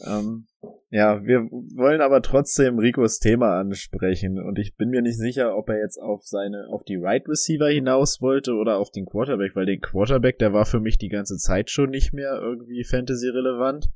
Ähm, 0.07 0.47
ja, 0.91 1.25
wir 1.25 1.43
wollen 1.43 2.01
aber 2.01 2.21
trotzdem 2.21 2.79
Ricos 2.81 3.21
Thema 3.21 3.61
ansprechen 3.61 4.41
und 4.43 4.59
ich 4.59 4.77
bin 4.77 4.91
mir 4.91 5.03
nicht 5.03 5.19
sicher, 5.19 5.57
ob 5.57 5.69
er 5.69 5.79
jetzt 5.79 5.99
auf 5.99 6.25
seine, 6.25 6.67
auf 6.69 6.83
die 6.83 6.97
Right 6.97 7.29
Receiver 7.29 7.69
hinaus 7.69 8.21
wollte 8.21 8.55
oder 8.55 8.79
auf 8.79 8.91
den 8.91 9.07
Quarterback, 9.07 9.55
weil 9.55 9.67
den 9.67 9.81
Quarterback, 9.81 10.41
der 10.41 10.53
war 10.53 10.67
für 10.67 10.81
mich 10.81 10.99
die 10.99 11.09
ganze 11.09 11.37
Zeit 11.37 11.71
schon 11.71 11.91
nicht 11.91 12.13
mehr 12.13 12.41
irgendwie 12.41 12.83
Fantasy 12.83 13.29
relevant. 13.29 13.89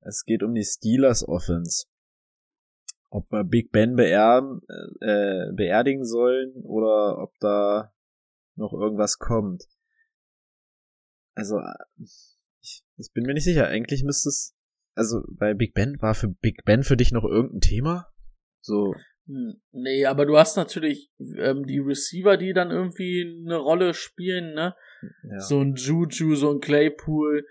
Es 0.00 0.24
geht 0.24 0.42
um 0.42 0.54
die 0.54 0.64
Steelers 0.64 1.26
Offense. 1.26 1.86
Ob 3.10 3.32
wir 3.32 3.44
Big 3.44 3.72
Ben 3.72 3.96
beerben, 3.96 4.60
äh, 5.00 5.50
beerdigen 5.54 6.04
sollen 6.04 6.52
oder 6.62 7.18
ob 7.22 7.32
da 7.40 7.94
noch 8.54 8.74
irgendwas 8.74 9.18
kommt. 9.18 9.64
Also, 11.34 11.58
ich, 11.96 12.82
ich 12.96 13.12
bin 13.14 13.24
mir 13.24 13.32
nicht 13.32 13.44
sicher. 13.44 13.68
Eigentlich 13.68 14.04
müsste 14.04 14.28
es, 14.28 14.57
also 14.98 15.22
bei 15.30 15.54
Big 15.54 15.74
Ben, 15.74 15.96
war 16.00 16.14
für 16.14 16.28
Big 16.28 16.64
Ben 16.64 16.82
für 16.82 16.96
dich 16.96 17.12
noch 17.12 17.24
irgendein 17.24 17.60
Thema? 17.60 18.08
So, 18.60 18.94
Hm, 19.28 19.60
Nee, 19.72 20.06
aber 20.06 20.26
du 20.26 20.38
hast 20.38 20.56
natürlich 20.56 21.10
ähm, 21.36 21.66
die 21.66 21.78
Receiver, 21.78 22.36
die 22.36 22.54
dann 22.54 22.70
irgendwie 22.70 23.42
eine 23.44 23.56
Rolle 23.56 23.94
spielen, 23.94 24.54
ne? 24.54 24.74
ja. 25.30 25.40
So 25.40 25.60
ein 25.60 25.74
Juju, 25.74 26.34
so 26.34 26.50
ein 26.50 26.60
Claypool, 26.60 27.46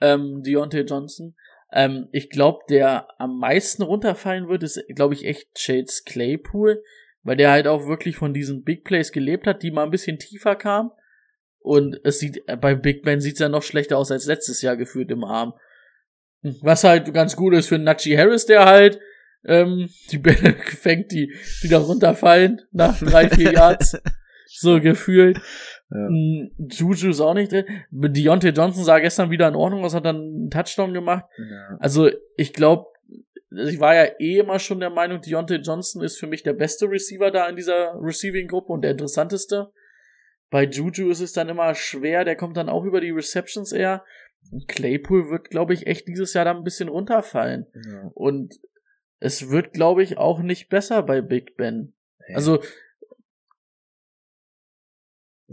ähm, 0.00 0.42
Deontay 0.42 0.82
Johnson. 0.82 1.34
Ähm, 1.72 2.08
ich 2.12 2.28
glaube, 2.28 2.60
der 2.68 3.08
am 3.18 3.38
meisten 3.38 3.82
runterfallen 3.82 4.48
wird, 4.48 4.62
ist, 4.62 4.84
glaube 4.94 5.14
ich, 5.14 5.24
echt 5.24 5.58
Shades 5.58 6.04
Claypool, 6.04 6.82
weil 7.22 7.36
der 7.36 7.50
halt 7.50 7.66
auch 7.66 7.86
wirklich 7.88 8.16
von 8.16 8.34
diesen 8.34 8.62
Big 8.62 8.84
Plays 8.84 9.10
gelebt 9.10 9.46
hat, 9.46 9.62
die 9.62 9.70
mal 9.70 9.84
ein 9.84 9.90
bisschen 9.90 10.18
tiefer 10.18 10.54
kamen. 10.54 10.90
Und 11.60 11.98
es 12.04 12.18
sieht, 12.18 12.42
äh, 12.46 12.56
bei 12.56 12.74
Big 12.74 13.04
Ben 13.04 13.20
sieht's 13.20 13.40
ja 13.40 13.48
noch 13.48 13.62
schlechter 13.62 13.96
aus 13.96 14.10
als 14.10 14.26
letztes 14.26 14.60
Jahr 14.60 14.76
geführt 14.76 15.10
im 15.10 15.24
Arm. 15.24 15.54
Hm, 16.42 16.56
Was 16.62 16.84
halt 16.84 17.12
ganz 17.12 17.36
gut 17.36 17.54
ist 17.54 17.68
für 17.68 17.78
Najee 17.78 18.16
Harris, 18.16 18.46
der 18.46 18.64
halt 18.64 19.00
ähm, 19.44 19.88
die 20.10 20.18
Bälle 20.18 20.54
fängt, 20.54 21.12
die, 21.12 21.32
die 21.62 21.68
da 21.68 21.78
runterfallen 21.78 22.62
nach 22.72 22.98
drei, 22.98 23.28
vier 23.28 23.52
Yards. 23.52 24.00
so 24.46 24.80
gefühlt. 24.80 25.38
Ja. 25.90 26.08
Mm, 26.08 26.50
Juju 26.58 27.10
ist 27.10 27.20
auch 27.20 27.34
nicht 27.34 27.52
drin. 27.52 27.64
Deontay 27.90 28.50
Johnson 28.50 28.84
sah 28.84 28.98
gestern 28.98 29.30
wieder 29.30 29.48
in 29.48 29.54
Ordnung 29.54 29.84
aus, 29.84 29.94
hat 29.94 30.04
dann 30.04 30.16
einen 30.16 30.50
Touchdown 30.50 30.92
gemacht. 30.92 31.24
Ja. 31.38 31.76
Also 31.80 32.10
ich 32.36 32.52
glaube, 32.52 32.86
ich 33.50 33.80
war 33.80 33.94
ja 33.94 34.04
eh 34.18 34.38
immer 34.38 34.58
schon 34.58 34.80
der 34.80 34.90
Meinung, 34.90 35.20
Deontay 35.20 35.56
Johnson 35.56 36.02
ist 36.02 36.18
für 36.18 36.26
mich 36.26 36.42
der 36.42 36.54
beste 36.54 36.86
Receiver 36.86 37.30
da 37.30 37.48
in 37.48 37.56
dieser 37.56 37.94
Receiving-Gruppe 38.00 38.72
und 38.72 38.82
der 38.82 38.92
interessanteste. 38.92 39.70
Bei 40.50 40.64
Juju 40.64 41.10
ist 41.10 41.20
es 41.20 41.32
dann 41.32 41.48
immer 41.48 41.74
schwer, 41.74 42.24
der 42.24 42.36
kommt 42.36 42.56
dann 42.56 42.68
auch 42.68 42.84
über 42.84 43.00
die 43.00 43.10
Receptions 43.10 43.72
eher. 43.72 44.04
Claypool 44.68 45.30
wird, 45.30 45.50
glaube 45.50 45.74
ich, 45.74 45.86
echt 45.86 46.08
dieses 46.08 46.34
Jahr 46.34 46.44
dann 46.44 46.58
ein 46.58 46.64
bisschen 46.64 46.88
runterfallen. 46.88 47.66
Ja. 47.74 48.10
Und 48.14 48.60
es 49.18 49.50
wird, 49.50 49.72
glaube 49.72 50.02
ich, 50.02 50.18
auch 50.18 50.40
nicht 50.40 50.68
besser 50.68 51.02
bei 51.02 51.20
Big 51.20 51.56
Ben. 51.56 51.94
Also, 52.34 52.60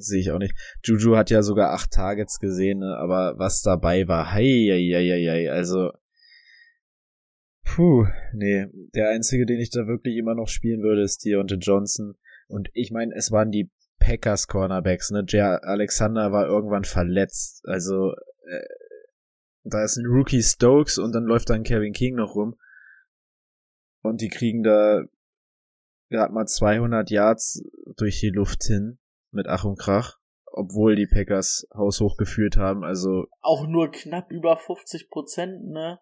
Sehe 0.01 0.19
ich 0.19 0.31
auch 0.31 0.39
nicht. 0.39 0.55
Juju 0.83 1.17
hat 1.17 1.29
ja 1.29 1.41
sogar 1.41 1.71
acht 1.71 1.91
Targets 1.91 2.39
gesehen, 2.39 2.79
ne? 2.79 2.97
aber 2.97 3.37
was 3.37 3.61
dabei 3.61 4.07
war, 4.07 4.31
hei, 4.31 4.67
hei, 4.69 4.89
hei, 4.91 5.27
hei, 5.29 5.51
also 5.51 5.91
puh, 7.65 8.07
nee, 8.33 8.67
der 8.95 9.09
einzige, 9.09 9.45
den 9.45 9.59
ich 9.59 9.69
da 9.69 9.87
wirklich 9.87 10.15
immer 10.17 10.35
noch 10.35 10.47
spielen 10.47 10.81
würde, 10.81 11.03
ist 11.03 11.25
Deontay 11.25 11.57
Johnson 11.57 12.15
und 12.47 12.69
ich 12.73 12.91
meine, 12.91 13.13
es 13.15 13.31
waren 13.31 13.51
die 13.51 13.69
Packers 13.99 14.47
Cornerbacks, 14.47 15.11
ne? 15.11 15.25
Jay 15.27 15.41
Alexander 15.41 16.31
war 16.31 16.47
irgendwann 16.47 16.85
verletzt, 16.85 17.61
also 17.65 18.13
äh, 18.47 18.65
da 19.63 19.83
ist 19.83 19.97
ein 19.97 20.05
Rookie 20.05 20.41
Stokes 20.41 20.97
und 20.97 21.13
dann 21.13 21.23
läuft 21.23 21.49
dann 21.49 21.63
Kevin 21.63 21.93
King 21.93 22.15
noch 22.15 22.35
rum 22.35 22.57
und 24.01 24.21
die 24.21 24.29
kriegen 24.29 24.63
da 24.63 25.03
gerade 26.09 26.33
mal 26.33 26.47
200 26.47 27.09
Yards 27.09 27.63
durch 27.97 28.19
die 28.19 28.29
Luft 28.29 28.63
hin 28.63 28.99
mit 29.31 29.47
Ach 29.47 29.63
und 29.63 29.77
Krach, 29.77 30.17
obwohl 30.45 30.95
die 30.95 31.07
Packers 31.07 31.67
haushoch 31.73 32.17
geführt 32.17 32.57
haben. 32.57 32.83
Also 32.83 33.27
auch 33.41 33.67
nur 33.67 33.91
knapp 33.91 34.31
über 34.31 34.57
50 34.57 35.09
Prozent, 35.09 35.65
ne? 35.65 35.99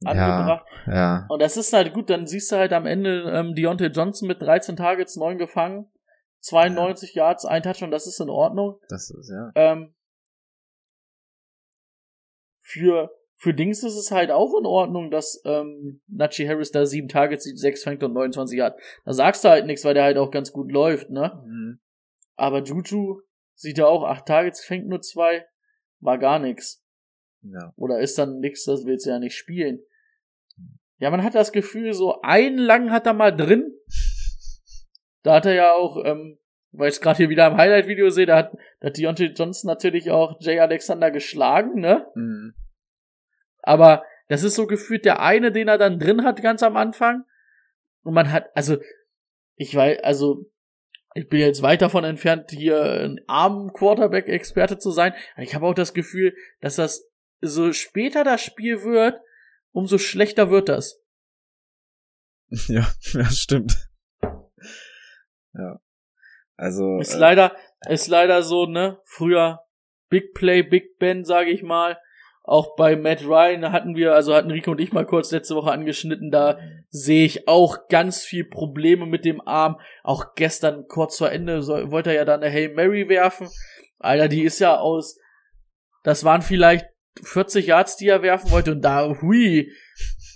ja, 0.00 0.10
Angebracht. 0.10 0.66
ja, 0.86 1.26
Und 1.28 1.42
das 1.42 1.56
ist 1.56 1.72
halt 1.72 1.92
gut, 1.92 2.10
dann 2.10 2.26
siehst 2.26 2.52
du 2.52 2.56
halt 2.56 2.72
am 2.72 2.86
Ende 2.86 3.32
ähm, 3.34 3.54
Deontay 3.54 3.88
Johnson 3.88 4.28
mit 4.28 4.40
13 4.40 4.76
Targets, 4.76 5.16
9 5.16 5.38
gefangen, 5.38 5.90
92 6.40 7.14
Yards, 7.14 7.44
ein 7.44 7.62
Touchdown, 7.62 7.90
das 7.90 8.06
ist 8.06 8.20
in 8.20 8.30
Ordnung. 8.30 8.78
das 8.88 9.10
ist 9.10 9.30
ja. 9.30 9.50
Ähm, 9.56 9.94
für, 12.68 13.10
für 13.36 13.54
Dings 13.54 13.82
ist 13.82 13.96
es 13.96 14.10
halt 14.10 14.30
auch 14.30 14.58
in 14.58 14.66
Ordnung, 14.66 15.10
dass 15.10 15.40
ähm, 15.44 16.02
Najee 16.06 16.48
Harris 16.48 16.70
da 16.70 16.84
7 16.84 17.08
Targets 17.08 17.44
sieht, 17.44 17.58
6 17.58 17.82
fängt 17.82 18.02
und 18.02 18.12
29 18.12 18.58
Yards. 18.58 18.80
Da 19.04 19.12
sagst 19.12 19.44
du 19.44 19.48
halt 19.48 19.66
nichts, 19.66 19.84
weil 19.84 19.94
der 19.94 20.04
halt 20.04 20.18
auch 20.18 20.30
ganz 20.30 20.52
gut 20.52 20.70
läuft, 20.70 21.08
ne? 21.10 21.42
Mhm. 21.46 21.80
Aber 22.36 22.62
Juju 22.62 23.22
sieht 23.54 23.78
ja 23.78 23.86
auch 23.86 24.04
8 24.04 24.26
Targets, 24.26 24.64
fängt 24.64 24.86
nur 24.86 25.00
2, 25.00 25.46
war 26.00 26.18
gar 26.18 26.38
nix. 26.38 26.84
Ja. 27.42 27.72
Oder 27.76 28.00
ist 28.00 28.18
dann 28.18 28.40
nix, 28.40 28.64
das 28.64 28.84
willst 28.84 29.06
du 29.06 29.10
ja 29.10 29.18
nicht 29.18 29.36
spielen. 29.36 29.80
Ja, 30.98 31.10
man 31.10 31.22
hat 31.22 31.34
das 31.34 31.52
Gefühl, 31.52 31.94
so 31.94 32.20
einen 32.22 32.58
lang 32.58 32.90
hat 32.90 33.06
er 33.06 33.14
mal 33.14 33.34
drin. 33.34 33.72
Da 35.22 35.34
hat 35.34 35.46
er 35.46 35.54
ja 35.54 35.72
auch, 35.72 36.04
ähm, 36.04 36.38
weil 36.72 36.88
ich 36.88 36.96
es 36.96 37.00
gerade 37.00 37.16
hier 37.16 37.28
wieder 37.28 37.46
im 37.46 37.56
Highlight-Video 37.56 38.10
sehe, 38.10 38.26
da 38.26 38.36
hat, 38.36 38.52
da 38.80 38.88
hat 38.88 38.98
Deontay 38.98 39.32
Johnson 39.34 39.68
natürlich 39.68 40.10
auch 40.10 40.36
Jay 40.40 40.58
Alexander 40.58 41.10
geschlagen, 41.10 41.80
ne? 41.80 42.06
Mhm. 42.14 42.54
Aber 43.62 44.04
das 44.28 44.42
ist 44.42 44.54
so 44.54 44.66
gefühlt 44.66 45.04
der 45.04 45.20
eine, 45.20 45.52
den 45.52 45.68
er 45.68 45.78
dann 45.78 45.98
drin 45.98 46.24
hat, 46.24 46.42
ganz 46.42 46.62
am 46.62 46.76
Anfang. 46.76 47.24
Und 48.02 48.14
man 48.14 48.30
hat, 48.30 48.50
also, 48.54 48.76
ich 49.56 49.74
weiß, 49.74 50.00
also, 50.02 50.50
ich 51.14 51.28
bin 51.28 51.40
jetzt 51.40 51.62
weit 51.62 51.82
davon 51.82 52.04
entfernt, 52.04 52.50
hier 52.50 52.82
ein 52.82 53.20
armen 53.26 53.72
Quarterback-Experte 53.72 54.78
zu 54.78 54.90
sein. 54.90 55.14
Aber 55.34 55.42
ich 55.42 55.54
habe 55.54 55.66
auch 55.66 55.74
das 55.74 55.94
Gefühl, 55.94 56.34
dass 56.60 56.76
das 56.76 57.08
so 57.40 57.72
später 57.72 58.24
das 58.24 58.42
Spiel 58.42 58.82
wird, 58.82 59.20
umso 59.72 59.98
schlechter 59.98 60.50
wird 60.50 60.68
das. 60.68 61.02
ja, 62.68 62.88
ja, 63.12 63.24
stimmt. 63.24 63.88
Ja. 65.54 65.80
Also 66.56 66.98
Ist 66.98 67.14
äh, 67.14 67.18
leider, 67.18 67.56
ist 67.88 68.08
leider 68.08 68.42
so, 68.42 68.66
ne? 68.66 69.00
Früher 69.04 69.64
Big 70.08 70.34
Play, 70.34 70.62
Big 70.62 70.98
Ben, 70.98 71.24
sage 71.24 71.50
ich 71.50 71.62
mal. 71.62 71.98
Auch 72.48 72.76
bei 72.76 72.96
Matt 72.96 73.26
Ryan 73.26 73.72
hatten 73.72 73.94
wir, 73.94 74.14
also 74.14 74.34
hatten 74.34 74.50
Rico 74.50 74.70
und 74.70 74.80
ich 74.80 74.90
mal 74.90 75.04
kurz 75.04 75.30
letzte 75.32 75.54
Woche 75.54 75.70
angeschnitten, 75.70 76.30
da 76.30 76.58
sehe 76.88 77.26
ich 77.26 77.46
auch 77.46 77.88
ganz 77.90 78.24
viel 78.24 78.46
Probleme 78.46 79.04
mit 79.04 79.26
dem 79.26 79.46
Arm. 79.46 79.78
Auch 80.02 80.34
gestern 80.34 80.86
kurz 80.88 81.18
vor 81.18 81.30
Ende 81.30 81.60
soll, 81.60 81.90
wollte 81.90 82.08
er 82.08 82.16
ja 82.16 82.24
dann 82.24 82.42
eine 82.42 82.50
Hail 82.50 82.72
Mary 82.72 83.10
werfen. 83.10 83.48
Alter, 83.98 84.28
die 84.28 84.44
ist 84.44 84.60
ja 84.60 84.78
aus, 84.78 85.18
das 86.04 86.24
waren 86.24 86.40
vielleicht 86.40 86.86
40 87.22 87.66
Yards, 87.66 87.98
die 87.98 88.08
er 88.08 88.22
werfen 88.22 88.50
wollte 88.50 88.72
und 88.72 88.80
da, 88.80 89.14
hui. 89.20 89.70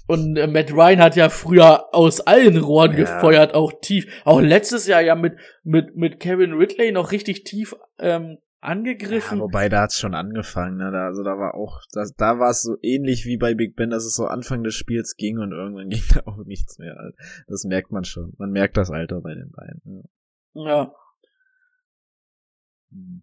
Und 0.07 0.37
äh, 0.37 0.47
Matt 0.47 0.71
Ryan 0.71 1.01
hat 1.01 1.17
ja 1.17 1.31
früher 1.31 1.95
aus 1.95 2.21
allen 2.21 2.59
Rohren 2.59 2.91
Ja. 2.91 2.99
gefeuert, 2.99 3.55
auch 3.55 3.73
tief. 3.81 4.07
Auch 4.27 4.43
letztes 4.43 4.87
Jahr 4.87 5.01
ja 5.01 5.15
mit, 5.15 5.37
mit, 5.63 5.97
mit 5.97 6.21
Kevin 6.21 6.53
Ridley 6.53 6.93
noch 6.93 7.11
richtig 7.11 7.45
tief 7.45 7.75
ähm, 7.99 8.37
Ja, 8.63 8.69
angegriffen. 8.69 9.41
wobei 9.41 9.69
da 9.69 9.83
hat's 9.83 9.99
schon 9.99 10.15
angefangen, 10.15 10.77
ne? 10.77 10.91
Da, 10.93 11.07
also 11.07 11.23
da 11.23 11.39
war 11.39 11.55
auch, 11.55 11.81
das, 11.93 12.15
da 12.15 12.39
war 12.39 12.51
es 12.51 12.63
so 12.63 12.77
ähnlich 12.83 13.25
wie 13.27 13.37
bei 13.37 13.55
Big 13.55 13.75
Ben, 13.77 13.91
dass 13.91 14.05
es 14.05 14.15
so 14.15 14.27
Anfang 14.27 14.63
des 14.63 14.75
Spiels 14.75 15.17
ging 15.17 15.39
und 15.39 15.53
irgendwann 15.53 15.89
ging 15.91 16.03
da 16.15 16.23
auch 16.27 16.45
nichts 16.45 16.79
mehr. 16.79 16.97
Also 16.99 17.17
Das 17.49 17.65
merkt 17.65 17.91
man 17.91 18.05
schon. 18.05 18.35
Man 18.39 18.51
merkt 18.51 18.77
das 18.77 18.91
Alter 18.91 19.21
bei 19.21 19.35
den 19.35 19.51
beiden. 19.51 20.05
Ja. 20.55 20.65
ja. 20.65 20.95
Hm. 22.91 23.23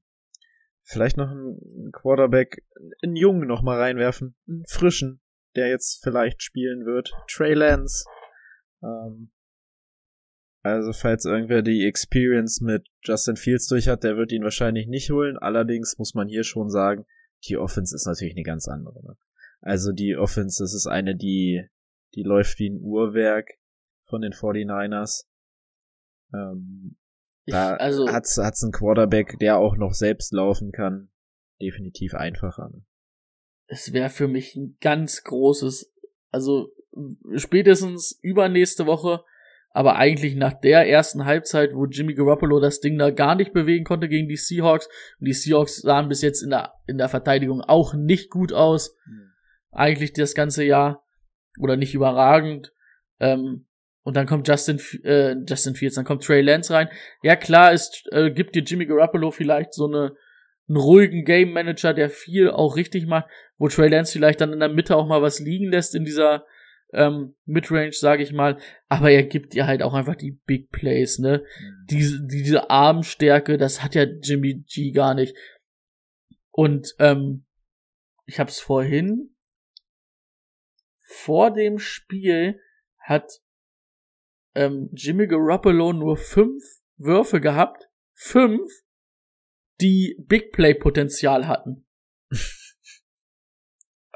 Vielleicht 0.83 1.17
noch 1.17 1.29
einen 1.29 1.91
Quarterback, 1.91 2.65
einen 3.03 3.15
Jungen 3.15 3.47
noch 3.47 3.61
mal 3.61 3.79
reinwerfen, 3.79 4.35
einen 4.47 4.63
frischen, 4.67 5.21
der 5.55 5.69
jetzt 5.69 6.01
vielleicht 6.03 6.41
spielen 6.41 6.85
wird. 6.85 7.11
Trey 7.27 7.53
Lance. 7.53 8.05
Ähm, 8.81 9.31
also 10.61 10.93
falls 10.93 11.25
irgendwer 11.25 11.61
die 11.61 11.85
Experience 11.85 12.61
mit 12.61 12.87
Justin 13.03 13.35
Fields 13.35 13.67
durch 13.67 13.87
hat, 13.87 14.03
der 14.03 14.17
wird 14.17 14.31
ihn 14.31 14.43
wahrscheinlich 14.43 14.87
nicht 14.87 15.09
holen. 15.09 15.37
Allerdings 15.37 15.97
muss 15.97 16.13
man 16.13 16.27
hier 16.27 16.43
schon 16.43 16.69
sagen, 16.69 17.05
die 17.47 17.57
Offense 17.57 17.95
ist 17.95 18.05
natürlich 18.05 18.35
eine 18.35 18.43
ganz 18.43 18.67
andere. 18.67 19.01
Ne? 19.03 19.17
Also 19.61 19.91
die 19.91 20.15
Offense, 20.17 20.63
das 20.63 20.73
ist 20.73 20.87
eine, 20.87 21.15
die, 21.15 21.65
die 22.15 22.23
läuft 22.23 22.59
wie 22.59 22.69
ein 22.69 22.81
Uhrwerk 22.81 23.47
von 24.05 24.21
den 24.21 24.33
49ers. 24.33 25.25
Ähm, 26.33 26.97
Ich, 27.45 27.53
da 27.53 27.75
also, 27.75 28.09
hat's, 28.09 28.37
hat's 28.37 28.63
einen 28.63 28.73
Quarterback, 28.73 29.37
der 29.39 29.57
auch 29.57 29.77
noch 29.77 29.93
selbst 29.93 30.33
laufen 30.33 30.71
kann. 30.71 31.09
Definitiv 31.61 32.13
einfacher. 32.13 32.69
ne? 32.69 32.83
es 33.69 33.93
wäre 33.93 34.09
für 34.09 34.27
mich 34.27 34.55
ein 34.55 34.77
ganz 34.81 35.23
großes, 35.23 35.93
also 36.31 36.73
spätestens 37.35 38.17
übernächste 38.21 38.87
Woche, 38.87 39.23
aber 39.71 39.97
eigentlich 39.97 40.35
nach 40.35 40.53
der 40.53 40.89
ersten 40.89 41.25
Halbzeit, 41.25 41.73
wo 41.73 41.85
Jimmy 41.85 42.15
Garoppolo 42.15 42.59
das 42.59 42.79
Ding 42.79 42.97
da 42.97 43.11
gar 43.11 43.35
nicht 43.35 43.53
bewegen 43.53 43.85
konnte 43.85 44.09
gegen 44.09 44.27
die 44.27 44.35
Seahawks. 44.35 44.87
Und 45.19 45.27
die 45.27 45.33
Seahawks 45.33 45.77
sahen 45.77 46.09
bis 46.09 46.21
jetzt 46.21 46.41
in 46.41 46.49
der, 46.49 46.73
in 46.87 46.97
der 46.97 47.09
Verteidigung 47.09 47.61
auch 47.61 47.93
nicht 47.93 48.29
gut 48.31 48.51
aus. 48.51 48.95
Eigentlich 49.71 50.13
das 50.13 50.33
ganze 50.33 50.63
Jahr. 50.63 51.05
Oder 51.59 51.77
nicht 51.77 51.93
überragend. 51.93 52.73
Ähm, 53.19 53.67
und 54.01 54.15
dann 54.15 54.25
kommt 54.25 54.47
Justin, 54.47 54.79
äh, 55.03 55.35
Justin 55.47 55.75
Fields, 55.75 55.95
dann 55.95 56.05
kommt 56.05 56.23
Trey 56.23 56.41
Lance 56.41 56.73
rein. 56.73 56.89
Ja, 57.21 57.35
klar, 57.35 57.73
ist, 57.73 58.07
äh, 58.11 58.31
gibt 58.31 58.55
dir 58.55 58.63
Jimmy 58.63 58.87
Garoppolo 58.87 59.29
vielleicht 59.29 59.73
so 59.73 59.85
eine, 59.85 60.15
einen 60.67 60.77
ruhigen 60.77 61.25
Game 61.25 61.51
Manager, 61.51 61.93
der 61.93 62.09
viel 62.09 62.49
auch 62.49 62.75
richtig 62.75 63.05
macht, 63.05 63.29
wo 63.57 63.67
Trey 63.67 63.89
Lance 63.89 64.13
vielleicht 64.13 64.41
dann 64.41 64.53
in 64.53 64.61
der 64.61 64.69
Mitte 64.69 64.95
auch 64.95 65.05
mal 65.05 65.21
was 65.21 65.39
liegen 65.39 65.69
lässt 65.69 65.93
in 65.93 66.05
dieser 66.05 66.45
ähm, 66.93 67.35
Midrange, 67.45 67.93
sage 67.93 68.23
ich 68.23 68.31
mal. 68.31 68.59
Aber 68.87 69.11
er 69.11 69.23
gibt 69.23 69.53
dir 69.53 69.67
halt 69.67 69.81
auch 69.81 69.93
einfach 69.93 70.15
die 70.15 70.31
Big 70.31 70.71
Plays, 70.71 71.19
ne? 71.19 71.43
Diese, 71.89 72.25
diese 72.25 72.69
Armstärke, 72.69 73.57
das 73.57 73.83
hat 73.83 73.95
ja 73.95 74.03
Jimmy 74.03 74.63
G 74.67 74.91
gar 74.91 75.13
nicht. 75.13 75.35
Und 76.51 76.95
ähm, 76.99 77.45
ich 78.25 78.39
hab's 78.39 78.59
vorhin 78.59 79.35
vor 81.09 81.51
dem 81.51 81.79
Spiel 81.79 82.61
hat 82.99 83.41
ähm, 84.53 84.89
Jimmy 84.93 85.25
Garoppolo 85.25 85.91
nur 85.91 86.17
fünf 86.17 86.63
Würfe 86.97 87.41
gehabt, 87.41 87.89
fünf, 88.13 88.71
die 89.81 90.15
Big 90.27 90.51
Play 90.51 90.75
Potenzial 90.75 91.47
hatten. 91.47 91.87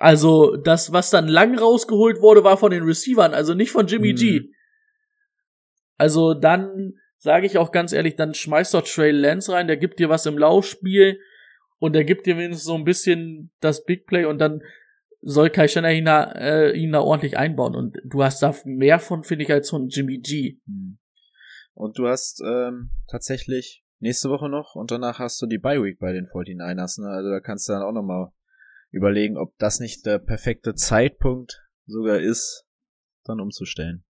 Also 0.03 0.57
das, 0.57 0.91
was 0.91 1.11
dann 1.11 1.29
lang 1.29 1.57
rausgeholt 1.57 2.19
wurde, 2.19 2.43
war 2.43 2.57
von 2.57 2.71
den 2.71 2.83
Receivern, 2.83 3.33
also 3.33 3.53
nicht 3.53 3.71
von 3.71 3.87
Jimmy 3.87 4.11
Mhm. 4.11 4.17
G. 4.17 4.49
Also 5.97 6.33
dann 6.33 6.95
sage 7.19 7.45
ich 7.45 7.57
auch 7.57 7.71
ganz 7.71 7.93
ehrlich, 7.93 8.17
dann 8.17 8.33
schmeißt 8.33 8.73
doch 8.73 8.83
Trey 8.83 9.11
Lance 9.11 9.53
rein, 9.53 9.67
der 9.67 9.77
gibt 9.77 9.99
dir 9.99 10.09
was 10.09 10.25
im 10.25 10.37
Laufspiel 10.37 11.21
und 11.79 11.93
der 11.93 12.03
gibt 12.03 12.25
dir 12.25 12.35
wenigstens 12.35 12.65
so 12.65 12.75
ein 12.75 12.83
bisschen 12.83 13.53
das 13.61 13.85
Big 13.85 14.05
Play 14.05 14.25
und 14.25 14.39
dann 14.39 14.61
soll 15.21 15.49
Kai 15.49 15.69
Schenner 15.69 15.93
ihn 15.93 16.03
da, 16.03 16.33
äh, 16.33 16.77
ihn 16.77 16.91
da 16.91 16.99
ordentlich 16.99 17.37
einbauen 17.37 17.73
und 17.73 17.97
du 18.03 18.25
hast 18.25 18.43
da 18.43 18.53
mehr 18.65 18.99
von, 18.99 19.23
finde 19.23 19.45
ich, 19.45 19.53
als 19.53 19.69
von 19.69 19.87
Jimmy 19.87 20.17
G. 20.17 20.59
Hm. 20.65 20.97
Und 21.75 21.97
du 21.97 22.09
hast 22.09 22.43
ähm, 22.45 22.89
tatsächlich 23.09 23.85
nächste 23.99 24.29
Woche 24.29 24.49
noch 24.49 24.75
und 24.75 24.91
danach 24.91 25.19
hast 25.19 25.41
du 25.41 25.45
die 25.45 25.59
Bye 25.59 25.81
Week 25.81 25.97
bei 25.97 26.11
den 26.11 26.25
49ers. 26.25 27.01
Ne? 27.01 27.07
Also 27.07 27.29
da 27.29 27.39
kannst 27.39 27.69
du 27.69 27.71
dann 27.71 27.83
auch 27.83 27.93
nochmal 27.93 28.33
überlegen, 28.93 29.37
ob 29.37 29.57
das 29.57 29.79
nicht 29.79 30.05
der 30.05 30.19
perfekte 30.19 30.75
Zeitpunkt 30.75 31.61
sogar 31.85 32.19
ist, 32.19 32.65
dann 33.25 33.41
umzustellen. 33.41 34.05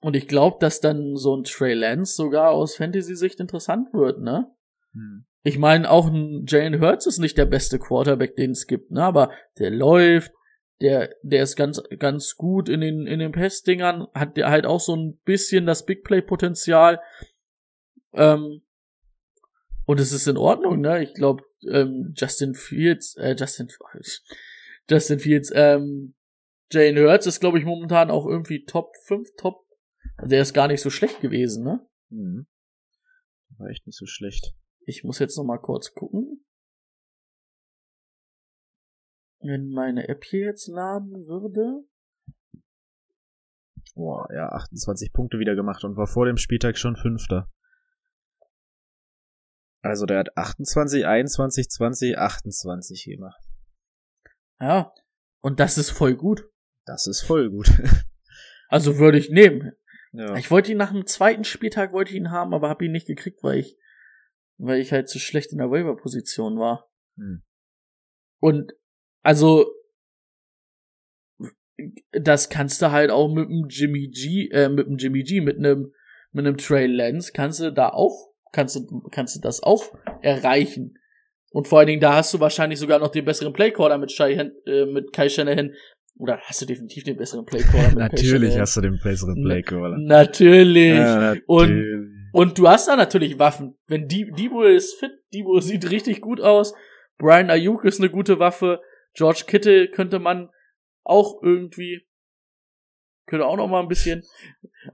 Und 0.00 0.14
ich 0.14 0.28
glaube, 0.28 0.58
dass 0.60 0.80
dann 0.80 1.16
so 1.16 1.36
ein 1.36 1.44
Trey 1.44 1.74
Lance 1.74 2.14
sogar 2.14 2.52
aus 2.52 2.76
Fantasy-Sicht 2.76 3.40
interessant 3.40 3.92
wird, 3.92 4.20
ne? 4.20 4.46
Hm. 4.92 5.26
Ich 5.42 5.58
meine, 5.58 5.90
auch 5.90 6.06
ein 6.06 6.44
Jalen 6.46 6.80
Hurts 6.80 7.06
ist 7.06 7.18
nicht 7.18 7.36
der 7.36 7.46
beste 7.46 7.78
Quarterback, 7.78 8.36
den 8.36 8.52
es 8.52 8.66
gibt, 8.66 8.92
ne? 8.92 9.02
Aber 9.02 9.32
der 9.58 9.70
läuft, 9.70 10.32
der, 10.80 11.14
der 11.22 11.42
ist 11.42 11.56
ganz, 11.56 11.82
ganz 11.98 12.36
gut 12.36 12.68
in 12.68 12.80
den, 12.80 13.06
in 13.08 13.18
den 13.18 13.32
Passdingern, 13.32 14.06
hat 14.14 14.36
der 14.36 14.50
halt 14.50 14.66
auch 14.66 14.80
so 14.80 14.94
ein 14.94 15.18
bisschen 15.24 15.66
das 15.66 15.84
Big 15.84 16.04
Play-Potenzial. 16.04 17.00
Ähm, 18.12 18.62
und 19.84 19.98
es 19.98 20.12
ist 20.12 20.28
in 20.28 20.36
Ordnung, 20.36 20.80
ne? 20.80 21.02
Ich 21.02 21.14
glaube, 21.14 21.42
ähm, 21.66 22.12
Justin 22.16 22.54
Fields, 22.54 23.16
äh, 23.16 23.34
Justin, 23.38 23.68
Justin 24.88 25.18
Fields, 25.18 25.50
ähm, 25.54 26.14
Jalen 26.70 26.98
Hurts 26.98 27.26
ist, 27.26 27.40
glaube 27.40 27.58
ich, 27.58 27.64
momentan 27.64 28.10
auch 28.10 28.26
irgendwie 28.26 28.64
Top 28.64 28.94
5, 29.04 29.28
Top. 29.36 29.66
Der 30.22 30.42
ist 30.42 30.52
gar 30.52 30.68
nicht 30.68 30.82
so 30.82 30.90
schlecht 30.90 31.20
gewesen, 31.20 31.64
ne? 31.64 31.86
Hm. 32.10 32.46
War 33.56 33.68
echt 33.68 33.86
nicht 33.86 33.96
so 33.96 34.06
schlecht. 34.06 34.54
Ich 34.84 35.04
muss 35.04 35.18
jetzt 35.18 35.36
noch 35.36 35.44
mal 35.44 35.58
kurz 35.58 35.94
gucken. 35.94 36.44
Wenn 39.40 39.70
meine 39.70 40.08
App 40.08 40.24
hier 40.24 40.46
jetzt 40.46 40.66
laden 40.66 41.26
würde. 41.26 41.84
Boah, 43.94 44.28
ja, 44.32 44.48
28 44.48 45.12
Punkte 45.12 45.38
wieder 45.38 45.54
gemacht 45.54 45.84
und 45.84 45.96
war 45.96 46.06
vor 46.06 46.26
dem 46.26 46.36
Spieltag 46.36 46.76
schon 46.76 46.96
Fünfter. 46.96 47.50
Also 49.88 50.04
der 50.04 50.18
hat 50.18 50.36
28, 50.36 51.06
21, 51.06 51.70
20, 51.70 52.18
28 52.18 53.04
gemacht. 53.06 53.42
Ja. 54.60 54.92
Und 55.40 55.60
das 55.60 55.78
ist 55.78 55.90
voll 55.90 56.14
gut. 56.14 56.44
Das 56.84 57.06
ist 57.06 57.22
voll 57.22 57.50
gut. 57.50 57.70
Also 58.70 58.98
würde 58.98 59.16
ich 59.16 59.30
nehmen. 59.30 59.72
ja. 60.12 60.36
Ich 60.36 60.50
wollte 60.50 60.70
ihn 60.70 60.76
nach 60.76 60.92
dem 60.92 61.06
zweiten 61.06 61.44
Spieltag 61.44 61.94
wollte 61.94 62.10
ich 62.10 62.18
ihn 62.18 62.30
haben, 62.30 62.52
aber 62.52 62.68
habe 62.68 62.84
ihn 62.84 62.92
nicht 62.92 63.06
gekriegt, 63.06 63.42
weil 63.42 63.60
ich, 63.60 63.78
weil 64.58 64.78
ich 64.78 64.92
halt 64.92 65.08
zu 65.08 65.18
schlecht 65.18 65.52
in 65.52 65.58
der 65.58 65.70
Waiver-Position 65.70 66.58
war. 66.58 66.92
Hm. 67.16 67.42
Und 68.40 68.74
also 69.22 69.72
das 72.10 72.50
kannst 72.50 72.82
du 72.82 72.90
halt 72.90 73.10
auch 73.10 73.32
mit 73.32 73.48
dem 73.48 73.68
Jimmy 73.70 74.08
G, 74.08 74.50
äh, 74.50 74.68
mit 74.68 74.86
dem 74.86 74.98
Jimmy 74.98 75.22
G, 75.22 75.40
mit 75.40 75.56
einem 75.56 75.94
mit 76.32 76.46
einem 76.46 76.58
Trey 76.58 76.86
Lance 76.86 77.32
kannst 77.32 77.60
du 77.60 77.72
da 77.72 77.88
auch 77.88 78.27
kannst 78.52 78.76
du 78.76 79.02
kannst 79.10 79.36
du 79.36 79.40
das 79.40 79.62
auch 79.62 79.84
erreichen. 80.22 80.94
Und 81.50 81.66
vor 81.66 81.78
allen 81.78 81.88
Dingen 81.88 82.00
da 82.00 82.14
hast 82.16 82.34
du 82.34 82.40
wahrscheinlich 82.40 82.78
sogar 82.78 82.98
noch 82.98 83.10
den 83.10 83.24
besseren 83.24 83.52
Playcaller 83.52 83.98
mit 83.98 84.12
Shai, 84.12 84.32
äh, 84.66 84.86
mit 84.86 85.12
Kai 85.12 85.28
Shanahan 85.28 85.72
oder 86.18 86.38
hast 86.42 86.60
du 86.60 86.66
definitiv 86.66 87.04
den 87.04 87.16
besseren 87.16 87.44
Playcaller 87.46 87.92
Natürlich 87.96 88.58
hast 88.58 88.76
du 88.76 88.80
den 88.82 88.98
besseren 89.02 89.42
Playcaller. 89.42 89.96
Natürlich. 89.98 90.96
Ja, 90.96 91.34
Und- 91.46 91.70
natürlich. 91.70 92.08
Und 92.30 92.58
du 92.58 92.68
hast 92.68 92.86
da 92.88 92.94
natürlich 92.94 93.38
Waffen. 93.38 93.74
Wenn 93.86 94.06
die, 94.06 94.30
Debo 94.30 94.62
ist 94.62 94.98
fit, 95.00 95.12
Debo 95.32 95.60
sieht 95.60 95.90
richtig 95.90 96.20
gut 96.20 96.42
aus. 96.42 96.74
Brian 97.16 97.48
Ayuk 97.48 97.84
ist 97.86 98.00
eine 98.00 98.10
gute 98.10 98.38
Waffe. 98.38 98.80
George 99.14 99.44
Kittle 99.46 99.88
könnte 99.88 100.18
man 100.18 100.50
auch 101.04 101.42
irgendwie, 101.42 102.06
könnte 103.28 103.46
auch 103.46 103.56
noch 103.56 103.68
mal 103.68 103.80
ein 103.80 103.88
bisschen. 103.88 104.22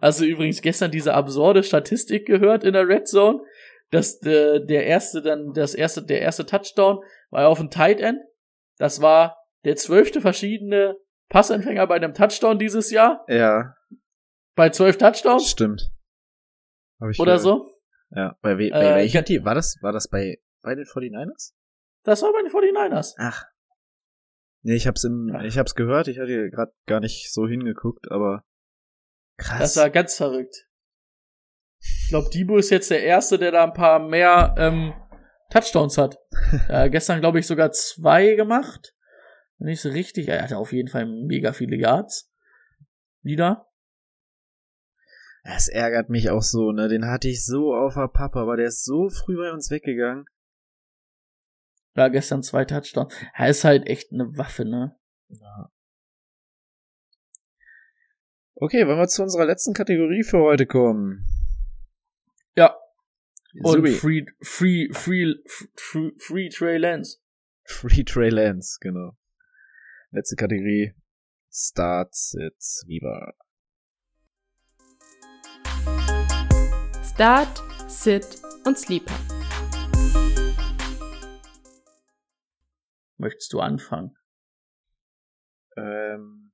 Also 0.00 0.24
übrigens 0.24 0.60
gestern 0.60 0.90
diese 0.90 1.14
absurde 1.14 1.62
Statistik 1.62 2.26
gehört 2.26 2.64
in 2.64 2.72
der 2.74 2.86
Red 2.86 3.08
Zone, 3.08 3.40
dass 3.90 4.18
der, 4.20 4.60
der 4.60 4.86
erste 4.86 5.22
dann, 5.22 5.52
das 5.54 5.74
erste, 5.74 6.04
der 6.04 6.20
erste 6.20 6.44
Touchdown 6.44 6.98
war 7.30 7.48
auf 7.48 7.58
dem 7.58 7.70
Tight 7.70 8.00
End. 8.00 8.18
Das 8.78 9.00
war 9.00 9.36
der 9.64 9.76
zwölfte 9.76 10.20
verschiedene 10.20 10.96
Passempfänger 11.30 11.86
bei 11.86 11.94
einem 11.96 12.12
Touchdown 12.12 12.58
dieses 12.58 12.90
Jahr. 12.90 13.24
Ja, 13.28 13.74
Bei 14.56 14.68
zwölf 14.70 14.98
Touchdowns 14.98 15.48
stimmt. 15.48 15.90
Hab 17.00 17.08
ich 17.10 17.18
oder 17.18 17.36
gehört. 17.38 17.42
so. 17.42 17.70
Ja, 18.10 18.36
bei, 18.42 18.58
we 18.58 18.70
bei 18.70 18.80
Äh, 18.84 18.94
welcher 18.96 19.22
ge- 19.22 19.36
Team? 19.38 19.44
War 19.44 19.54
das, 19.54 19.76
war 19.80 19.92
das 19.92 20.08
bei, 20.08 20.38
bei 20.62 20.74
den 20.74 20.84
49ers? 20.84 21.52
Das 22.04 22.22
war 22.22 22.32
bei 22.32 22.42
den 22.42 22.50
49ers. 22.52 23.14
Ach. 23.18 23.44
Nee, 24.64 24.76
ich 24.76 24.86
hab's 24.86 25.04
im, 25.04 25.28
ich 25.44 25.58
hab's 25.58 25.74
gehört, 25.74 26.08
ich 26.08 26.18
hatte 26.18 26.48
gerade 26.50 26.72
gar 26.86 27.00
nicht 27.00 27.30
so 27.30 27.46
hingeguckt, 27.46 28.10
aber 28.10 28.44
krass. 29.36 29.58
Das 29.58 29.76
war 29.76 29.90
ganz 29.90 30.16
verrückt. 30.16 30.66
Ich 31.78 32.08
glaube, 32.08 32.30
Debo 32.30 32.56
ist 32.56 32.70
jetzt 32.70 32.90
der 32.90 33.02
Erste, 33.02 33.38
der 33.38 33.52
da 33.52 33.64
ein 33.64 33.74
paar 33.74 33.98
mehr 33.98 34.54
ähm, 34.56 34.94
Touchdowns 35.50 35.98
hat. 35.98 36.16
äh, 36.70 36.88
gestern, 36.88 37.20
glaube 37.20 37.40
ich, 37.40 37.46
sogar 37.46 37.72
zwei 37.72 38.36
gemacht. 38.36 38.94
Wenn 39.58 39.68
ich 39.68 39.82
so 39.82 39.90
richtig, 39.90 40.28
er 40.28 40.42
hatte 40.42 40.56
auf 40.56 40.72
jeden 40.72 40.88
Fall 40.88 41.04
mega 41.04 41.52
viele 41.52 41.76
Yards. 41.76 42.32
Wieder. 43.22 43.66
Es 45.42 45.68
ärgert 45.68 46.08
mich 46.08 46.30
auch 46.30 46.42
so, 46.42 46.72
ne? 46.72 46.88
Den 46.88 47.04
hatte 47.04 47.28
ich 47.28 47.44
so 47.44 47.74
auf 47.74 47.94
der 47.94 48.08
Pappe, 48.08 48.38
aber 48.38 48.56
der 48.56 48.68
ist 48.68 48.82
so 48.82 49.10
früh 49.10 49.36
bei 49.36 49.52
uns 49.52 49.70
weggegangen. 49.70 50.24
Ja, 51.96 52.08
gestern 52.08 52.42
zwei 52.42 52.64
Touchdowns. 52.64 53.14
Er 53.34 53.48
ist 53.48 53.64
halt 53.64 53.86
echt 53.86 54.12
eine 54.12 54.36
Waffe, 54.36 54.64
ne? 54.64 54.98
Okay, 58.56 58.86
wollen 58.86 58.98
wir 58.98 59.08
zu 59.08 59.22
unserer 59.22 59.46
letzten 59.46 59.74
Kategorie 59.74 60.22
für 60.22 60.38
heute 60.38 60.66
kommen? 60.66 61.26
Ja. 62.56 62.76
Und. 63.62 63.88
Free, 63.88 64.26
Free, 64.40 64.88
Free, 64.92 65.34
Free, 65.76 66.10
Free 66.18 66.48
Trey 66.48 66.78
Lance. 66.78 67.18
Free 67.64 68.02
Trey 68.04 68.28
Lance, 68.28 68.78
genau. 68.80 69.16
Letzte 70.10 70.36
Kategorie. 70.36 70.94
Start, 71.52 72.14
Sit, 72.14 72.60
Sleeper. 72.60 73.34
Start, 77.04 77.62
Sit 77.88 78.42
und 78.64 78.76
Sleeper. 78.76 79.33
Möchtest 83.16 83.52
du 83.52 83.60
anfangen? 83.60 84.16
Ähm, 85.76 86.52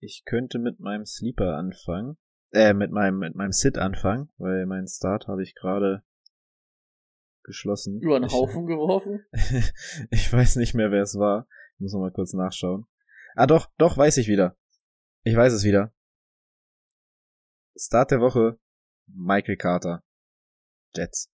ich 0.00 0.24
könnte 0.24 0.58
mit 0.58 0.80
meinem 0.80 1.06
Sleeper 1.06 1.56
anfangen. 1.56 2.16
Äh, 2.52 2.72
mit 2.74 2.90
meinem, 2.92 3.18
mit 3.18 3.34
meinem 3.34 3.52
Sit 3.52 3.78
anfangen, 3.78 4.30
weil 4.38 4.66
meinen 4.66 4.86
Start 4.86 5.26
habe 5.28 5.42
ich 5.42 5.54
gerade 5.54 6.04
geschlossen. 7.42 8.00
Über 8.00 8.20
Ich- 8.22 8.32
Haufen 8.32 8.66
geworfen? 8.66 9.24
ich 10.10 10.32
weiß 10.32 10.56
nicht 10.56 10.74
mehr, 10.74 10.90
wer 10.90 11.02
es 11.02 11.18
war. 11.18 11.46
Ich 11.74 11.80
muss 11.80 11.92
noch 11.92 12.00
mal 12.00 12.12
kurz 12.12 12.32
nachschauen. 12.32 12.86
Ah, 13.34 13.46
doch, 13.46 13.70
doch, 13.78 13.96
weiß 13.96 14.16
ich 14.18 14.28
wieder. 14.28 14.56
Ich 15.24 15.34
weiß 15.36 15.52
es 15.52 15.64
wieder. 15.64 15.92
Start 17.76 18.12
der 18.12 18.20
Woche. 18.20 18.58
Michael 19.06 19.56
Carter. 19.56 20.04
Jets. 20.94 21.33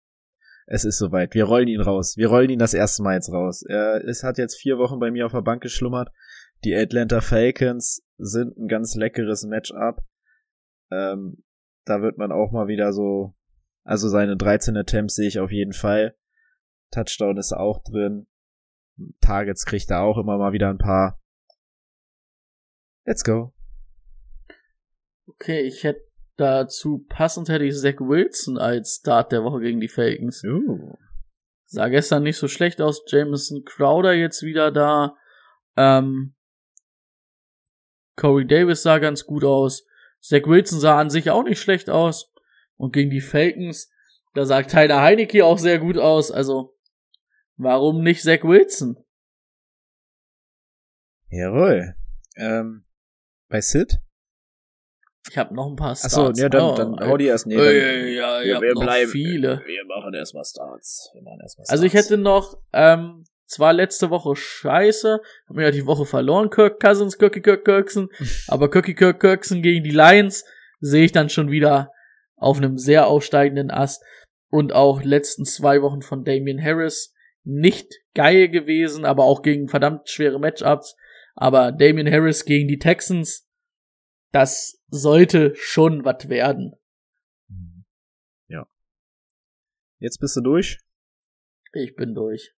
Es 0.71 0.85
ist 0.85 0.99
soweit. 0.99 1.33
Wir 1.33 1.45
rollen 1.45 1.67
ihn 1.67 1.81
raus. 1.81 2.15
Wir 2.15 2.27
rollen 2.27 2.51
ihn 2.51 2.59
das 2.59 2.75
erste 2.75 3.01
Mal 3.01 3.15
jetzt 3.15 3.31
raus. 3.31 3.63
Er 3.63 4.07
es 4.07 4.23
hat 4.23 4.37
jetzt 4.37 4.55
vier 4.55 4.77
Wochen 4.77 4.99
bei 4.99 5.09
mir 5.09 5.25
auf 5.25 5.31
der 5.31 5.41
Bank 5.41 5.63
geschlummert. 5.63 6.11
Die 6.63 6.75
Atlanta 6.75 7.21
Falcons 7.21 8.05
sind 8.19 8.55
ein 8.55 8.67
ganz 8.67 8.93
leckeres 8.93 9.45
Matchup. 9.45 10.03
Ähm, 10.91 11.43
da 11.85 12.03
wird 12.03 12.19
man 12.19 12.31
auch 12.31 12.51
mal 12.51 12.67
wieder 12.67 12.93
so, 12.93 13.35
also 13.83 14.09
seine 14.09 14.37
13 14.37 14.77
Attempts 14.77 15.15
sehe 15.15 15.27
ich 15.27 15.39
auf 15.39 15.51
jeden 15.51 15.73
Fall. 15.73 16.15
Touchdown 16.91 17.37
ist 17.37 17.51
auch 17.51 17.81
drin. 17.81 18.27
Targets 19.21 19.65
kriegt 19.65 19.89
er 19.89 20.01
auch 20.01 20.19
immer 20.19 20.37
mal 20.37 20.53
wieder 20.53 20.69
ein 20.69 20.77
paar. 20.77 21.19
Let's 23.05 23.23
go. 23.23 23.55
Okay, 25.25 25.61
ich 25.61 25.83
hätte 25.83 26.08
dazu 26.39 27.05
passend 27.09 27.49
hätte 27.49 27.65
ich 27.65 27.75
Zach 27.75 27.99
Wilson 27.99 28.57
als 28.57 28.97
Start 29.01 29.31
der 29.31 29.43
Woche 29.43 29.59
gegen 29.59 29.79
die 29.79 29.87
Falcons. 29.87 30.43
Uh. 30.43 30.95
Sah 31.65 31.87
gestern 31.89 32.23
nicht 32.23 32.37
so 32.37 32.47
schlecht 32.47 32.81
aus. 32.81 33.03
Jameson 33.07 33.63
Crowder 33.63 34.13
jetzt 34.13 34.41
wieder 34.41 34.71
da. 34.71 35.15
Ähm, 35.77 36.35
Corey 38.15 38.47
Davis 38.47 38.81
sah 38.81 38.97
ganz 38.97 39.25
gut 39.25 39.43
aus. 39.43 39.85
Zach 40.19 40.45
Wilson 40.45 40.79
sah 40.79 40.99
an 40.99 41.09
sich 41.09 41.29
auch 41.29 41.43
nicht 41.43 41.61
schlecht 41.61 41.89
aus. 41.89 42.33
Und 42.75 42.93
gegen 42.93 43.09
die 43.09 43.21
Falcons, 43.21 43.91
da 44.33 44.45
sah 44.45 44.63
Tyler 44.63 45.01
Heinecke 45.01 45.45
auch 45.45 45.59
sehr 45.59 45.79
gut 45.79 45.97
aus. 45.97 46.31
Also, 46.31 46.75
warum 47.57 48.03
nicht 48.03 48.23
Zach 48.23 48.43
Wilson? 48.43 48.97
Jawohl. 51.29 51.95
Ähm, 52.35 52.85
bei 53.49 53.61
Sid? 53.61 53.99
Ich 55.29 55.37
habe 55.37 55.53
noch 55.53 55.67
ein 55.67 55.75
paar 55.75 55.95
Starts. 55.95 56.17
Achso, 56.17 56.31
ja, 56.41 56.49
dann, 56.49 56.61
Oh, 56.61 56.75
dann 56.75 56.99
hau 56.99 57.17
die 57.17 57.25
erst. 57.27 57.47
Nee, 57.47 57.55
Ey, 57.55 57.79
dann, 57.81 58.13
ja, 58.13 58.41
ich 58.41 58.53
hab 58.55 58.63
noch 58.63 58.95
viele. 59.09 59.61
Wir 59.65 59.85
machen 59.85 60.13
erstmal 60.13 60.43
Starts. 60.43 61.11
Wir 61.13 61.21
machen 61.21 61.39
erstmal 61.41 61.65
Starts. 61.65 61.69
Also 61.69 61.85
ich 61.85 61.93
hätte 61.93 62.17
noch, 62.17 62.57
ähm, 62.73 63.25
zwar 63.45 63.73
letzte 63.73 64.09
Woche 64.09 64.35
scheiße, 64.35 65.19
hab 65.47 65.55
mir 65.55 65.63
ja 65.63 65.71
die 65.71 65.85
Woche 65.85 66.05
verloren, 66.05 66.49
Kirk 66.49 66.79
Cousins, 66.79 67.17
Kirky 67.17 67.41
Kirk 67.41 67.65
Kirksen, 67.65 68.09
aber 68.47 68.69
Kirky 68.69 68.93
Kirk 68.93 69.19
Kirksen 69.19 69.61
gegen 69.61 69.83
die 69.83 69.91
Lions 69.91 70.45
sehe 70.79 71.05
ich 71.05 71.11
dann 71.11 71.29
schon 71.29 71.49
wieder 71.51 71.91
auf 72.35 72.57
einem 72.57 72.77
sehr 72.77 73.07
aufsteigenden 73.07 73.71
Ast 73.71 74.03
und 74.49 74.73
auch 74.73 75.03
letzten 75.03 75.45
zwei 75.45 75.81
Wochen 75.81 76.01
von 76.01 76.23
Damian 76.23 76.63
Harris 76.63 77.13
nicht 77.43 77.93
geil 78.13 78.49
gewesen, 78.49 79.05
aber 79.05 79.23
auch 79.23 79.41
gegen 79.41 79.67
verdammt 79.67 80.09
schwere 80.09 80.39
Matchups, 80.39 80.95
aber 81.35 81.71
Damian 81.71 82.09
Harris 82.09 82.45
gegen 82.45 82.67
die 82.67 82.79
Texans, 82.79 83.48
das 84.31 84.81
sollte 84.87 85.55
schon 85.55 86.05
was 86.05 86.29
werden. 86.29 86.75
Ja. 88.47 88.67
Jetzt 89.99 90.19
bist 90.19 90.35
du 90.37 90.41
durch? 90.41 90.79
Ich 91.73 91.95
bin 91.95 92.13
durch. 92.13 92.53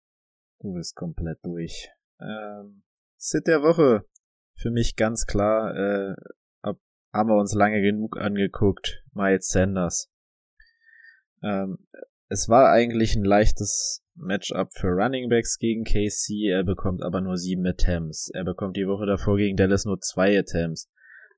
Du 0.60 0.74
bist 0.74 0.96
komplett 0.96 1.40
durch. 1.44 1.90
Ähm, 2.20 2.84
Sit 3.18 3.48
der 3.48 3.62
Woche. 3.62 4.06
Für 4.56 4.72
mich 4.72 4.96
ganz 4.96 5.26
klar, 5.26 5.76
äh, 5.76 6.16
ab, 6.62 6.78
haben 7.14 7.30
wir 7.30 7.40
uns 7.40 7.54
lange 7.54 7.82
genug 7.82 8.18
angeguckt. 8.18 9.04
Miles 9.14 9.50
Sanders. 9.50 10.12
Ähm, 11.42 11.88
es 12.28 12.50
war 12.50 12.72
eigentlich 12.72 13.16
ein 13.16 13.24
leichtes 13.24 14.04
Matchup 14.16 14.72
für 14.74 14.90
Running 14.90 15.30
Backs 15.30 15.58
gegen 15.58 15.84
KC. 15.84 16.50
Er 16.50 16.64
bekommt 16.64 17.02
aber 17.02 17.22
nur 17.22 17.38
sieben 17.38 17.66
Attempts. 17.66 18.30
Er 18.34 18.44
bekommt 18.44 18.76
die 18.76 18.88
Woche 18.88 19.06
davor 19.06 19.38
gegen 19.38 19.56
Dallas 19.56 19.86
nur 19.86 20.00
zwei 20.00 20.38
Attempts. 20.38 20.90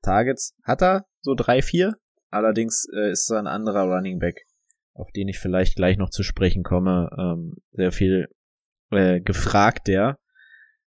Targets 0.02 0.54
hat 0.62 0.82
er, 0.82 1.06
so 1.20 1.34
drei, 1.34 1.62
vier. 1.62 1.96
Allerdings 2.30 2.86
äh, 2.94 3.10
ist 3.10 3.30
er 3.30 3.38
ein 3.38 3.46
anderer 3.46 3.84
Running 3.84 4.18
Back, 4.18 4.46
auf 4.94 5.10
den 5.12 5.28
ich 5.28 5.38
vielleicht 5.38 5.76
gleich 5.76 5.96
noch 5.96 6.10
zu 6.10 6.22
sprechen 6.22 6.62
komme. 6.62 7.10
Ähm, 7.18 7.56
sehr 7.72 7.92
viel 7.92 8.28
äh, 8.90 9.20
gefragt, 9.20 9.88
der. 9.88 10.18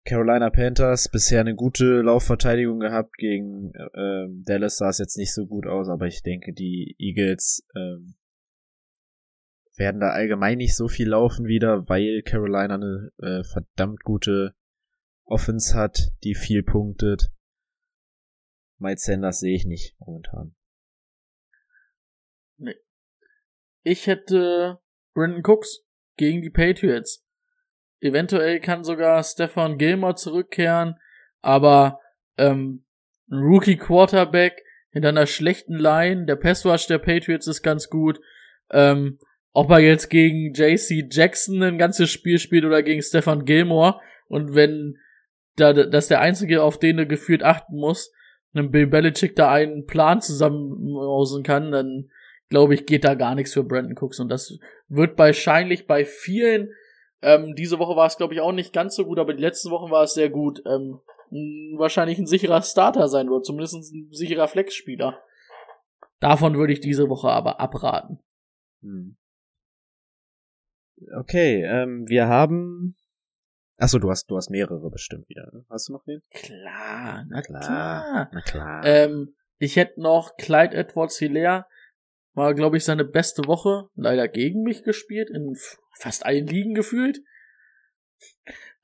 Carolina 0.06 0.50
Panthers 0.50 1.08
bisher 1.08 1.40
eine 1.40 1.54
gute 1.54 2.02
Laufverteidigung 2.02 2.78
gehabt 2.78 3.14
gegen 3.16 3.72
äh, 3.74 4.26
Dallas 4.44 4.76
sah 4.76 4.90
es 4.90 4.98
jetzt 4.98 5.16
nicht 5.16 5.32
so 5.32 5.46
gut 5.46 5.66
aus, 5.66 5.88
aber 5.88 6.06
ich 6.06 6.22
denke, 6.22 6.52
die 6.52 6.94
Eagles 6.98 7.66
ähm, 7.74 8.14
werden 9.76 10.00
da 10.00 10.10
allgemein 10.10 10.58
nicht 10.58 10.76
so 10.76 10.88
viel 10.88 11.08
laufen 11.08 11.46
wieder, 11.46 11.88
weil 11.88 12.22
Carolina 12.22 12.74
eine 12.74 13.10
äh, 13.18 13.44
verdammt 13.44 14.02
gute 14.04 14.54
Offense 15.24 15.74
hat, 15.74 16.12
die 16.22 16.34
viel 16.34 16.62
punktet. 16.62 17.30
Miles 18.78 19.02
Sanders 19.02 19.40
sehe 19.40 19.54
ich 19.54 19.64
nicht 19.64 19.94
momentan. 19.98 20.54
Ich 23.82 24.06
hätte 24.06 24.80
Brandon 25.12 25.42
Cooks 25.44 25.84
gegen 26.16 26.42
die 26.42 26.50
Patriots. 26.50 27.24
Eventuell 28.00 28.60
kann 28.60 28.84
sogar 28.84 29.22
Stefan 29.22 29.78
Gilmore 29.78 30.14
zurückkehren, 30.14 30.96
aber 31.40 32.00
ähm, 32.36 32.84
ein 33.30 33.38
Rookie 33.38 33.76
Quarterback 33.76 34.62
hinter 34.90 35.10
einer 35.10 35.26
schlechten 35.26 35.74
Line, 35.74 36.26
der 36.26 36.36
Passrush 36.36 36.86
der 36.86 36.98
Patriots 36.98 37.46
ist 37.46 37.62
ganz 37.62 37.88
gut. 37.90 38.20
Ähm, 38.70 39.18
ob 39.52 39.70
er 39.70 39.80
jetzt 39.80 40.08
gegen 40.08 40.52
JC 40.52 41.06
Jackson 41.10 41.62
ein 41.62 41.78
ganzes 41.78 42.10
Spiel 42.10 42.38
spielt 42.38 42.64
oder 42.64 42.82
gegen 42.82 43.02
Stefan 43.02 43.44
Gilmore 43.44 44.00
und 44.26 44.54
wenn 44.54 44.98
da 45.56 45.72
das 45.72 46.08
der 46.08 46.20
einzige, 46.20 46.62
auf 46.62 46.78
den 46.78 46.96
du 46.96 47.06
gefühlt 47.06 47.42
achten 47.42 47.76
muss, 47.76 48.12
wenn 48.54 48.70
Bill 48.70 48.86
Belichick 48.86 49.36
da 49.36 49.50
einen 49.52 49.84
Plan 49.84 50.22
zusammenhausen 50.22 51.42
kann, 51.42 51.72
dann 51.72 52.10
glaube 52.48 52.74
ich, 52.74 52.86
geht 52.86 53.04
da 53.04 53.14
gar 53.14 53.34
nichts 53.34 53.52
für 53.52 53.64
Brandon 53.64 53.96
Cooks. 53.98 54.20
Und 54.20 54.28
das 54.28 54.58
wird 54.88 55.18
wahrscheinlich 55.18 55.86
bei 55.86 56.04
vielen, 56.04 56.72
ähm, 57.20 57.54
diese 57.56 57.78
Woche 57.78 57.96
war 57.96 58.06
es, 58.06 58.16
glaube 58.16 58.32
ich, 58.32 58.40
auch 58.40 58.52
nicht 58.52 58.72
ganz 58.72 58.94
so 58.94 59.04
gut, 59.04 59.18
aber 59.18 59.34
die 59.34 59.42
letzten 59.42 59.70
Wochen 59.70 59.90
war 59.90 60.04
es 60.04 60.14
sehr 60.14 60.30
gut, 60.30 60.62
ähm, 60.66 61.00
wahrscheinlich 61.76 62.18
ein 62.18 62.26
sicherer 62.26 62.62
Starter 62.62 63.08
sein 63.08 63.28
wird, 63.28 63.44
zumindest 63.44 63.74
ein 63.74 64.08
sicherer 64.12 64.46
Flexspieler. 64.46 65.20
Davon 66.20 66.56
würde 66.56 66.72
ich 66.72 66.80
diese 66.80 67.08
Woche 67.08 67.28
aber 67.28 67.60
abraten. 67.60 68.20
Hm. 68.82 69.16
Okay, 71.18 71.64
ähm, 71.64 72.08
wir 72.08 72.28
haben. 72.28 72.94
Achso, 73.78 73.98
du 73.98 74.10
hast, 74.10 74.26
du 74.30 74.36
hast 74.36 74.50
mehrere 74.50 74.90
bestimmt 74.90 75.28
wieder. 75.28 75.50
ne? 75.52 75.64
Hast 75.68 75.88
du 75.88 75.94
noch 75.94 76.06
wen? 76.06 76.20
Klar, 76.30 77.24
na 77.28 77.42
Klar. 77.42 77.60
klar. 77.60 78.30
Na 78.32 78.40
klar. 78.40 78.84
Ähm, 78.84 79.34
ich 79.58 79.76
hätte 79.76 80.00
noch 80.00 80.36
Clyde 80.36 80.76
Edwards 80.76 81.18
Hilaire. 81.18 81.66
War, 82.34 82.54
glaube 82.54 82.76
ich, 82.76 82.84
seine 82.84 83.04
beste 83.04 83.46
Woche. 83.46 83.88
Leider 83.94 84.28
gegen 84.28 84.62
mich 84.62 84.82
gespielt, 84.82 85.30
in 85.30 85.56
fast 85.96 86.24
allen 86.26 86.46
Ligen 86.46 86.74
gefühlt. 86.74 87.20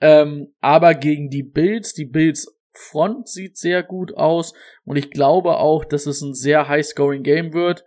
Ähm, 0.00 0.54
aber 0.60 0.94
gegen 0.94 1.30
die 1.30 1.42
Bills, 1.42 1.92
die 1.92 2.06
Bills 2.06 2.56
Front 2.72 3.28
sieht 3.28 3.58
sehr 3.58 3.82
gut 3.82 4.14
aus 4.16 4.54
und 4.84 4.96
ich 4.96 5.10
glaube 5.10 5.56
auch, 5.56 5.84
dass 5.84 6.06
es 6.06 6.20
ein 6.22 6.34
sehr 6.34 6.68
high-scoring 6.68 7.22
Game 7.22 7.52
wird. 7.52 7.84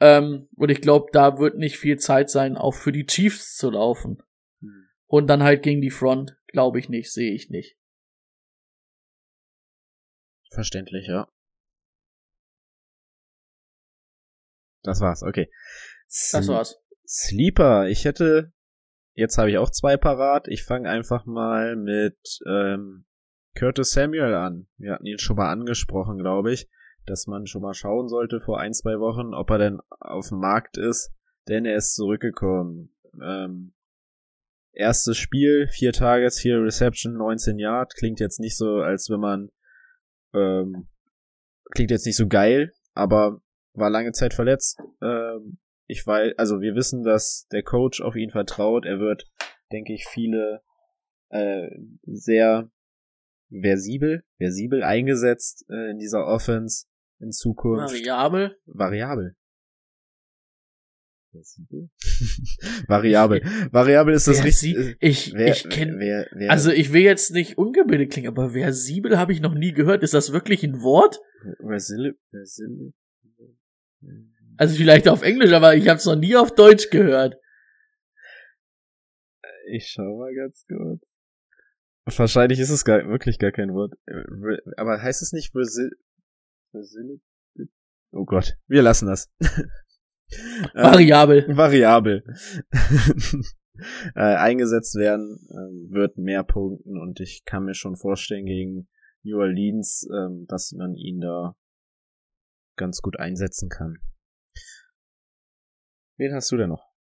Ähm, 0.00 0.48
und 0.56 0.70
ich 0.70 0.80
glaube, 0.80 1.06
da 1.12 1.38
wird 1.38 1.56
nicht 1.56 1.78
viel 1.78 1.98
Zeit 1.98 2.30
sein, 2.30 2.56
auch 2.56 2.74
für 2.74 2.90
die 2.90 3.06
Chiefs 3.06 3.56
zu 3.56 3.70
laufen. 3.70 4.18
Und 5.14 5.28
dann 5.28 5.44
halt 5.44 5.62
gegen 5.62 5.80
die 5.80 5.92
Front, 5.92 6.36
glaube 6.48 6.80
ich 6.80 6.88
nicht, 6.88 7.12
sehe 7.12 7.32
ich 7.32 7.48
nicht. 7.48 7.78
Verständlich, 10.50 11.06
ja. 11.06 11.28
Das 14.82 15.00
war's, 15.00 15.22
okay. 15.22 15.48
Das 16.32 16.48
war's. 16.48 16.82
Sleeper, 17.06 17.86
ich 17.86 18.04
hätte, 18.04 18.52
jetzt 19.12 19.38
habe 19.38 19.50
ich 19.52 19.58
auch 19.58 19.70
zwei 19.70 19.96
parat. 19.96 20.48
Ich 20.48 20.64
fange 20.64 20.90
einfach 20.90 21.26
mal 21.26 21.76
mit 21.76 22.18
ähm, 22.48 23.06
Curtis 23.54 23.92
Samuel 23.92 24.34
an. 24.34 24.66
Wir 24.78 24.94
hatten 24.94 25.06
ihn 25.06 25.20
schon 25.20 25.36
mal 25.36 25.52
angesprochen, 25.52 26.18
glaube 26.18 26.52
ich, 26.52 26.68
dass 27.06 27.28
man 27.28 27.46
schon 27.46 27.62
mal 27.62 27.74
schauen 27.74 28.08
sollte 28.08 28.40
vor 28.40 28.58
ein, 28.58 28.72
zwei 28.72 28.98
Wochen, 28.98 29.32
ob 29.32 29.48
er 29.50 29.58
denn 29.58 29.80
auf 30.00 30.30
dem 30.30 30.40
Markt 30.40 30.76
ist, 30.76 31.14
denn 31.46 31.66
er 31.66 31.76
ist 31.76 31.94
zurückgekommen. 31.94 32.92
Ähm, 33.22 33.74
erstes 34.74 35.16
Spiel, 35.16 35.68
vier 35.68 35.92
Tages, 35.92 36.38
vier 36.38 36.60
Reception, 36.62 37.14
19 37.14 37.58
Yard, 37.58 37.94
klingt 37.94 38.20
jetzt 38.20 38.40
nicht 38.40 38.56
so, 38.56 38.80
als 38.80 39.08
wenn 39.10 39.20
man 39.20 39.48
ähm, 40.34 40.88
klingt 41.70 41.90
jetzt 41.90 42.06
nicht 42.06 42.16
so 42.16 42.26
geil, 42.26 42.72
aber 42.94 43.40
war 43.74 43.90
lange 43.90 44.12
Zeit 44.12 44.34
verletzt. 44.34 44.78
Ähm, 45.02 45.58
ich 45.86 46.06
weiß, 46.06 46.34
also 46.38 46.60
wir 46.60 46.74
wissen, 46.74 47.02
dass 47.02 47.46
der 47.52 47.62
Coach 47.62 48.00
auf 48.00 48.16
ihn 48.16 48.30
vertraut. 48.30 48.86
Er 48.86 48.98
wird, 48.98 49.26
denke 49.72 49.92
ich, 49.92 50.06
viele 50.06 50.62
äh, 51.30 51.68
sehr 52.04 52.70
versibel, 53.50 54.24
versibel 54.38 54.82
eingesetzt 54.82 55.66
äh, 55.68 55.90
in 55.90 55.98
dieser 55.98 56.26
Offense 56.26 56.86
in 57.20 57.32
Zukunft. 57.32 57.94
Variabel. 57.94 58.56
Variabel. 58.66 59.36
Variabel. 62.88 63.42
Variabel 63.72 64.14
ist 64.14 64.28
das 64.28 64.44
richtig. 64.44 64.96
Ich, 65.00 65.32
wer, 65.34 65.48
ich 65.48 65.68
kenne. 65.68 66.26
Also 66.48 66.70
ich 66.70 66.92
will 66.92 67.02
jetzt 67.02 67.32
nicht 67.32 67.58
ungebildet 67.58 68.12
klingen, 68.12 68.28
aber 68.28 68.50
versibel 68.50 69.18
habe 69.18 69.32
ich 69.32 69.40
noch 69.40 69.54
nie 69.54 69.72
gehört. 69.72 70.02
Ist 70.02 70.14
das 70.14 70.32
wirklich 70.32 70.62
ein 70.64 70.80
Wort? 70.82 71.20
Versibel. 71.60 72.92
Also 74.56 74.76
vielleicht 74.76 75.08
auf 75.08 75.22
Englisch, 75.22 75.52
aber 75.52 75.74
ich 75.74 75.88
habe 75.88 75.98
es 75.98 76.06
noch 76.06 76.16
nie 76.16 76.36
auf 76.36 76.54
Deutsch 76.54 76.90
gehört. 76.90 77.36
Ich 79.72 79.88
schau 79.88 80.18
mal 80.18 80.34
ganz 80.34 80.64
kurz. 80.68 81.02
Wahrscheinlich 82.04 82.60
ist 82.60 82.70
es 82.70 82.84
gar, 82.84 83.08
wirklich 83.08 83.38
gar 83.38 83.50
kein 83.50 83.72
Wort. 83.72 83.94
Aber 84.76 85.00
heißt 85.02 85.22
es 85.22 85.32
nicht 85.32 85.52
Brasil? 85.52 85.90
Brasil? 86.70 87.20
Oh 88.12 88.24
Gott, 88.24 88.56
wir 88.68 88.82
lassen 88.82 89.06
das. 89.06 89.30
Variabel. 90.74 91.46
Ähm, 91.48 91.56
variabel. 91.56 92.24
äh, 94.14 94.20
eingesetzt 94.20 94.94
werden 94.96 95.38
äh, 95.50 95.92
wird 95.92 96.16
mehr 96.16 96.44
punkten 96.44 96.98
und 96.98 97.20
ich 97.20 97.44
kann 97.44 97.64
mir 97.64 97.74
schon 97.74 97.96
vorstellen 97.96 98.46
gegen 98.46 98.88
New 99.22 99.38
Orleans, 99.38 100.08
äh, 100.10 100.46
dass 100.46 100.72
man 100.72 100.94
ihn 100.94 101.20
da 101.20 101.56
ganz 102.76 103.00
gut 103.00 103.18
einsetzen 103.18 103.68
kann. 103.68 103.98
Wen 106.16 106.32
hast 106.32 106.50
du 106.52 106.56
denn 106.56 106.68
noch? 106.68 106.94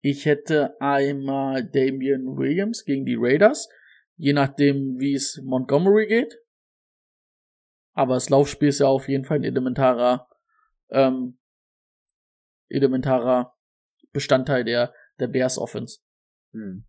Ich 0.00 0.26
hätte 0.26 0.80
einmal 0.80 1.68
Damian 1.68 2.36
Williams 2.36 2.84
gegen 2.84 3.04
die 3.04 3.16
Raiders, 3.18 3.68
je 4.16 4.32
nachdem, 4.32 4.98
wie 4.98 5.14
es 5.14 5.40
Montgomery 5.44 6.06
geht. 6.06 6.38
Aber 7.94 8.14
das 8.14 8.30
Laufspiel 8.30 8.68
ist 8.68 8.78
ja 8.78 8.86
auf 8.86 9.08
jeden 9.08 9.24
Fall 9.24 9.38
ein 9.38 9.44
elementarer, 9.44 10.28
ähm, 10.90 11.38
elementarer 12.68 13.56
Bestandteil 14.12 14.64
der, 14.64 14.94
der 15.18 15.28
Bears 15.28 15.58
Offense. 15.58 16.00
Hm. 16.52 16.86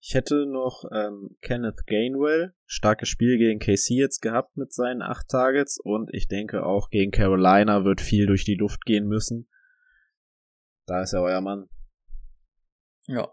Ich 0.00 0.14
hätte 0.14 0.46
noch 0.46 0.84
ähm, 0.90 1.36
Kenneth 1.42 1.86
Gainwell, 1.86 2.54
starkes 2.64 3.08
Spiel 3.08 3.36
gegen 3.36 3.58
KC 3.58 3.90
jetzt 3.90 4.20
gehabt 4.20 4.56
mit 4.56 4.72
seinen 4.72 5.02
acht 5.02 5.28
Targets 5.28 5.78
und 5.78 6.08
ich 6.14 6.28
denke 6.28 6.64
auch 6.64 6.88
gegen 6.88 7.10
Carolina 7.10 7.84
wird 7.84 8.00
viel 8.00 8.26
durch 8.26 8.44
die 8.44 8.54
Luft 8.54 8.86
gehen 8.86 9.06
müssen. 9.06 9.50
Da 10.86 11.02
ist 11.02 11.12
ja 11.12 11.20
euer 11.20 11.42
Mann. 11.42 11.68
Ja. 13.06 13.28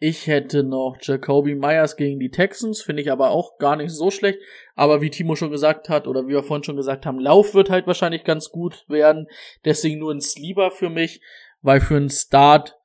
Ich 0.00 0.28
hätte 0.28 0.62
noch 0.62 0.96
Jacoby 1.00 1.56
Myers 1.56 1.96
gegen 1.96 2.20
die 2.20 2.30
Texans, 2.30 2.82
finde 2.82 3.02
ich 3.02 3.10
aber 3.10 3.30
auch 3.30 3.58
gar 3.58 3.74
nicht 3.74 3.90
so 3.90 4.12
schlecht. 4.12 4.38
Aber 4.76 5.00
wie 5.00 5.10
Timo 5.10 5.34
schon 5.34 5.50
gesagt 5.50 5.88
hat, 5.88 6.06
oder 6.06 6.26
wie 6.26 6.32
wir 6.32 6.44
vorhin 6.44 6.62
schon 6.62 6.76
gesagt 6.76 7.04
haben, 7.04 7.18
Lauf 7.18 7.54
wird 7.54 7.68
halt 7.68 7.88
wahrscheinlich 7.88 8.22
ganz 8.22 8.50
gut 8.50 8.84
werden. 8.88 9.26
Deswegen 9.64 9.98
nur 9.98 10.12
ein 10.12 10.20
Sleeper 10.20 10.70
für 10.70 10.88
mich, 10.88 11.20
weil 11.62 11.80
für 11.80 11.96
einen 11.96 12.10
Start 12.10 12.78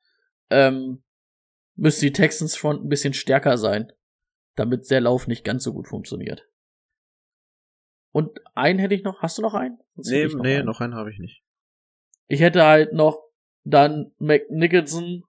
ähm, 0.50 1.04
müsste 1.76 2.08
die 2.08 2.14
Texans 2.14 2.56
Front 2.56 2.84
ein 2.84 2.90
bisschen 2.90 3.14
stärker 3.14 3.60
sein, 3.60 3.92
damit 4.56 4.90
der 4.90 5.02
Lauf 5.02 5.28
nicht 5.28 5.44
ganz 5.44 5.64
so 5.64 5.74
gut 5.74 5.88
funktioniert. 5.88 6.48
Und 8.12 8.40
einen 8.56 8.80
hätte 8.80 8.96
ich 8.96 9.04
noch. 9.04 9.22
Hast 9.22 9.38
du 9.38 9.44
noch 9.44 9.54
einen? 9.54 9.80
Sonst 9.96 10.10
nee, 10.10 10.26
noch 10.26 10.44
nee, 10.44 10.56
einen. 10.58 10.66
noch 10.66 10.82
einen 10.82 10.96
habe 10.96 11.12
ich 11.12 11.20
nicht. 11.20 11.44
Ich 12.28 12.40
hätte 12.40 12.64
halt 12.64 12.94
noch 12.94 13.20
dann 13.64 14.14
McNicholson 14.18 15.24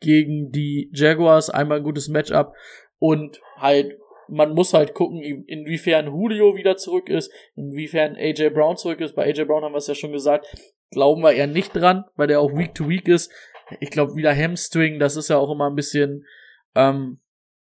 gegen 0.00 0.50
die 0.50 0.90
Jaguars, 0.92 1.50
einmal 1.50 1.78
ein 1.78 1.84
gutes 1.84 2.08
Matchup 2.08 2.54
und 2.98 3.40
halt, 3.56 3.98
man 4.28 4.54
muss 4.54 4.74
halt 4.74 4.94
gucken, 4.94 5.22
inwiefern 5.22 6.06
Julio 6.06 6.54
wieder 6.54 6.76
zurück 6.76 7.08
ist, 7.08 7.32
inwiefern 7.56 8.16
AJ 8.16 8.50
Brown 8.50 8.76
zurück 8.76 9.00
ist. 9.00 9.14
Bei 9.14 9.24
AJ 9.24 9.44
Brown 9.44 9.64
haben 9.64 9.72
wir 9.72 9.78
es 9.78 9.86
ja 9.86 9.94
schon 9.94 10.12
gesagt, 10.12 10.46
glauben 10.90 11.22
wir 11.22 11.32
eher 11.32 11.46
nicht 11.46 11.74
dran, 11.74 12.04
weil 12.16 12.26
der 12.26 12.40
auch 12.40 12.52
Week 12.54 12.74
to 12.74 12.88
Week 12.88 13.08
ist. 13.08 13.32
Ich 13.80 13.90
glaube, 13.90 14.16
wieder 14.16 14.34
Hamstring, 14.34 14.98
das 14.98 15.16
ist 15.16 15.28
ja 15.28 15.38
auch 15.38 15.50
immer 15.50 15.68
ein 15.68 15.76
bisschen 15.76 16.26
ähm, 16.74 17.20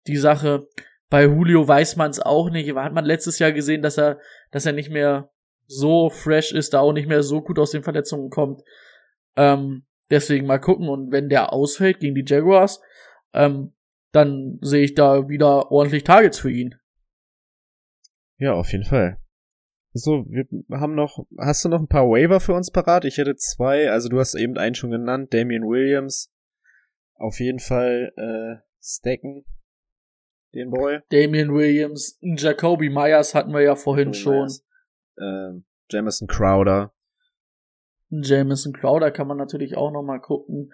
die 0.07 0.17
Sache. 0.17 0.67
Bei 1.09 1.23
Julio 1.23 1.67
weiß 1.67 1.95
man 1.95 2.11
es 2.11 2.19
auch 2.19 2.49
nicht. 2.49 2.73
Hat 2.75 2.93
man 2.93 3.05
letztes 3.05 3.39
Jahr 3.39 3.51
gesehen, 3.51 3.81
dass 3.81 3.97
er, 3.97 4.19
dass 4.51 4.65
er 4.65 4.73
nicht 4.73 4.89
mehr 4.89 5.29
so 5.67 6.09
fresh 6.09 6.51
ist, 6.51 6.73
da 6.73 6.79
auch 6.79 6.93
nicht 6.93 7.07
mehr 7.07 7.23
so 7.23 7.41
gut 7.41 7.59
aus 7.59 7.71
den 7.71 7.83
Verletzungen 7.83 8.29
kommt. 8.29 8.61
Ähm, 9.36 9.86
Deswegen 10.09 10.45
mal 10.45 10.59
gucken 10.59 10.87
und 10.87 11.11
wenn 11.11 11.29
der 11.29 11.51
ausfällt 11.51 11.99
gegen 11.99 12.15
die 12.15 12.25
Jaguars, 12.25 12.81
ähm, 13.33 13.73
dann 14.11 14.59
sehe 14.61 14.83
ich 14.83 14.93
da 14.93 15.27
wieder 15.27 15.71
ordentlich 15.71 16.03
Targets 16.03 16.39
für 16.39 16.51
ihn. 16.51 16.75
Ja, 18.37 18.53
auf 18.53 18.71
jeden 18.71 18.85
Fall. 18.85 19.19
So, 19.93 20.25
wir 20.27 20.45
haben 20.71 20.93
noch, 20.93 21.25
hast 21.39 21.63
du 21.63 21.69
noch 21.69 21.79
ein 21.79 21.87
paar 21.87 22.09
Waiver 22.09 22.39
für 22.39 22.53
uns 22.53 22.69
parat? 22.69 23.05
Ich 23.05 23.17
hätte 23.17 23.35
zwei, 23.35 23.89
also 23.89 24.09
du 24.09 24.19
hast 24.19 24.35
eben 24.35 24.57
einen 24.57 24.75
schon 24.75 24.91
genannt, 24.91 25.33
Damian 25.33 25.63
Williams. 25.63 26.33
Auf 27.15 27.39
jeden 27.39 27.59
Fall 27.59 28.11
äh, 28.17 28.61
stacken 28.81 29.45
den 30.53 30.69
Boy. 30.69 30.99
Damian 31.09 31.53
Williams, 31.53 32.17
Jacoby 32.21 32.89
Myers 32.89 33.35
hatten 33.35 33.51
wir 33.51 33.61
ja 33.61 33.75
vorhin 33.75 34.11
Jacoby 34.11 34.19
schon. 34.19 34.39
Myers. 34.39 34.65
Äh, 35.17 35.61
Jamison 35.91 36.27
Crowder. 36.27 36.94
Jameson 38.09 38.73
Crowder 38.73 39.11
kann 39.11 39.27
man 39.27 39.37
natürlich 39.37 39.77
auch 39.77 39.91
noch 39.91 40.03
mal 40.03 40.19
gucken. 40.19 40.73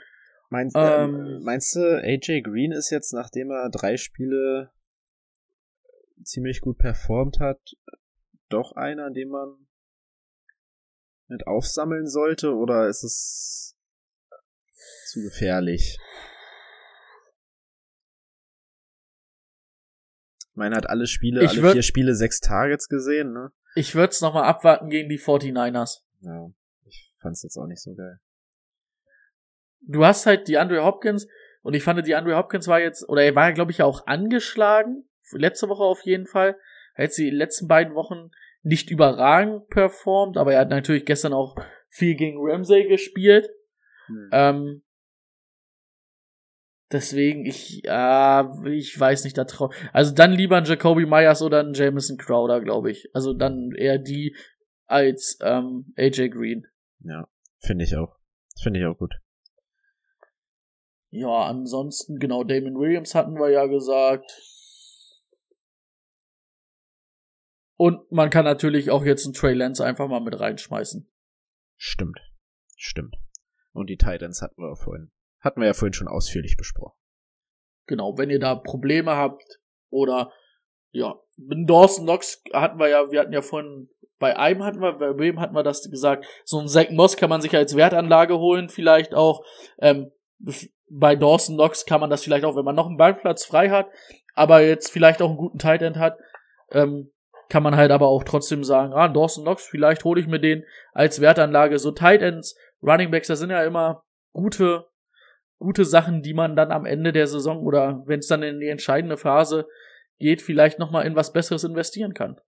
Meinst, 0.50 0.76
ähm, 0.78 1.16
ähm, 1.16 1.44
meinst 1.44 1.76
du, 1.76 1.80
AJ 1.80 2.42
Green 2.42 2.72
ist 2.72 2.90
jetzt, 2.90 3.14
nachdem 3.14 3.52
er 3.52 3.70
drei 3.70 3.96
Spiele 3.96 4.72
ziemlich 6.24 6.60
gut 6.60 6.78
performt 6.78 7.40
hat, 7.40 7.62
doch 8.50 8.74
einer, 8.74 9.12
den 9.12 9.30
man 9.30 9.68
mit 11.28 11.48
aufsammeln 11.48 12.08
sollte, 12.08 12.54
oder 12.54 12.90
ist 12.90 13.04
es 13.04 13.78
zu 15.08 15.22
gefährlich? 15.22 15.98
Ich 20.50 20.56
meine, 20.56 20.76
hat 20.76 20.90
alle 20.90 21.08
Spiele, 21.08 21.46
ich 21.46 21.52
alle 21.52 21.72
vier 21.72 21.82
Spiele 21.82 22.14
sechs 22.14 22.42
Targets 22.42 22.90
gesehen, 22.90 23.32
ne? 23.32 23.54
Ich 23.76 23.96
würde 23.96 24.12
es 24.12 24.20
nochmal 24.20 24.44
abwarten 24.44 24.90
gegen 24.90 25.08
die 25.08 25.18
49ers. 25.18 26.02
Ja 26.20 26.52
fand 27.22 27.34
es 27.34 27.44
jetzt 27.44 27.58
auch 27.58 27.68
nicht 27.68 27.82
so 27.82 27.96
geil. 27.96 28.20
Du 29.82 30.06
hast 30.06 30.26
halt 30.26 30.48
die 30.48 30.58
Andre 30.58 30.84
Hopkins 30.84 31.28
und 31.64 31.74
ich 31.74 31.84
fand, 31.84 32.06
die 32.06 32.16
Andre 32.16 32.36
Hopkins 32.36 32.68
war 32.68 32.80
jetzt, 32.80 33.08
oder 33.08 33.24
er 33.24 33.36
war 33.36 33.50
ja, 33.50 33.54
glaube 33.54 33.72
ich, 33.72 33.80
ja 33.80 33.86
auch 33.86 34.08
angeschlagen. 34.08 35.08
Letzte 35.32 35.70
Woche 35.70 35.84
auf 35.84 36.02
jeden 36.02 36.26
Fall. 36.26 36.58
Er 36.96 37.06
hat 37.06 37.18
die 37.18 37.30
letzten 37.30 37.68
beiden 37.68 37.96
Wochen 37.96 38.32
nicht 38.64 38.90
überragend 38.92 39.68
performt, 39.70 40.38
aber 40.38 40.54
er 40.54 40.62
hat 40.62 40.70
natürlich 40.70 41.06
gestern 41.06 41.34
auch 41.34 41.56
viel 41.90 42.16
gegen 42.16 42.38
Ramsey 42.40 42.88
gespielt. 42.88 43.50
Hm. 44.08 44.30
Ähm, 44.32 44.84
deswegen, 46.92 47.46
ich, 47.46 47.84
äh, 47.86 48.70
ich 48.70 49.00
weiß 49.00 49.24
nicht, 49.24 49.38
da 49.38 49.46
trau. 49.46 49.72
Also 49.94 50.14
dann 50.14 50.34
lieber 50.34 50.58
ein 50.58 50.66
Jacoby 50.66 51.06
Myers 51.06 51.42
oder 51.42 51.64
ein 51.64 51.74
Jameson 51.74 52.18
Crowder, 52.18 52.62
glaube 52.62 52.92
ich. 52.92 53.10
Also 53.14 53.34
dann 53.34 53.72
eher 53.76 53.98
die 53.98 54.36
als 54.86 55.40
ähm, 55.42 55.94
AJ 55.96 56.30
Green. 56.30 56.68
Ja, 57.04 57.28
finde 57.60 57.86
ich 57.86 57.96
auch. 57.96 58.18
Finde 58.62 58.80
ich 58.80 58.86
auch 58.86 58.98
gut. 58.98 59.16
Ja, 61.10 61.44
ansonsten, 61.44 62.20
genau, 62.20 62.44
Damon 62.44 62.76
Williams 62.76 63.16
hatten 63.16 63.36
wir 63.36 63.50
ja 63.50 63.66
gesagt. 63.66 64.32
Und 67.76 68.12
man 68.12 68.30
kann 68.30 68.46
natürlich 68.46 68.92
auch 68.92 69.04
jetzt 69.04 69.26
einen 69.26 69.34
Trey 69.34 69.54
Lance 69.54 69.84
einfach 69.84 70.08
mal 70.08 70.22
mit 70.22 70.40
reinschmeißen. 70.40 71.12
Stimmt. 71.78 72.20
Stimmt. 72.78 73.16
Und 73.74 73.90
die 73.90 73.98
Titans 73.98 74.42
hatten 74.42 74.62
wir 74.62 74.76
vorhin. 74.76 75.12
Hatten 75.40 75.60
wir 75.60 75.68
ja 75.68 75.74
vorhin 75.74 75.94
schon 75.94 76.08
ausführlich 76.08 76.56
besprochen. 76.58 76.98
Genau, 77.88 78.18
wenn 78.18 78.30
ihr 78.30 78.40
da 78.40 78.56
Probleme 78.56 79.16
habt 79.16 79.60
oder 79.90 80.32
ja, 80.92 81.20
mit 81.38 81.70
Dawson 81.70 82.06
Knox 82.06 82.44
hatten 82.54 82.80
wir 82.80 82.90
ja, 82.90 83.12
wir 83.12 83.20
hatten 83.20 83.34
ja 83.34 83.42
vorhin 83.42 83.90
bei 84.22 84.38
einem 84.38 84.64
hatten 84.64 84.80
wir, 84.80 84.94
bei 84.94 85.18
wem 85.18 85.40
hatten 85.40 85.56
wir 85.56 85.64
das 85.64 85.90
gesagt? 85.90 86.26
So 86.46 86.60
ein 86.60 86.68
Zack 86.68 86.92
Moss 86.92 87.18
kann 87.18 87.30
man 87.30 87.42
sich 87.42 87.56
als 87.56 87.76
Wertanlage 87.76 88.38
holen, 88.38 88.70
vielleicht 88.70 89.16
auch. 89.16 89.44
Ähm, 89.80 90.12
bei 90.90 91.16
Dawson 91.16 91.56
Knox 91.56 91.86
kann 91.86 92.02
man 92.02 92.12
das 92.12 92.24
vielleicht 92.24 92.46
auch, 92.46 92.56
wenn 92.56 92.64
man 92.64 92.76
noch 92.76 92.86
einen 92.86 92.98
Ballplatz 92.98 93.46
frei 93.46 93.70
hat, 93.70 93.88
aber 94.36 94.62
jetzt 94.62 94.92
vielleicht 94.92 95.22
auch 95.22 95.30
einen 95.30 95.38
guten 95.38 95.58
Tight 95.58 95.82
End 95.82 95.98
hat, 95.98 96.20
ähm, 96.72 97.12
kann 97.50 97.64
man 97.64 97.76
halt 97.76 97.90
aber 97.90 98.08
auch 98.08 98.24
trotzdem 98.24 98.64
sagen, 98.64 98.94
ah, 98.94 99.08
Dawson 99.08 99.44
Knox, 99.44 99.66
vielleicht 99.66 100.04
hole 100.06 100.22
ich 100.22 100.28
mir 100.28 100.40
den 100.40 100.66
als 100.94 101.20
Wertanlage. 101.20 101.80
So 101.80 101.92
Tight 101.92 102.22
Ends, 102.22 102.56
Running 102.84 103.10
Backs, 103.10 103.28
das 103.28 103.40
sind 103.40 103.50
ja 103.50 103.64
immer 103.64 104.04
gute, 104.34 104.86
gute 105.58 105.84
Sachen, 105.84 106.22
die 106.22 106.36
man 106.36 106.56
dann 106.56 106.72
am 106.72 106.86
Ende 106.86 107.12
der 107.12 107.26
Saison 107.26 107.66
oder 107.66 108.04
wenn 108.06 108.20
es 108.20 108.28
dann 108.28 108.44
in 108.44 108.60
die 108.60 108.70
entscheidende 108.70 109.18
Phase 109.18 109.68
geht, 110.20 110.44
vielleicht 110.44 110.78
nochmal 110.78 111.08
in 111.08 111.16
was 111.16 111.34
Besseres 111.34 111.64
investieren 111.64 112.14
kann. 112.14 112.40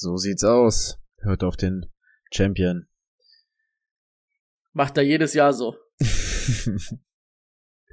So 0.00 0.16
sieht's 0.16 0.44
aus. 0.44 0.96
Hört 1.22 1.42
auf 1.42 1.56
den 1.56 1.86
Champion. 2.32 2.86
Macht 4.72 4.96
er 4.96 5.02
jedes 5.02 5.34
Jahr 5.34 5.52
so. 5.52 5.76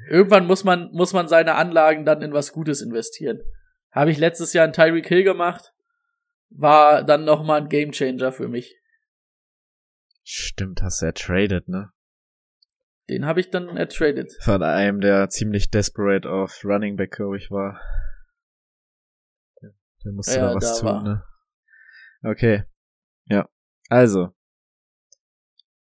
Irgendwann 0.08 0.46
muss 0.46 0.64
man, 0.64 0.92
muss 0.92 1.14
man 1.14 1.28
seine 1.28 1.56
Anlagen 1.56 2.06
dann 2.06 2.22
in 2.22 2.32
was 2.32 2.52
Gutes 2.52 2.84
investieren. 2.84 3.42
Habe 3.90 4.12
ich 4.12 4.20
letztes 4.20 4.54
Jahr 4.54 4.68
in 4.68 4.74
Tyreek 4.74 5.08
Hill 5.08 5.24
gemacht. 5.24 5.74
War 6.52 7.04
dann 7.04 7.26
nochmal 7.26 7.62
ein 7.62 7.70
Gamechanger 7.70 8.32
für 8.32 8.50
mich. 8.50 8.80
Stimmt, 10.24 10.84
hast 10.84 11.02
du 11.02 11.08
ertradet, 11.08 11.68
ne? 11.68 11.92
Den 13.10 13.26
habe 13.26 13.40
ich 13.40 13.50
dann 13.50 13.78
ertradet. 13.78 14.32
Von 14.42 14.62
einem, 14.62 15.02
der 15.02 15.30
ziemlich 15.30 15.72
desperate 15.72 16.30
auf 16.30 16.64
Running 16.64 16.98
Back, 16.98 17.14
glaube 17.14 17.38
ich, 17.38 17.50
war. 17.50 17.82
Der 20.04 20.12
musste 20.12 20.36
Ja, 20.38 20.50
da 20.50 20.54
was 20.56 20.76
da 20.76 20.80
tun, 20.82 20.88
war. 20.90 21.04
ne? 21.04 21.24
Okay. 22.26 22.64
Ja. 23.26 23.48
Also. 23.90 24.30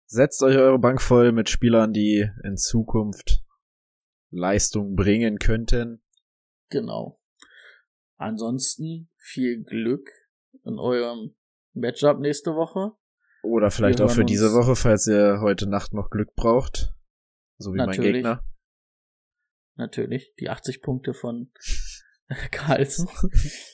Setzt 0.05 0.43
euch 0.43 0.57
eure 0.57 0.77
Bank 0.77 1.01
voll 1.01 1.31
mit 1.31 1.49
Spielern, 1.49 1.93
die 1.93 2.29
in 2.43 2.57
Zukunft 2.57 3.43
Leistung 4.29 4.95
bringen 4.95 5.39
könnten. 5.39 6.03
Genau. 6.69 7.19
Ansonsten 8.17 9.09
viel 9.17 9.63
Glück 9.63 10.09
in 10.65 10.79
eurem 10.79 11.35
Matchup 11.73 12.19
nächste 12.19 12.51
Woche. 12.55 12.91
Oder 13.43 13.71
vielleicht 13.71 14.01
auch 14.01 14.11
für 14.11 14.25
diese 14.25 14.53
Woche, 14.53 14.75
falls 14.75 15.07
ihr 15.07 15.39
heute 15.41 15.67
Nacht 15.67 15.93
noch 15.93 16.09
Glück 16.09 16.35
braucht. 16.35 16.93
So 17.57 17.73
wie 17.73 17.77
mein 17.77 17.87
Natürlich. 17.87 18.13
Gegner. 18.13 18.43
Natürlich. 19.75 20.33
Die 20.39 20.49
80 20.49 20.81
Punkte 20.81 21.13
von 21.13 21.51
Carlsen. 22.51 23.07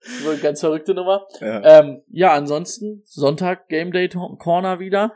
so 0.00 0.30
eine 0.30 0.40
ganz 0.40 0.60
verrückte 0.60 0.94
Nummer. 0.94 1.26
Ja. 1.40 1.80
Ähm, 1.80 2.02
ja, 2.08 2.32
ansonsten 2.32 3.02
Sonntag 3.04 3.68
Game 3.68 3.92
Day 3.92 4.08
Corner 4.08 4.78
wieder. 4.80 5.14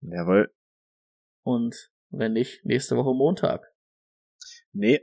Jawohl. 0.00 0.52
Und 1.42 1.90
wenn 2.10 2.32
nicht, 2.32 2.64
nächste 2.64 2.96
Woche 2.96 3.14
Montag. 3.14 3.72
Nee. 4.72 5.00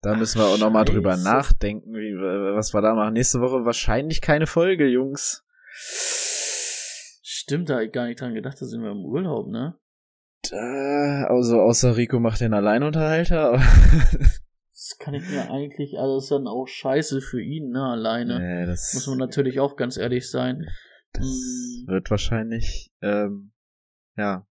Da 0.00 0.14
müssen 0.14 0.38
wir 0.38 0.46
auch 0.46 0.58
nochmal 0.58 0.84
drüber 0.84 1.16
nachdenken, 1.16 1.94
wie, 1.94 2.14
was 2.14 2.74
wir 2.74 2.82
da 2.82 2.94
machen. 2.94 3.14
Nächste 3.14 3.40
Woche 3.40 3.64
wahrscheinlich 3.64 4.20
keine 4.20 4.46
Folge, 4.46 4.86
Jungs. 4.86 5.46
Stimmt, 7.22 7.70
da 7.70 7.76
hab 7.76 7.82
ich 7.82 7.92
gar 7.92 8.06
nicht 8.06 8.20
dran 8.20 8.34
gedacht, 8.34 8.60
da 8.60 8.66
sind 8.66 8.82
wir 8.82 8.90
im 8.90 9.04
Urlaub, 9.04 9.48
ne? 9.48 9.78
Da, 10.50 11.26
also 11.28 11.60
außer 11.60 11.96
Rico 11.96 12.20
macht 12.20 12.40
den 12.40 12.52
Alleinunterhalter. 12.52 13.60
Das 14.90 14.98
kann 14.98 15.14
ich 15.14 15.26
mir 15.30 15.50
eigentlich, 15.50 15.98
also 15.98 16.18
ist 16.18 16.30
dann 16.30 16.46
auch 16.46 16.66
scheiße 16.66 17.20
für 17.22 17.40
ihn, 17.40 17.70
ne, 17.70 17.82
alleine. 17.84 18.38
nee, 18.38 18.66
das, 18.66 18.92
Muss 18.92 19.06
man 19.06 19.18
natürlich 19.18 19.58
auch 19.60 19.76
ganz 19.76 19.96
ehrlich 19.96 20.30
sein. 20.30 20.66
das 21.12 21.24
Mm. 21.26 21.88
wird 21.88 22.10
wahrscheinlich, 22.10 22.92
ähm, 23.00 23.52
ja. 24.16 24.46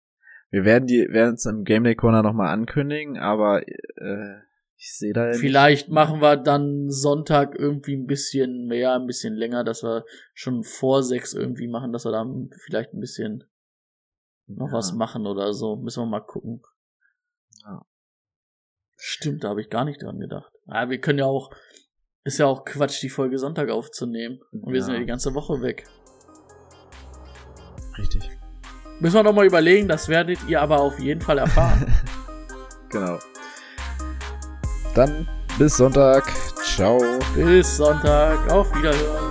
Wir 0.51 0.65
werden 0.65 0.87
die, 0.87 1.07
werden 1.09 1.35
es 1.35 1.45
im 1.45 1.63
Game 1.63 1.83
Day 1.83 1.95
Corner 1.95 2.21
nochmal 2.23 2.49
ankündigen, 2.53 3.17
aber 3.17 3.67
äh, 3.67 4.35
ich 4.77 4.95
sehe 4.97 5.13
da 5.13 5.33
Vielleicht 5.33 5.89
machen 5.89 6.21
wir 6.21 6.37
dann 6.37 6.89
Sonntag 6.89 7.55
irgendwie 7.57 7.95
ein 7.95 8.05
bisschen 8.07 8.65
mehr, 8.67 8.95
ein 8.95 9.05
bisschen 9.07 9.35
länger, 9.35 9.63
dass 9.63 9.83
wir 9.83 10.05
schon 10.33 10.63
vor 10.63 11.03
sechs 11.03 11.33
irgendwie 11.33 11.67
machen, 11.67 11.91
dass 11.91 12.05
wir 12.05 12.11
dann 12.11 12.49
vielleicht 12.65 12.93
ein 12.93 12.99
bisschen 12.99 13.43
noch 14.47 14.67
Ja. 14.69 14.73
was 14.73 14.93
machen 14.93 15.27
oder 15.27 15.53
so. 15.53 15.75
Müssen 15.75 16.03
wir 16.03 16.07
mal 16.07 16.21
gucken. 16.25 16.61
Ja. 17.63 17.81
Stimmt, 19.01 19.43
da 19.45 19.49
habe 19.49 19.61
ich 19.61 19.69
gar 19.69 19.85
nicht 19.85 20.03
dran 20.03 20.19
gedacht. 20.19 20.51
Ja, 20.67 20.89
wir 20.89 20.99
können 20.99 21.19
ja 21.19 21.25
auch, 21.25 21.51
ist 22.25 22.37
ja 22.37 22.47
auch 22.47 22.65
Quatsch, 22.65 23.01
die 23.01 23.09
Folge 23.09 23.39
Sonntag 23.39 23.69
aufzunehmen. 23.69 24.39
Und 24.51 24.73
wir 24.73 24.81
sind 24.83 24.91
ja 24.93 24.99
Ja. 24.99 25.03
die 25.05 25.09
ganze 25.09 25.33
Woche 25.33 25.61
weg. 25.61 25.85
Richtig. 27.97 28.29
Müssen 28.99 29.15
wir 29.15 29.23
noch 29.23 29.33
mal 29.33 29.45
überlegen, 29.45 29.87
das 29.87 30.09
werdet 30.09 30.37
ihr 30.49 30.61
aber 30.61 30.79
auf 30.81 30.99
jeden 30.99 31.21
Fall 31.21 31.37
erfahren. 31.37 31.91
Genau. 32.91 33.19
Dann 34.95 35.29
bis 35.59 35.77
Sonntag. 35.77 36.23
Ciao. 36.63 36.97
Bis 37.35 37.77
Sonntag, 37.77 38.51
auf 38.51 38.67
Wiederhören. 38.75 39.28